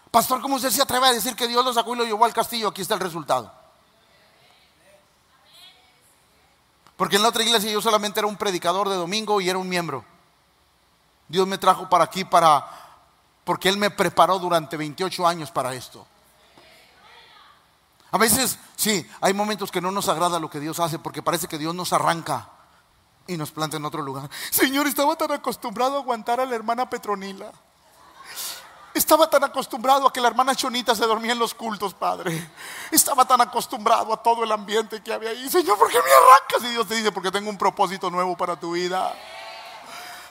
Pastor, 0.10 0.42
¿cómo 0.42 0.56
usted 0.56 0.72
se 0.72 0.82
atreve 0.82 1.08
a 1.08 1.14
decir 1.14 1.36
que 1.36 1.48
Dios 1.48 1.64
lo 1.64 1.72
sacó 1.72 1.94
y 1.94 2.00
lo 2.00 2.06
llevó 2.06 2.26
al 2.26 2.34
castillo? 2.34 2.70
Aquí 2.70 2.82
está 2.82 2.96
el 2.96 3.00
resultado. 3.00 3.54
Porque 6.96 7.18
en 7.18 7.22
la 7.22 7.30
otra 7.30 7.44
iglesia 7.44 7.72
yo 7.72 7.80
solamente 7.80 8.20
era 8.20 8.28
un 8.28 8.38
predicador 8.38 8.90
de 8.90 8.96
domingo 8.96 9.40
y 9.40 9.50
era 9.50 9.60
un 9.60 9.70
miembro. 9.70 10.04
Dios 11.28 11.46
me 11.46 11.60
trajo 11.60 11.88
para 11.88 12.06
aquí 12.06 12.26
para 12.26 12.68
porque 13.44 13.70
él 13.70 13.78
me 13.78 13.92
preparó 13.92 14.40
durante 14.40 14.78
28 14.78 15.28
años 15.28 15.52
para 15.52 15.76
esto. 15.76 16.08
A 18.12 18.18
veces, 18.18 18.58
sí, 18.76 19.10
hay 19.20 19.34
momentos 19.34 19.72
que 19.72 19.82
no 19.82 19.92
nos 19.92 20.08
agrada 20.08 20.40
lo 20.40 20.50
que 20.50 20.60
Dios 20.60 20.80
hace 20.80 20.98
porque 20.98 21.22
parece 21.22 21.48
que 21.48 21.58
Dios 21.58 21.76
nos 21.76 21.92
arranca 21.92 22.50
y 23.28 23.36
nos 23.36 23.52
planta 23.52 23.78
en 23.78 23.86
otro 23.86 24.02
lugar. 24.02 24.30
Señor, 24.50 24.88
estaba 24.88 25.16
tan 25.18 25.32
acostumbrado 25.32 25.98
a 25.98 26.00
aguantar 26.00 26.40
a 26.40 26.46
la 26.46 26.56
hermana 26.56 26.90
Petronila. 26.90 27.52
Estaba 28.94 29.30
tan 29.30 29.44
acostumbrado 29.44 30.08
a 30.08 30.14
que 30.14 30.22
la 30.22 30.30
hermana 30.30 30.56
Chonita 30.56 30.96
se 30.96 31.06
dormía 31.06 31.34
en 31.34 31.40
los 31.40 31.54
cultos, 31.54 31.94
Padre. 31.94 32.50
Estaba 32.92 33.26
tan 33.26 33.42
acostumbrado 33.42 34.12
a 34.12 34.24
todo 34.24 34.44
el 34.44 34.52
ambiente 34.52 35.04
que 35.04 35.14
había 35.14 35.30
ahí. 35.30 35.50
Señor, 35.50 35.78
¿por 35.78 35.90
qué 35.90 35.98
me 35.98 36.10
arrancas? 36.10 36.64
Y 36.64 36.74
Dios 36.74 36.88
te 36.88 36.96
dice, 36.96 37.12
porque 37.12 37.30
tengo 37.30 37.50
un 37.50 37.58
propósito 37.58 38.10
nuevo 38.10 38.36
para 38.36 38.56
tu 38.56 38.72
vida. 38.72 39.14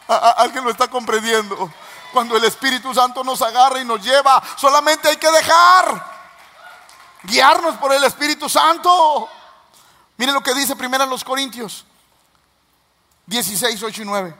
alguien 0.09 0.64
lo 0.64 0.70
está 0.70 0.89
comprendiendo. 0.89 1.70
Cuando 2.12 2.37
el 2.37 2.45
Espíritu 2.45 2.93
Santo 2.95 3.22
nos 3.22 3.41
agarra 3.43 3.81
y 3.81 3.85
nos 3.85 4.03
lleva, 4.03 4.43
solamente 4.57 5.09
hay 5.09 5.16
que 5.16 5.31
dejar 5.31 6.16
guiarnos 7.27 7.77
por 7.77 7.93
el 7.93 8.03
Espíritu 8.05 8.49
Santo. 8.49 9.29
Miren 10.16 10.35
lo 10.35 10.43
que 10.43 10.55
dice 10.55 10.77
primero 10.77 11.05
en 11.05 11.11
los 11.11 11.24
Corintios 11.24 11.85
16, 13.27 13.83
8 13.83 14.03
y 14.03 14.05
9. 14.05 14.37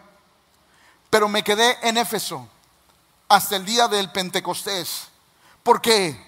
Pero 1.11 1.29
me 1.29 1.43
quedé 1.43 1.79
en 1.87 1.99
Éfeso 1.99 2.49
hasta 3.29 3.57
el 3.57 3.65
día 3.65 3.89
del 3.89 4.11
Pentecostés, 4.11 5.09
porque 5.63 6.25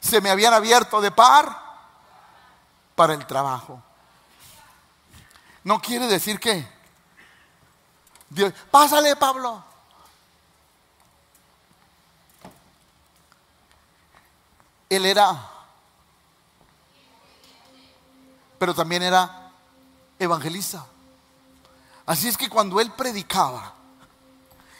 se 0.00 0.20
me 0.20 0.30
habían 0.30 0.52
abierto 0.52 1.00
de 1.00 1.10
par 1.10 1.64
para 2.94 3.14
el 3.14 3.26
trabajo. 3.26 3.82
No 5.64 5.80
quiere 5.80 6.06
decir 6.06 6.38
que 6.38 6.76
Dios, 8.28 8.52
pásale 8.70 9.16
Pablo. 9.16 9.64
Él 14.88 15.06
era, 15.06 15.50
pero 18.58 18.74
también 18.74 19.02
era 19.02 19.50
evangelista. 20.18 20.86
Así 22.06 22.28
es 22.28 22.36
que 22.36 22.48
cuando 22.48 22.80
él 22.80 22.92
predicaba 22.92 23.74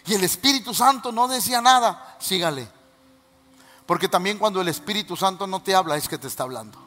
y 0.07 0.15
el 0.15 0.23
Espíritu 0.23 0.73
Santo 0.73 1.11
no 1.11 1.27
decía 1.27 1.61
nada, 1.61 2.17
sígale. 2.21 2.69
Porque 3.85 4.09
también 4.09 4.39
cuando 4.39 4.61
el 4.61 4.69
Espíritu 4.69 5.17
Santo 5.17 5.47
no 5.47 5.61
te 5.63 5.75
habla 5.75 5.97
es 5.97 6.09
que 6.09 6.19
te 6.19 6.29
está 6.29 6.45
hablando. 6.45 6.79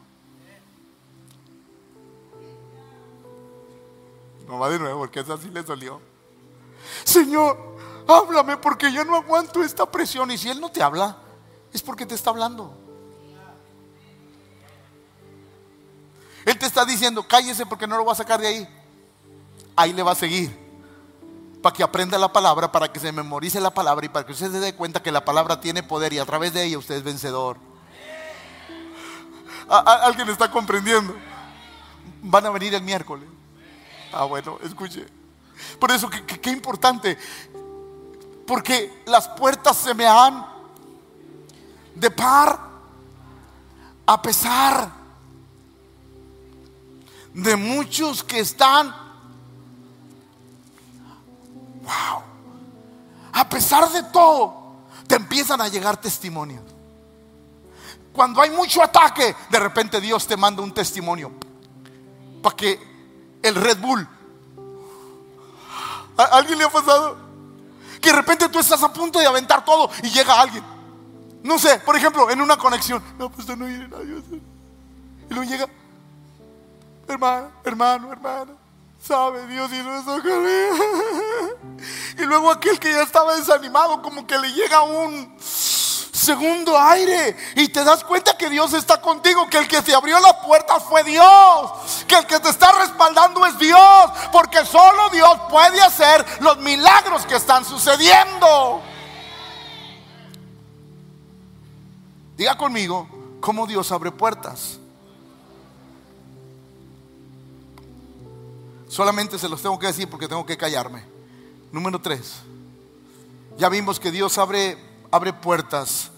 No 4.46 4.58
va 4.58 4.68
de 4.68 4.78
nuevo 4.78 5.00
porque 5.00 5.20
esa 5.20 5.38
sí 5.38 5.48
le 5.50 5.62
dolió. 5.62 6.00
Señor, 7.04 7.76
háblame 8.08 8.56
porque 8.56 8.92
yo 8.92 9.04
no 9.04 9.16
aguanto 9.16 9.62
esta 9.62 9.86
presión. 9.90 10.30
Y 10.30 10.38
si 10.38 10.48
Él 10.48 10.60
no 10.60 10.70
te 10.70 10.82
habla, 10.82 11.16
es 11.72 11.82
porque 11.82 12.04
te 12.04 12.14
está 12.14 12.30
hablando. 12.30 12.74
Él 16.50 16.58
te 16.58 16.66
está 16.66 16.84
diciendo, 16.84 17.22
cállese 17.22 17.64
porque 17.64 17.86
no 17.86 17.96
lo 17.96 18.04
va 18.04 18.10
a 18.10 18.16
sacar 18.16 18.40
de 18.40 18.48
ahí. 18.48 18.68
Ahí 19.76 19.92
le 19.92 20.02
va 20.02 20.10
a 20.10 20.16
seguir. 20.16 20.50
Para 21.62 21.72
que 21.72 21.84
aprenda 21.84 22.18
la 22.18 22.32
palabra, 22.32 22.72
para 22.72 22.92
que 22.92 22.98
se 22.98 23.12
memorice 23.12 23.60
la 23.60 23.72
palabra 23.72 24.04
y 24.04 24.08
para 24.08 24.26
que 24.26 24.32
usted 24.32 24.50
se 24.50 24.58
dé 24.58 24.74
cuenta 24.74 25.00
que 25.00 25.12
la 25.12 25.24
palabra 25.24 25.60
tiene 25.60 25.84
poder 25.84 26.12
y 26.12 26.18
a 26.18 26.24
través 26.24 26.52
de 26.52 26.64
ella 26.64 26.78
usted 26.78 26.96
es 26.96 27.04
vencedor. 27.04 27.56
¿Alguien 29.68 30.28
está 30.28 30.50
comprendiendo? 30.50 31.14
Van 32.20 32.44
a 32.44 32.50
venir 32.50 32.74
el 32.74 32.82
miércoles. 32.82 33.28
Ah, 34.12 34.24
bueno, 34.24 34.58
escuche. 34.64 35.06
Por 35.78 35.92
eso, 35.92 36.10
qué 36.10 36.50
importante. 36.50 37.16
Porque 38.44 39.04
las 39.06 39.28
puertas 39.28 39.76
se 39.76 39.94
me 39.94 40.04
han 40.04 40.44
de 41.94 42.10
par 42.10 42.58
a 44.04 44.20
pesar 44.20 44.99
de 47.34 47.56
muchos 47.56 48.22
que 48.24 48.40
están, 48.40 48.88
wow, 51.82 52.22
a 53.32 53.48
pesar 53.48 53.90
de 53.90 54.02
todo, 54.04 54.76
te 55.06 55.16
empiezan 55.16 55.60
a 55.60 55.68
llegar 55.68 56.00
testimonios. 56.00 56.62
Cuando 58.12 58.42
hay 58.42 58.50
mucho 58.50 58.82
ataque, 58.82 59.34
de 59.50 59.58
repente 59.58 60.00
Dios 60.00 60.26
te 60.26 60.36
manda 60.36 60.62
un 60.62 60.72
testimonio 60.72 61.32
para 62.42 62.56
que 62.56 62.78
el 63.42 63.54
Red 63.54 63.78
Bull, 63.78 64.06
¿a 66.16 66.24
alguien 66.24 66.58
le 66.58 66.64
ha 66.64 66.70
pasado? 66.70 67.16
Que 68.00 68.10
de 68.10 68.16
repente 68.16 68.48
tú 68.48 68.58
estás 68.58 68.82
a 68.82 68.92
punto 68.92 69.18
de 69.18 69.26
aventar 69.26 69.64
todo 69.64 69.90
y 70.02 70.10
llega 70.10 70.40
alguien. 70.40 70.64
No 71.42 71.58
sé, 71.58 71.78
por 71.78 71.96
ejemplo, 71.96 72.30
en 72.30 72.40
una 72.40 72.56
conexión. 72.56 73.02
No, 73.18 73.30
pues 73.30 73.46
no 73.48 73.64
viene 73.64 73.88
nadie. 73.88 74.22
Y 75.30 75.34
luego 75.34 75.50
llega, 75.50 75.66
hermano, 77.10 77.50
hermano, 77.64 78.12
hermano, 78.12 78.52
sabe 79.02 79.46
Dios 79.46 79.70
eso 79.72 80.22
conmigo. 80.22 81.56
Y 82.18 82.22
luego 82.22 82.50
aquel 82.50 82.78
que 82.78 82.92
ya 82.92 83.02
estaba 83.02 83.34
desanimado, 83.36 84.02
como 84.02 84.26
que 84.26 84.38
le 84.38 84.52
llega 84.52 84.82
un 84.82 85.36
segundo 85.40 86.78
aire 86.78 87.34
y 87.56 87.68
te 87.68 87.82
das 87.82 88.04
cuenta 88.04 88.36
que 88.36 88.50
Dios 88.50 88.74
está 88.74 89.00
contigo, 89.00 89.48
que 89.48 89.58
el 89.58 89.68
que 89.68 89.80
te 89.80 89.94
abrió 89.94 90.20
la 90.20 90.42
puerta 90.42 90.78
fue 90.78 91.02
Dios, 91.04 92.04
que 92.06 92.16
el 92.16 92.26
que 92.26 92.38
te 92.40 92.50
está 92.50 92.72
respaldando 92.72 93.46
es 93.46 93.58
Dios, 93.58 94.10
porque 94.30 94.64
solo 94.66 95.08
Dios 95.10 95.40
puede 95.48 95.80
hacer 95.80 96.24
los 96.40 96.58
milagros 96.58 97.24
que 97.24 97.36
están 97.36 97.64
sucediendo. 97.64 98.82
Diga 102.36 102.56
conmigo, 102.56 103.08
¿cómo 103.40 103.66
Dios 103.66 103.90
abre 103.92 104.12
puertas? 104.12 104.79
Solamente 108.90 109.38
se 109.38 109.48
los 109.48 109.62
tengo 109.62 109.78
que 109.78 109.86
decir 109.86 110.10
porque 110.10 110.26
tengo 110.26 110.44
que 110.44 110.56
callarme. 110.56 111.04
Número 111.70 112.00
tres. 112.00 112.40
Ya 113.56 113.68
vimos 113.68 114.00
que 114.00 114.10
Dios 114.10 114.36
abre, 114.36 114.76
abre 115.12 115.32
puertas 115.32 116.10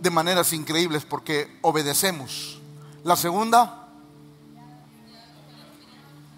de 0.00 0.08
maneras 0.08 0.52
increíbles 0.52 1.04
porque 1.04 1.58
obedecemos. 1.62 2.60
La 3.02 3.16
segunda. 3.16 3.88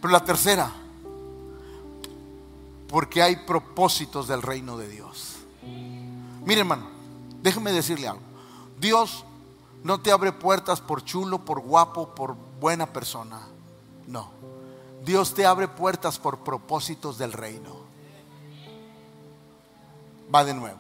Pero 0.01 0.11
la 0.11 0.25
tercera. 0.25 0.73
Porque 2.89 3.21
hay 3.21 3.37
propósitos 3.37 4.27
del 4.27 4.41
reino 4.41 4.79
de 4.79 4.89
Dios. 4.89 5.37
Mire 6.47 6.61
hermano, 6.61 6.87
déjeme 7.43 7.73
decirle 7.73 8.09
algo. 8.09 8.23
Dios 8.81 9.27
no 9.85 10.01
te 10.01 10.13
abre 10.13 10.33
puertas 10.33 10.81
por 10.81 11.05
chulo, 11.05 11.45
por 11.45 11.61
guapo, 11.61 12.15
por 12.15 12.37
buena 12.59 12.91
persona. 12.91 13.43
No. 14.07 14.31
Dios 15.09 15.33
te 15.33 15.47
abre 15.47 15.69
puertas 15.69 16.19
por 16.19 16.41
propósitos 16.41 17.17
del 17.17 17.33
reino. 17.33 17.79
Va 20.33 20.45
de 20.45 20.53
nuevo. 20.53 20.79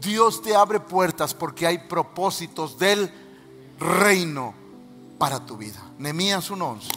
Dios 0.00 0.40
te 0.40 0.56
abre 0.56 0.80
puertas 0.80 1.34
porque 1.34 1.66
hay 1.66 1.76
propósitos 1.86 2.78
del 2.78 3.12
reino 3.78 4.54
para 5.18 5.44
tu 5.44 5.58
vida. 5.58 5.78
Nehemías 5.98 6.50
1:11. 6.50 6.88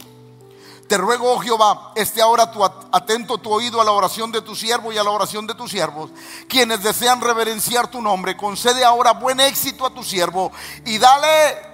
Te 0.88 0.98
ruego, 0.98 1.30
oh 1.30 1.40
Jehová, 1.40 1.92
esté 1.94 2.22
ahora 2.22 2.50
tu 2.50 2.64
atento 2.64 3.38
tu 3.40 3.52
oído 3.52 3.82
a 3.82 3.84
la 3.84 3.92
oración 3.92 4.32
de 4.32 4.42
tu 4.42 4.56
siervo 4.56 4.94
y 4.94 4.98
a 4.98 5.04
la 5.04 5.12
oración 5.12 5.46
de 5.46 5.56
tus 5.56 5.70
siervos, 5.70 6.10
quienes 6.48 6.82
desean 6.82 7.20
reverenciar 7.20 7.92
tu 7.92 8.02
nombre. 8.02 8.38
Concede 8.38 8.86
ahora 8.86 9.12
buen 9.12 9.42
éxito 9.42 9.86
a 9.86 9.94
tu 9.94 10.06
siervo 10.06 10.54
y 10.86 10.98
dale 11.00 11.69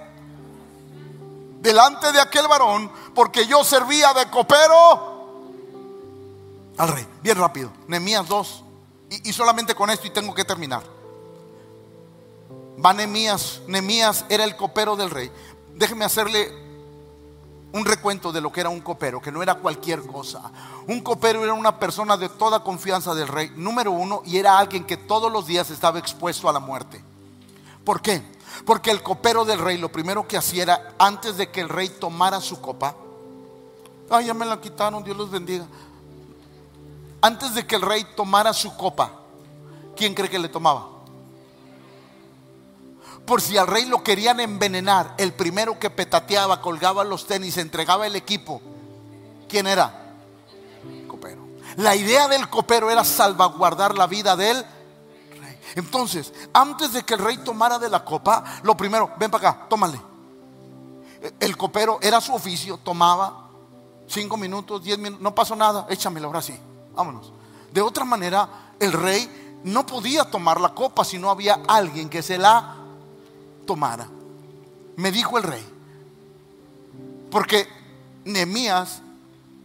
delante 1.66 2.12
de 2.12 2.20
aquel 2.20 2.46
varón, 2.46 2.90
porque 3.12 3.44
yo 3.46 3.64
servía 3.64 4.14
de 4.14 4.30
copero 4.30 5.16
al 6.78 6.88
rey. 6.88 7.04
Bien 7.22 7.36
rápido, 7.36 7.72
Nehemías 7.88 8.28
2. 8.28 8.62
Y, 9.24 9.32
solamente 9.32 9.74
con 9.74 9.90
esto 9.90 10.06
y 10.06 10.10
tengo 10.10 10.32
que 10.32 10.44
terminar. 10.44 10.84
Va 12.84 12.92
Nehemías, 12.92 13.62
Nehemías 13.66 14.24
era 14.28 14.44
el 14.44 14.56
copero 14.56 14.94
del 14.94 15.10
rey. 15.10 15.30
Déjeme 15.74 16.04
hacerle 16.04 16.52
un 17.72 17.84
recuento 17.84 18.30
de 18.30 18.40
lo 18.40 18.52
que 18.52 18.60
era 18.60 18.68
un 18.68 18.80
copero, 18.80 19.20
que 19.20 19.32
no 19.32 19.42
era 19.42 19.56
cualquier 19.56 20.06
cosa. 20.06 20.52
Un 20.86 21.00
copero 21.00 21.42
era 21.42 21.52
una 21.52 21.80
persona 21.80 22.16
de 22.16 22.28
toda 22.28 22.62
confianza 22.62 23.12
del 23.14 23.26
rey, 23.26 23.52
número 23.56 23.90
uno, 23.90 24.22
y 24.24 24.38
era 24.38 24.56
alguien 24.56 24.84
que 24.84 24.96
todos 24.96 25.32
los 25.32 25.48
días 25.48 25.70
estaba 25.70 25.98
expuesto 25.98 26.48
a 26.48 26.52
la 26.52 26.60
muerte. 26.60 27.02
¿Por 27.84 28.00
qué? 28.00 28.35
Porque 28.64 28.90
el 28.90 29.02
copero 29.02 29.44
del 29.44 29.58
rey 29.58 29.78
lo 29.78 29.90
primero 29.90 30.26
que 30.26 30.36
hacía 30.36 30.62
era, 30.62 30.94
antes 30.98 31.36
de 31.36 31.50
que 31.50 31.60
el 31.60 31.68
rey 31.68 31.88
tomara 31.88 32.40
su 32.40 32.60
copa, 32.60 32.96
ay, 34.10 34.26
ya 34.26 34.34
me 34.34 34.46
la 34.46 34.60
quitaron, 34.60 35.04
Dios 35.04 35.16
los 35.16 35.30
bendiga. 35.30 35.66
Antes 37.20 37.54
de 37.54 37.66
que 37.66 37.76
el 37.76 37.82
rey 37.82 38.06
tomara 38.16 38.52
su 38.52 38.76
copa, 38.76 39.12
¿quién 39.96 40.14
cree 40.14 40.30
que 40.30 40.38
le 40.38 40.48
tomaba? 40.48 40.96
por 43.26 43.42
si 43.42 43.58
al 43.58 43.66
rey 43.66 43.84
lo 43.86 44.02
querían 44.02 44.38
envenenar, 44.40 45.14
el 45.18 45.32
primero 45.32 45.78
que 45.78 45.90
petateaba, 45.90 46.62
colgaba 46.62 47.02
los 47.02 47.26
tenis, 47.26 47.58
entregaba 47.58 48.06
el 48.06 48.14
equipo, 48.14 48.62
¿quién 49.48 49.66
era? 49.66 50.14
Copero. 51.08 51.44
La 51.76 51.96
idea 51.96 52.28
del 52.28 52.48
copero 52.48 52.88
era 52.88 53.04
salvaguardar 53.04 53.98
la 53.98 54.06
vida 54.06 54.36
del 54.36 54.56
rey. 54.56 54.75
Entonces, 55.74 56.32
antes 56.52 56.92
de 56.92 57.02
que 57.02 57.14
el 57.14 57.20
rey 57.20 57.38
tomara 57.38 57.78
de 57.78 57.88
la 57.88 58.04
copa, 58.04 58.44
lo 58.62 58.76
primero, 58.76 59.12
ven 59.18 59.30
para 59.30 59.50
acá, 59.50 59.66
tómale. 59.68 60.00
El 61.40 61.56
copero 61.56 61.98
era 62.00 62.20
su 62.20 62.34
oficio, 62.34 62.78
tomaba 62.78 63.48
cinco 64.06 64.36
minutos, 64.36 64.82
diez 64.82 64.98
minutos, 64.98 65.22
no 65.22 65.34
pasó 65.34 65.56
nada, 65.56 65.86
échamelo 65.88 66.28
ahora 66.28 66.42
sí, 66.42 66.58
vámonos. 66.94 67.32
De 67.72 67.80
otra 67.80 68.04
manera, 68.04 68.48
el 68.78 68.92
rey 68.92 69.60
no 69.64 69.84
podía 69.84 70.30
tomar 70.30 70.60
la 70.60 70.74
copa 70.74 71.04
si 71.04 71.18
no 71.18 71.30
había 71.30 71.60
alguien 71.66 72.08
que 72.08 72.22
se 72.22 72.38
la 72.38 72.76
tomara. 73.66 74.08
Me 74.96 75.10
dijo 75.10 75.36
el 75.36 75.44
rey, 75.44 75.66
porque 77.30 77.66
Nehemías 78.24 79.02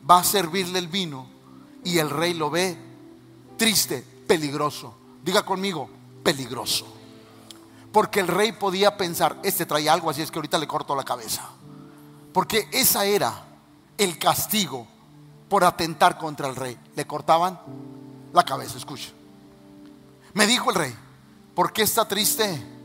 va 0.09 0.19
a 0.19 0.23
servirle 0.23 0.79
el 0.79 0.87
vino 0.87 1.27
y 1.83 1.99
el 1.99 2.09
rey 2.09 2.33
lo 2.33 2.49
ve 2.49 2.77
triste, 3.57 4.03
peligroso. 4.27 4.95
Diga 5.23 5.43
conmigo, 5.43 5.89
peligroso. 6.23 6.85
Porque 7.91 8.19
el 8.19 8.27
rey 8.27 8.53
podía 8.53 8.97
pensar, 8.97 9.37
este 9.43 9.65
trae 9.65 9.89
algo, 9.89 10.09
así 10.09 10.21
es 10.21 10.31
que 10.31 10.39
ahorita 10.39 10.57
le 10.57 10.67
corto 10.67 10.95
la 10.95 11.03
cabeza. 11.03 11.49
Porque 12.33 12.69
esa 12.71 13.05
era 13.05 13.45
el 13.97 14.17
castigo 14.17 14.87
por 15.49 15.63
atentar 15.63 16.17
contra 16.17 16.47
el 16.47 16.55
rey. 16.55 16.77
Le 16.95 17.05
cortaban 17.05 17.59
la 18.33 18.43
cabeza, 18.43 18.77
escucha. 18.77 19.09
Me 20.33 20.47
dijo 20.47 20.69
el 20.69 20.75
rey, 20.75 20.95
¿por 21.53 21.73
qué 21.73 21.81
está 21.81 22.07
triste? 22.07 22.79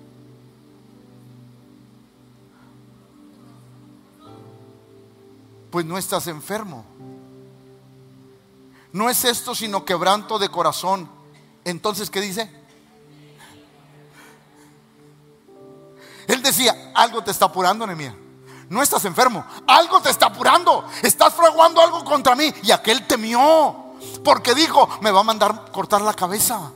pues 5.76 5.84
no 5.84 5.98
estás 5.98 6.26
enfermo. 6.26 6.86
No 8.94 9.10
es 9.10 9.26
esto 9.26 9.54
sino 9.54 9.84
quebranto 9.84 10.38
de 10.38 10.48
corazón. 10.48 11.06
Entonces, 11.66 12.08
¿qué 12.10 12.20
dice? 12.20 12.48
Él 16.28 16.40
decía, 16.40 16.92
algo 16.94 17.24
te 17.24 17.32
está 17.32 17.46
apurando, 17.46 17.84
Nemía. 17.84 18.16
No 18.68 18.82
estás 18.82 19.04
enfermo, 19.04 19.44
algo 19.66 20.00
te 20.00 20.10
está 20.10 20.26
apurando. 20.26 20.88
Estás 21.02 21.34
fraguando 21.34 21.80
algo 21.80 22.04
contra 22.04 22.36
mí. 22.36 22.54
Y 22.62 22.70
aquel 22.70 23.04
temió, 23.08 23.94
porque 24.22 24.54
dijo, 24.54 24.88
me 25.00 25.10
va 25.10 25.20
a 25.20 25.24
mandar 25.24 25.72
cortar 25.72 26.02
la 26.02 26.14
cabeza 26.14 26.70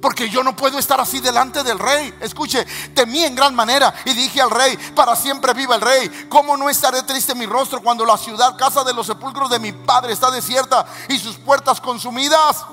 porque 0.00 0.28
yo 0.28 0.42
no 0.42 0.56
puedo 0.56 0.80
estar 0.80 1.00
así 1.00 1.20
delante 1.20 1.62
del 1.62 1.78
rey. 1.78 2.12
Escuche, 2.20 2.66
temí 2.92 3.22
en 3.22 3.36
gran 3.36 3.54
manera 3.54 3.94
y 4.04 4.14
dije 4.14 4.40
al 4.40 4.50
rey, 4.50 4.76
para 4.96 5.14
siempre 5.14 5.54
viva 5.54 5.76
el 5.76 5.80
rey. 5.80 6.26
¿Cómo 6.28 6.56
no 6.56 6.68
estaré 6.68 7.04
triste 7.04 7.36
mi 7.36 7.46
rostro 7.46 7.80
cuando 7.80 8.04
la 8.04 8.16
ciudad, 8.16 8.56
casa 8.56 8.82
de 8.82 8.94
los 8.94 9.06
sepulcros 9.06 9.48
de 9.48 9.60
mi 9.60 9.70
padre, 9.72 10.12
está 10.12 10.30
desierta 10.30 10.84
y 11.08 11.18
sus 11.18 11.36
puertas 11.36 11.80
consumidas? 11.80 12.64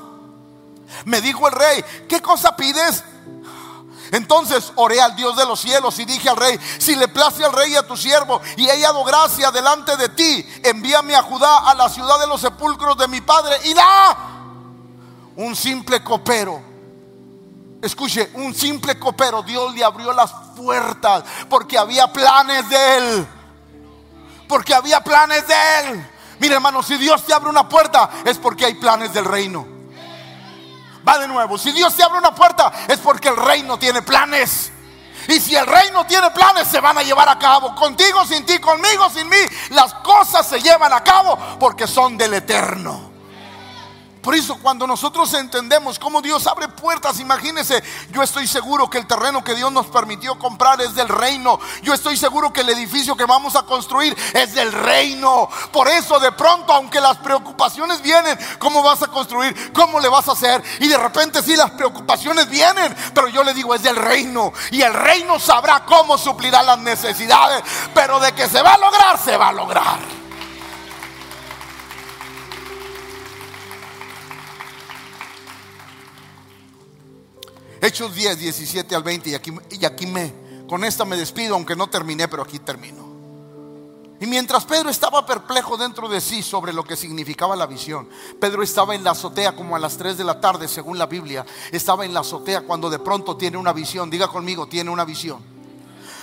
Me 1.05 1.21
dijo 1.21 1.47
el 1.47 1.53
rey, 1.53 1.83
¿qué 2.07 2.21
cosa 2.21 2.55
pides? 2.55 3.03
Entonces 4.11 4.71
oré 4.75 4.99
al 4.99 5.15
Dios 5.15 5.37
de 5.37 5.45
los 5.45 5.59
cielos 5.59 5.99
y 5.99 6.05
dije 6.05 6.29
al 6.29 6.37
rey, 6.37 6.59
si 6.79 6.95
le 6.95 7.07
place 7.07 7.45
al 7.45 7.53
rey 7.53 7.73
y 7.73 7.75
a 7.75 7.85
tu 7.85 7.95
siervo 7.95 8.41
y 8.57 8.65
he 8.65 8.71
hallado 8.71 9.03
gracia 9.03 9.51
delante 9.51 9.95
de 9.97 10.09
ti, 10.09 10.45
envíame 10.63 11.15
a 11.15 11.21
Judá, 11.21 11.69
a 11.69 11.75
la 11.75 11.89
ciudad 11.89 12.19
de 12.19 12.27
los 12.27 12.41
sepulcros 12.41 12.97
de 12.97 13.07
mi 13.07 13.21
padre 13.21 13.55
y 13.65 13.73
da 13.73 14.17
un 15.35 15.55
simple 15.55 16.03
copero 16.03 16.69
Escuche, 17.81 18.31
un 18.33 18.53
simple 18.53 18.99
copero, 18.99 19.41
Dios 19.41 19.73
le 19.73 19.83
abrió 19.83 20.11
las 20.11 20.31
puertas 20.55 21.23
porque 21.49 21.77
había 21.77 22.11
planes 22.11 22.69
de 22.69 22.97
él. 22.97 23.27
Porque 24.47 24.73
había 24.73 25.01
planes 25.01 25.47
de 25.47 25.53
él. 25.79 26.09
Mire 26.39 26.55
hermano, 26.55 26.83
si 26.83 26.97
Dios 26.97 27.23
te 27.25 27.33
abre 27.33 27.49
una 27.49 27.69
puerta 27.69 28.09
es 28.25 28.37
porque 28.37 28.65
hay 28.65 28.73
planes 28.73 29.13
del 29.13 29.25
reino. 29.25 29.78
Va 31.09 31.17
de 31.17 31.27
nuevo, 31.27 31.57
si 31.57 31.71
Dios 31.71 31.95
te 31.95 32.03
abre 32.03 32.19
una 32.19 32.35
puerta 32.35 32.71
es 32.87 32.99
porque 32.99 33.29
el 33.29 33.35
reino 33.35 33.79
tiene 33.79 34.03
planes. 34.03 34.71
Y 35.27 35.39
si 35.39 35.55
el 35.55 35.65
reino 35.65 36.05
tiene 36.05 36.29
planes, 36.31 36.67
se 36.67 36.79
van 36.79 36.97
a 36.97 37.03
llevar 37.03 37.27
a 37.29 37.39
cabo. 37.39 37.73
Contigo, 37.73 38.25
sin 38.25 38.45
ti, 38.45 38.59
conmigo, 38.59 39.09
sin 39.09 39.27
mí. 39.27 39.37
Las 39.69 39.93
cosas 39.95 40.47
se 40.47 40.61
llevan 40.61 40.93
a 40.93 41.03
cabo 41.03 41.37
porque 41.59 41.87
son 41.87 42.15
del 42.15 42.35
eterno. 42.35 43.08
Por 44.21 44.35
eso 44.35 44.57
cuando 44.61 44.85
nosotros 44.85 45.33
entendemos 45.33 45.97
cómo 45.97 46.21
Dios 46.21 46.45
abre 46.45 46.67
puertas, 46.67 47.19
imagínense, 47.21 47.81
yo 48.11 48.21
estoy 48.21 48.47
seguro 48.47 48.89
que 48.89 48.97
el 48.97 49.07
terreno 49.07 49.43
que 49.43 49.55
Dios 49.55 49.71
nos 49.71 49.87
permitió 49.87 50.37
comprar 50.37 50.81
es 50.81 50.93
del 50.93 51.07
reino. 51.07 51.57
Yo 51.83 51.93
estoy 51.93 52.17
seguro 52.17 52.51
que 52.51 52.61
el 52.61 52.69
edificio 52.69 53.15
que 53.15 53.23
vamos 53.23 53.55
a 53.55 53.63
construir 53.63 54.15
es 54.33 54.53
del 54.53 54.73
reino. 54.73 55.47
Por 55.71 55.87
eso 55.87 56.19
de 56.19 56.33
pronto, 56.33 56.73
aunque 56.73 56.99
las 56.99 57.17
preocupaciones 57.17 58.01
vienen, 58.01 58.37
¿cómo 58.59 58.83
vas 58.83 59.01
a 59.03 59.07
construir? 59.07 59.71
¿Cómo 59.71 60.01
le 60.01 60.09
vas 60.09 60.27
a 60.27 60.33
hacer? 60.33 60.61
Y 60.81 60.89
de 60.89 60.97
repente 60.97 61.41
sí, 61.41 61.55
las 61.55 61.71
preocupaciones 61.71 62.49
vienen, 62.49 62.93
pero 63.13 63.29
yo 63.29 63.41
le 63.43 63.53
digo, 63.53 63.73
es 63.73 63.83
del 63.83 63.95
reino. 63.95 64.51
Y 64.71 64.81
el 64.81 64.93
reino 64.93 65.39
sabrá 65.39 65.85
cómo 65.85 66.17
suplirá 66.17 66.61
las 66.61 66.79
necesidades. 66.79 67.63
Pero 67.93 68.19
de 68.19 68.33
que 68.33 68.49
se 68.49 68.61
va 68.61 68.73
a 68.73 68.77
lograr, 68.77 69.17
se 69.17 69.37
va 69.37 69.47
a 69.47 69.53
lograr. 69.53 70.18
Hechos 77.81 78.13
10, 78.13 78.39
17 78.39 78.95
al 78.95 79.03
20 79.03 79.29
y 79.29 79.35
aquí, 79.35 79.53
y 79.71 79.85
aquí 79.85 80.05
me, 80.05 80.33
con 80.67 80.83
esta 80.83 81.05
me 81.05 81.15
despido, 81.15 81.55
aunque 81.55 81.75
no 81.75 81.87
terminé, 81.87 82.27
pero 82.27 82.43
aquí 82.43 82.59
termino. 82.59 83.07
Y 84.21 84.25
mientras 84.25 84.65
Pedro 84.65 84.89
estaba 84.89 85.25
perplejo 85.25 85.77
dentro 85.77 86.09
de 86.09 86.19
sí 86.19 86.43
sobre 86.43 86.73
lo 86.73 86.83
que 86.83 86.97
significaba 86.97 87.55
la 87.55 87.65
visión, 87.65 88.09
Pedro 88.39 88.63
estaba 88.63 88.93
en 88.93 89.03
la 89.03 89.11
azotea 89.11 89.55
como 89.55 89.77
a 89.77 89.79
las 89.79 89.97
3 89.97 90.17
de 90.17 90.25
la 90.25 90.41
tarde, 90.41 90.67
según 90.67 90.97
la 90.97 91.05
Biblia, 91.05 91.45
estaba 91.71 92.05
en 92.05 92.13
la 92.13 92.19
azotea 92.19 92.61
cuando 92.61 92.89
de 92.89 92.99
pronto 92.99 93.37
tiene 93.37 93.55
una 93.55 93.71
visión, 93.71 94.09
diga 94.09 94.27
conmigo, 94.27 94.67
tiene 94.67 94.89
una 94.89 95.05
visión 95.05 95.59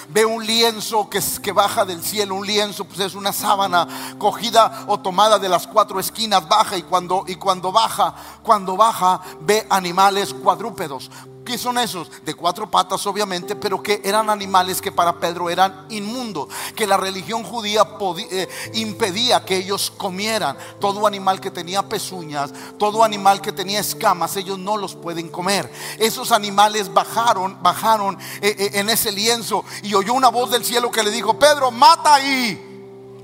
ve 0.08 0.24
un 0.24 0.46
lienzo 0.46 1.10
que, 1.10 1.20
que, 1.42 1.50
baja 1.50 1.84
del 1.84 2.02
cielo, 2.02 2.36
un 2.36 2.46
lienzo 2.46 2.84
pues 2.84 3.00
es 3.00 3.14
una 3.16 3.32
sábana 3.32 4.14
cogida 4.18 4.84
o 4.86 5.00
tomada 5.00 5.38
de 5.38 5.48
las 5.48 5.66
cuatro 5.66 5.98
esquinas, 5.98 6.46
baja 6.48 6.76
y 6.76 6.82
cuando, 6.82 7.24
y 7.26 7.34
cuando 7.34 7.72
baja, 7.72 8.14
cuando 8.42 8.76
baja 8.76 9.20
ve 9.40 9.66
animales 9.68 10.32
cuadrúpedos, 10.32 11.10
¿Qué 11.46 11.56
son 11.56 11.78
esos? 11.78 12.10
De 12.24 12.34
cuatro 12.34 12.68
patas 12.68 13.06
obviamente, 13.06 13.54
pero 13.54 13.80
que 13.80 14.02
eran 14.04 14.28
animales 14.28 14.82
que 14.82 14.90
para 14.90 15.20
Pedro 15.20 15.48
eran 15.48 15.86
inmundos, 15.90 16.48
que 16.74 16.88
la 16.88 16.96
religión 16.96 17.44
judía 17.44 17.86
eh, 18.32 18.48
impedía 18.74 19.44
que 19.44 19.58
ellos 19.58 19.92
comieran. 19.96 20.58
Todo 20.80 21.06
animal 21.06 21.40
que 21.40 21.52
tenía 21.52 21.88
pezuñas, 21.88 22.52
todo 22.78 23.04
animal 23.04 23.40
que 23.40 23.52
tenía 23.52 23.78
escamas, 23.78 24.36
ellos 24.36 24.58
no 24.58 24.76
los 24.76 24.96
pueden 24.96 25.28
comer. 25.28 25.72
Esos 25.98 26.32
animales 26.32 26.92
bajaron, 26.92 27.62
bajaron 27.62 28.18
eh, 28.42 28.56
eh, 28.58 28.70
en 28.74 28.90
ese 28.90 29.12
lienzo 29.12 29.64
y 29.84 29.94
oyó 29.94 30.14
una 30.14 30.28
voz 30.28 30.50
del 30.50 30.64
cielo 30.64 30.90
que 30.90 31.04
le 31.04 31.12
dijo, 31.12 31.38
Pedro, 31.38 31.70
mata 31.70 32.14
ahí 32.14 32.65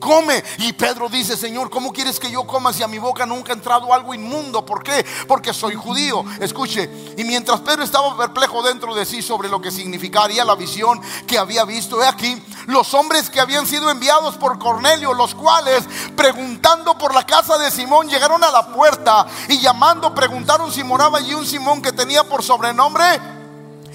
come. 0.03 0.43
Y 0.59 0.73
Pedro 0.73 1.09
dice, 1.09 1.37
Señor, 1.37 1.71
¿cómo 1.71 1.93
quieres 1.93 2.19
que 2.19 2.31
yo 2.31 2.47
coma 2.47 2.73
si 2.73 2.83
a 2.83 2.89
mi 2.89 2.99
boca 2.99 3.25
nunca 3.25 3.53
ha 3.53 3.55
entrado 3.55 3.95
algo 3.95 4.13
inmundo? 4.13 4.67
¿Por 4.67 4.83
qué? 4.83 5.07
Porque 5.29 5.55
soy 5.55 5.75
judío. 5.75 6.25
Escuche, 6.41 6.91
y 7.17 7.25
mientras 7.25 7.61
Pedro 7.61 7.85
estaba 7.85 8.17
perplejo 8.17 8.63
dentro 8.63 8.95
de 8.95 9.07
sí 9.07 9.23
sobre 9.23 9.49
lo 9.49 9.61
que 9.61 9.71
significaría 9.71 10.45
la 10.45 10.57
visión 10.57 11.01
que 11.27 11.39
había 11.39 11.65
visto, 11.65 12.03
he 12.03 12.07
aquí, 12.07 12.43
los 12.67 12.93
hombres 12.95 13.31
que 13.31 13.41
habían 13.41 13.67
sido 13.67 13.89
enviados 13.89 14.37
por 14.37 14.59
Cornelio, 14.59 15.15
los 15.15 15.35
cuales, 15.35 15.85
preguntando 16.17 16.99
por 16.99 17.15
la 17.15 17.25
casa 17.25 17.57
de 17.59 17.71
Simón, 17.71 18.09
llegaron 18.09 18.43
a 18.43 18.51
la 18.51 18.67
puerta 18.73 19.27
y 19.49 19.61
llamando, 19.61 20.15
preguntaron 20.15 20.73
si 20.73 20.83
moraba 20.83 21.19
allí 21.19 21.35
un 21.35 21.47
Simón 21.47 21.81
que 21.81 21.93
tenía 21.93 22.25
por 22.25 22.43
sobrenombre 22.43 23.42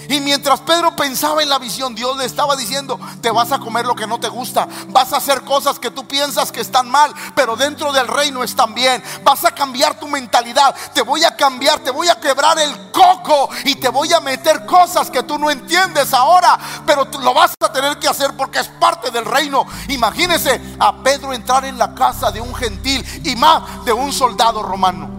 y 0.10 0.20
mientras 0.20 0.62
Pedro 0.62 0.96
pensaba 0.96 1.44
en 1.44 1.50
la 1.50 1.60
visión, 1.60 1.96
Dios 1.96 2.18
le 2.18 2.26
estaba 2.26 2.56
diciendo, 2.56 3.00
te 3.22 3.32
vas 3.32 3.52
a 3.52 3.60
comer 3.60 3.86
lo 3.86 3.96
que 3.96 4.08
no 4.08 4.20
te 4.20 4.30
gusta, 4.30 4.68
vas 4.90 5.14
a 5.14 5.18
hacer 5.18 5.42
cosas 5.44 5.80
que 5.80 5.92
tú 5.92 6.08
piensas 6.08 6.52
que 6.52 6.62
están 6.62 6.90
mal, 6.90 7.14
pero 7.36 7.56
dentro 7.56 7.92
del 7.92 8.08
reino 8.08 8.44
están 8.44 8.74
bien. 8.74 9.04
Vas 9.24 9.46
a 9.46 9.52
cambiar 9.52 10.00
tu 10.00 10.08
mentalidad, 10.08 10.76
te 10.94 11.02
voy 11.02 11.24
a 11.24 11.36
cambiar, 11.36 11.80
te 11.80 11.92
voy 11.92 12.10
a 12.10 12.20
quebrar 12.20 12.58
el 12.60 12.92
coco 12.92 13.50
y 13.66 13.76
te 13.76 13.90
voy 13.90 14.12
a 14.14 14.20
meter 14.20 14.66
cosas 14.66 15.10
que 15.10 15.24
tú 15.24 15.38
no 15.38 15.50
entiendes 15.50 16.14
ahora, 16.14 16.58
pero 16.86 17.08
lo 17.22 17.34
vas 17.34 17.54
a 17.60 17.72
tener 17.72 17.98
que 18.00 18.08
hacer 18.08 18.36
porque 18.36 18.60
es 18.60 18.68
parte 18.68 19.12
del 19.12 19.26
reino. 19.26 19.66
Imagínese 19.90 20.62
a 20.80 21.04
Pedro 21.04 21.34
entrar 21.34 21.66
en 21.66 21.78
la 21.78 21.94
casa 21.94 22.32
de 22.32 22.42
un 22.42 22.54
gentil 22.56 23.06
y 23.24 23.36
más 23.36 23.86
de 23.86 23.94
un 23.94 24.12
soldado 24.14 24.64
romano. 24.64 25.17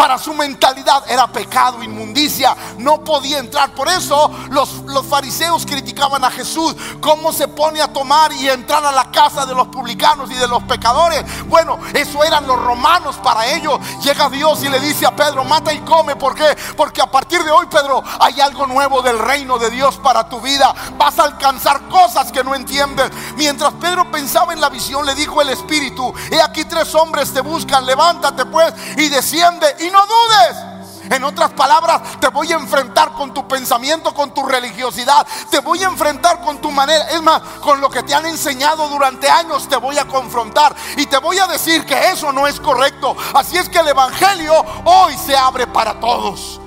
Para 0.00 0.16
su 0.16 0.32
mentalidad 0.32 1.04
era 1.10 1.26
pecado, 1.26 1.82
inmundicia, 1.82 2.56
no 2.78 3.04
podía 3.04 3.38
entrar. 3.38 3.74
Por 3.74 3.86
eso 3.86 4.30
los, 4.48 4.76
los 4.86 5.04
fariseos 5.04 5.66
criticaban 5.66 6.24
a 6.24 6.30
Jesús, 6.30 6.74
cómo 7.02 7.34
se 7.34 7.48
pone 7.48 7.82
a 7.82 7.92
tomar 7.92 8.32
y 8.32 8.48
entrar 8.48 8.82
a 8.82 8.92
la 8.92 9.10
casa 9.10 9.44
de 9.44 9.54
los 9.54 9.68
publicanos 9.68 10.30
y 10.30 10.34
de 10.36 10.48
los 10.48 10.62
pecadores. 10.62 11.22
Bueno, 11.48 11.78
eso 11.92 12.24
eran 12.24 12.46
los 12.46 12.58
romanos 12.58 13.16
para 13.22 13.46
ellos. 13.48 13.78
Llega 14.02 14.30
Dios 14.30 14.64
y 14.64 14.70
le 14.70 14.80
dice 14.80 15.04
a 15.04 15.14
Pedro, 15.14 15.44
mata 15.44 15.70
y 15.70 15.80
come. 15.80 16.16
¿Por 16.16 16.34
qué? 16.34 16.56
Porque 16.78 17.02
a 17.02 17.10
partir 17.10 17.44
de 17.44 17.50
hoy, 17.50 17.66
Pedro, 17.66 18.02
hay 18.20 18.40
algo 18.40 18.66
nuevo 18.66 19.02
del 19.02 19.18
reino 19.18 19.58
de 19.58 19.68
Dios 19.68 19.98
para 19.98 20.26
tu 20.30 20.40
vida. 20.40 20.74
Vas 20.96 21.18
a 21.18 21.24
alcanzar 21.24 21.88
cosas 21.90 22.32
que 22.32 22.42
no 22.42 22.54
entiendes. 22.54 23.10
Mientras 23.36 23.74
Pedro 23.74 24.10
pensaba 24.10 24.54
en 24.54 24.62
la 24.62 24.70
visión, 24.70 25.04
le 25.04 25.14
dijo 25.14 25.42
el 25.42 25.50
Espíritu, 25.50 26.10
he 26.30 26.40
aquí 26.40 26.64
tres 26.64 26.94
hombres 26.94 27.34
te 27.34 27.42
buscan, 27.42 27.84
levántate 27.84 28.46
pues 28.46 28.72
y 28.96 29.10
desciende 29.10 29.89
no 29.90 30.06
dudes. 30.06 30.70
En 31.10 31.24
otras 31.24 31.50
palabras, 31.50 32.20
te 32.20 32.28
voy 32.28 32.52
a 32.52 32.56
enfrentar 32.56 33.12
con 33.14 33.34
tu 33.34 33.48
pensamiento, 33.48 34.14
con 34.14 34.32
tu 34.32 34.44
religiosidad. 34.44 35.26
Te 35.50 35.58
voy 35.60 35.82
a 35.82 35.86
enfrentar 35.86 36.40
con 36.42 36.60
tu 36.60 36.70
manera. 36.70 37.10
Es 37.10 37.22
más, 37.22 37.42
con 37.62 37.80
lo 37.80 37.90
que 37.90 38.02
te 38.02 38.14
han 38.14 38.26
enseñado 38.26 38.88
durante 38.88 39.28
años, 39.28 39.68
te 39.68 39.76
voy 39.76 39.98
a 39.98 40.06
confrontar. 40.06 40.74
Y 40.96 41.06
te 41.06 41.18
voy 41.18 41.38
a 41.38 41.46
decir 41.46 41.84
que 41.84 42.10
eso 42.10 42.32
no 42.32 42.46
es 42.46 42.60
correcto. 42.60 43.16
Así 43.34 43.56
es 43.56 43.68
que 43.68 43.78
el 43.78 43.88
Evangelio 43.88 44.54
hoy 44.84 45.16
se 45.16 45.36
abre 45.36 45.66
para 45.66 45.98
todos. 45.98 46.60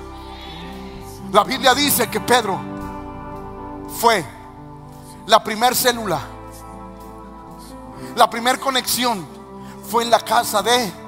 La 1.32 1.42
Biblia 1.44 1.74
dice 1.74 2.10
que 2.10 2.20
Pedro 2.20 2.60
fue 3.98 4.24
la 5.26 5.42
primer 5.42 5.74
célula. 5.74 6.20
La 8.14 8.28
primer 8.28 8.60
conexión 8.60 9.26
fue 9.90 10.02
en 10.04 10.10
la 10.10 10.20
casa 10.20 10.62
de 10.62 11.03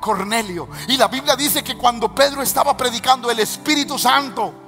Cornelio. 0.00 0.68
Y 0.88 0.96
la 0.96 1.08
Biblia 1.08 1.36
dice 1.36 1.62
que 1.62 1.76
cuando 1.76 2.14
Pedro 2.14 2.42
estaba 2.42 2.76
predicando, 2.76 3.30
el 3.30 3.38
Espíritu 3.38 3.98
Santo 3.98 4.59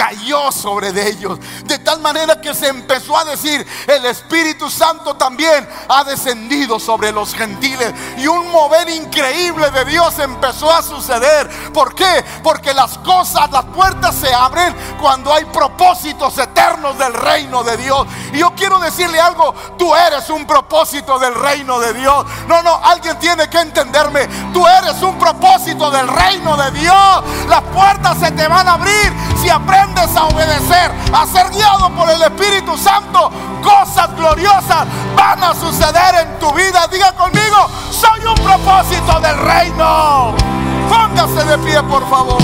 cayó 0.00 0.50
sobre 0.50 0.92
de 0.92 1.10
ellos. 1.10 1.38
De 1.64 1.78
tal 1.78 2.00
manera 2.00 2.40
que 2.40 2.54
se 2.54 2.68
empezó 2.68 3.18
a 3.18 3.24
decir, 3.24 3.66
el 3.86 4.06
Espíritu 4.06 4.70
Santo 4.70 5.14
también 5.14 5.68
ha 5.90 6.04
descendido 6.04 6.80
sobre 6.80 7.12
los 7.12 7.34
gentiles. 7.34 7.92
Y 8.16 8.26
un 8.26 8.50
mover 8.50 8.88
increíble 8.88 9.70
de 9.70 9.84
Dios 9.84 10.18
empezó 10.18 10.72
a 10.72 10.80
suceder. 10.80 11.50
¿Por 11.74 11.94
qué? 11.94 12.24
Porque 12.42 12.72
las 12.72 12.96
cosas, 12.98 13.50
las 13.50 13.66
puertas 13.66 14.14
se 14.14 14.32
abren 14.32 14.74
cuando 14.98 15.34
hay 15.34 15.44
propósitos 15.44 16.38
eternos 16.38 16.96
del 16.96 17.12
reino 17.12 17.62
de 17.62 17.76
Dios. 17.76 18.06
Y 18.32 18.38
yo 18.38 18.54
quiero 18.56 18.78
decirle 18.78 19.20
algo, 19.20 19.54
tú 19.76 19.94
eres 19.94 20.30
un 20.30 20.46
propósito 20.46 21.18
del 21.18 21.34
reino 21.34 21.78
de 21.78 21.92
Dios. 21.92 22.24
No, 22.48 22.62
no, 22.62 22.80
alguien 22.82 23.18
tiene 23.18 23.50
que 23.50 23.60
entenderme. 23.60 24.26
Tú 24.54 24.66
eres 24.66 25.02
un 25.02 25.18
propósito 25.18 25.90
del 25.90 26.08
reino 26.08 26.56
de 26.56 26.70
Dios. 26.70 27.24
Las 27.48 27.62
puertas 27.64 28.18
se 28.18 28.30
te 28.30 28.48
van 28.48 28.66
a 28.66 28.72
abrir 28.72 29.12
si 29.42 29.50
aprendes 29.50 29.89
aprendes 29.90 30.16
a 30.16 30.26
obedecer, 30.26 30.90
a 31.12 31.26
ser 31.26 31.50
guiado 31.50 31.90
por 31.90 32.08
el 32.10 32.22
Espíritu 32.22 32.76
Santo, 32.76 33.30
cosas 33.62 34.14
gloriosas 34.16 34.86
van 35.16 35.42
a 35.42 35.54
suceder 35.54 36.26
en 36.26 36.38
tu 36.38 36.52
vida. 36.52 36.86
Diga 36.90 37.12
conmigo, 37.12 37.68
soy 37.90 38.20
un 38.26 38.34
propósito 38.34 39.20
del 39.20 39.38
reino. 39.38 40.34
Póngase 40.88 41.44
de 41.44 41.58
pie, 41.58 41.82
por 41.84 42.08
favor. 42.08 42.38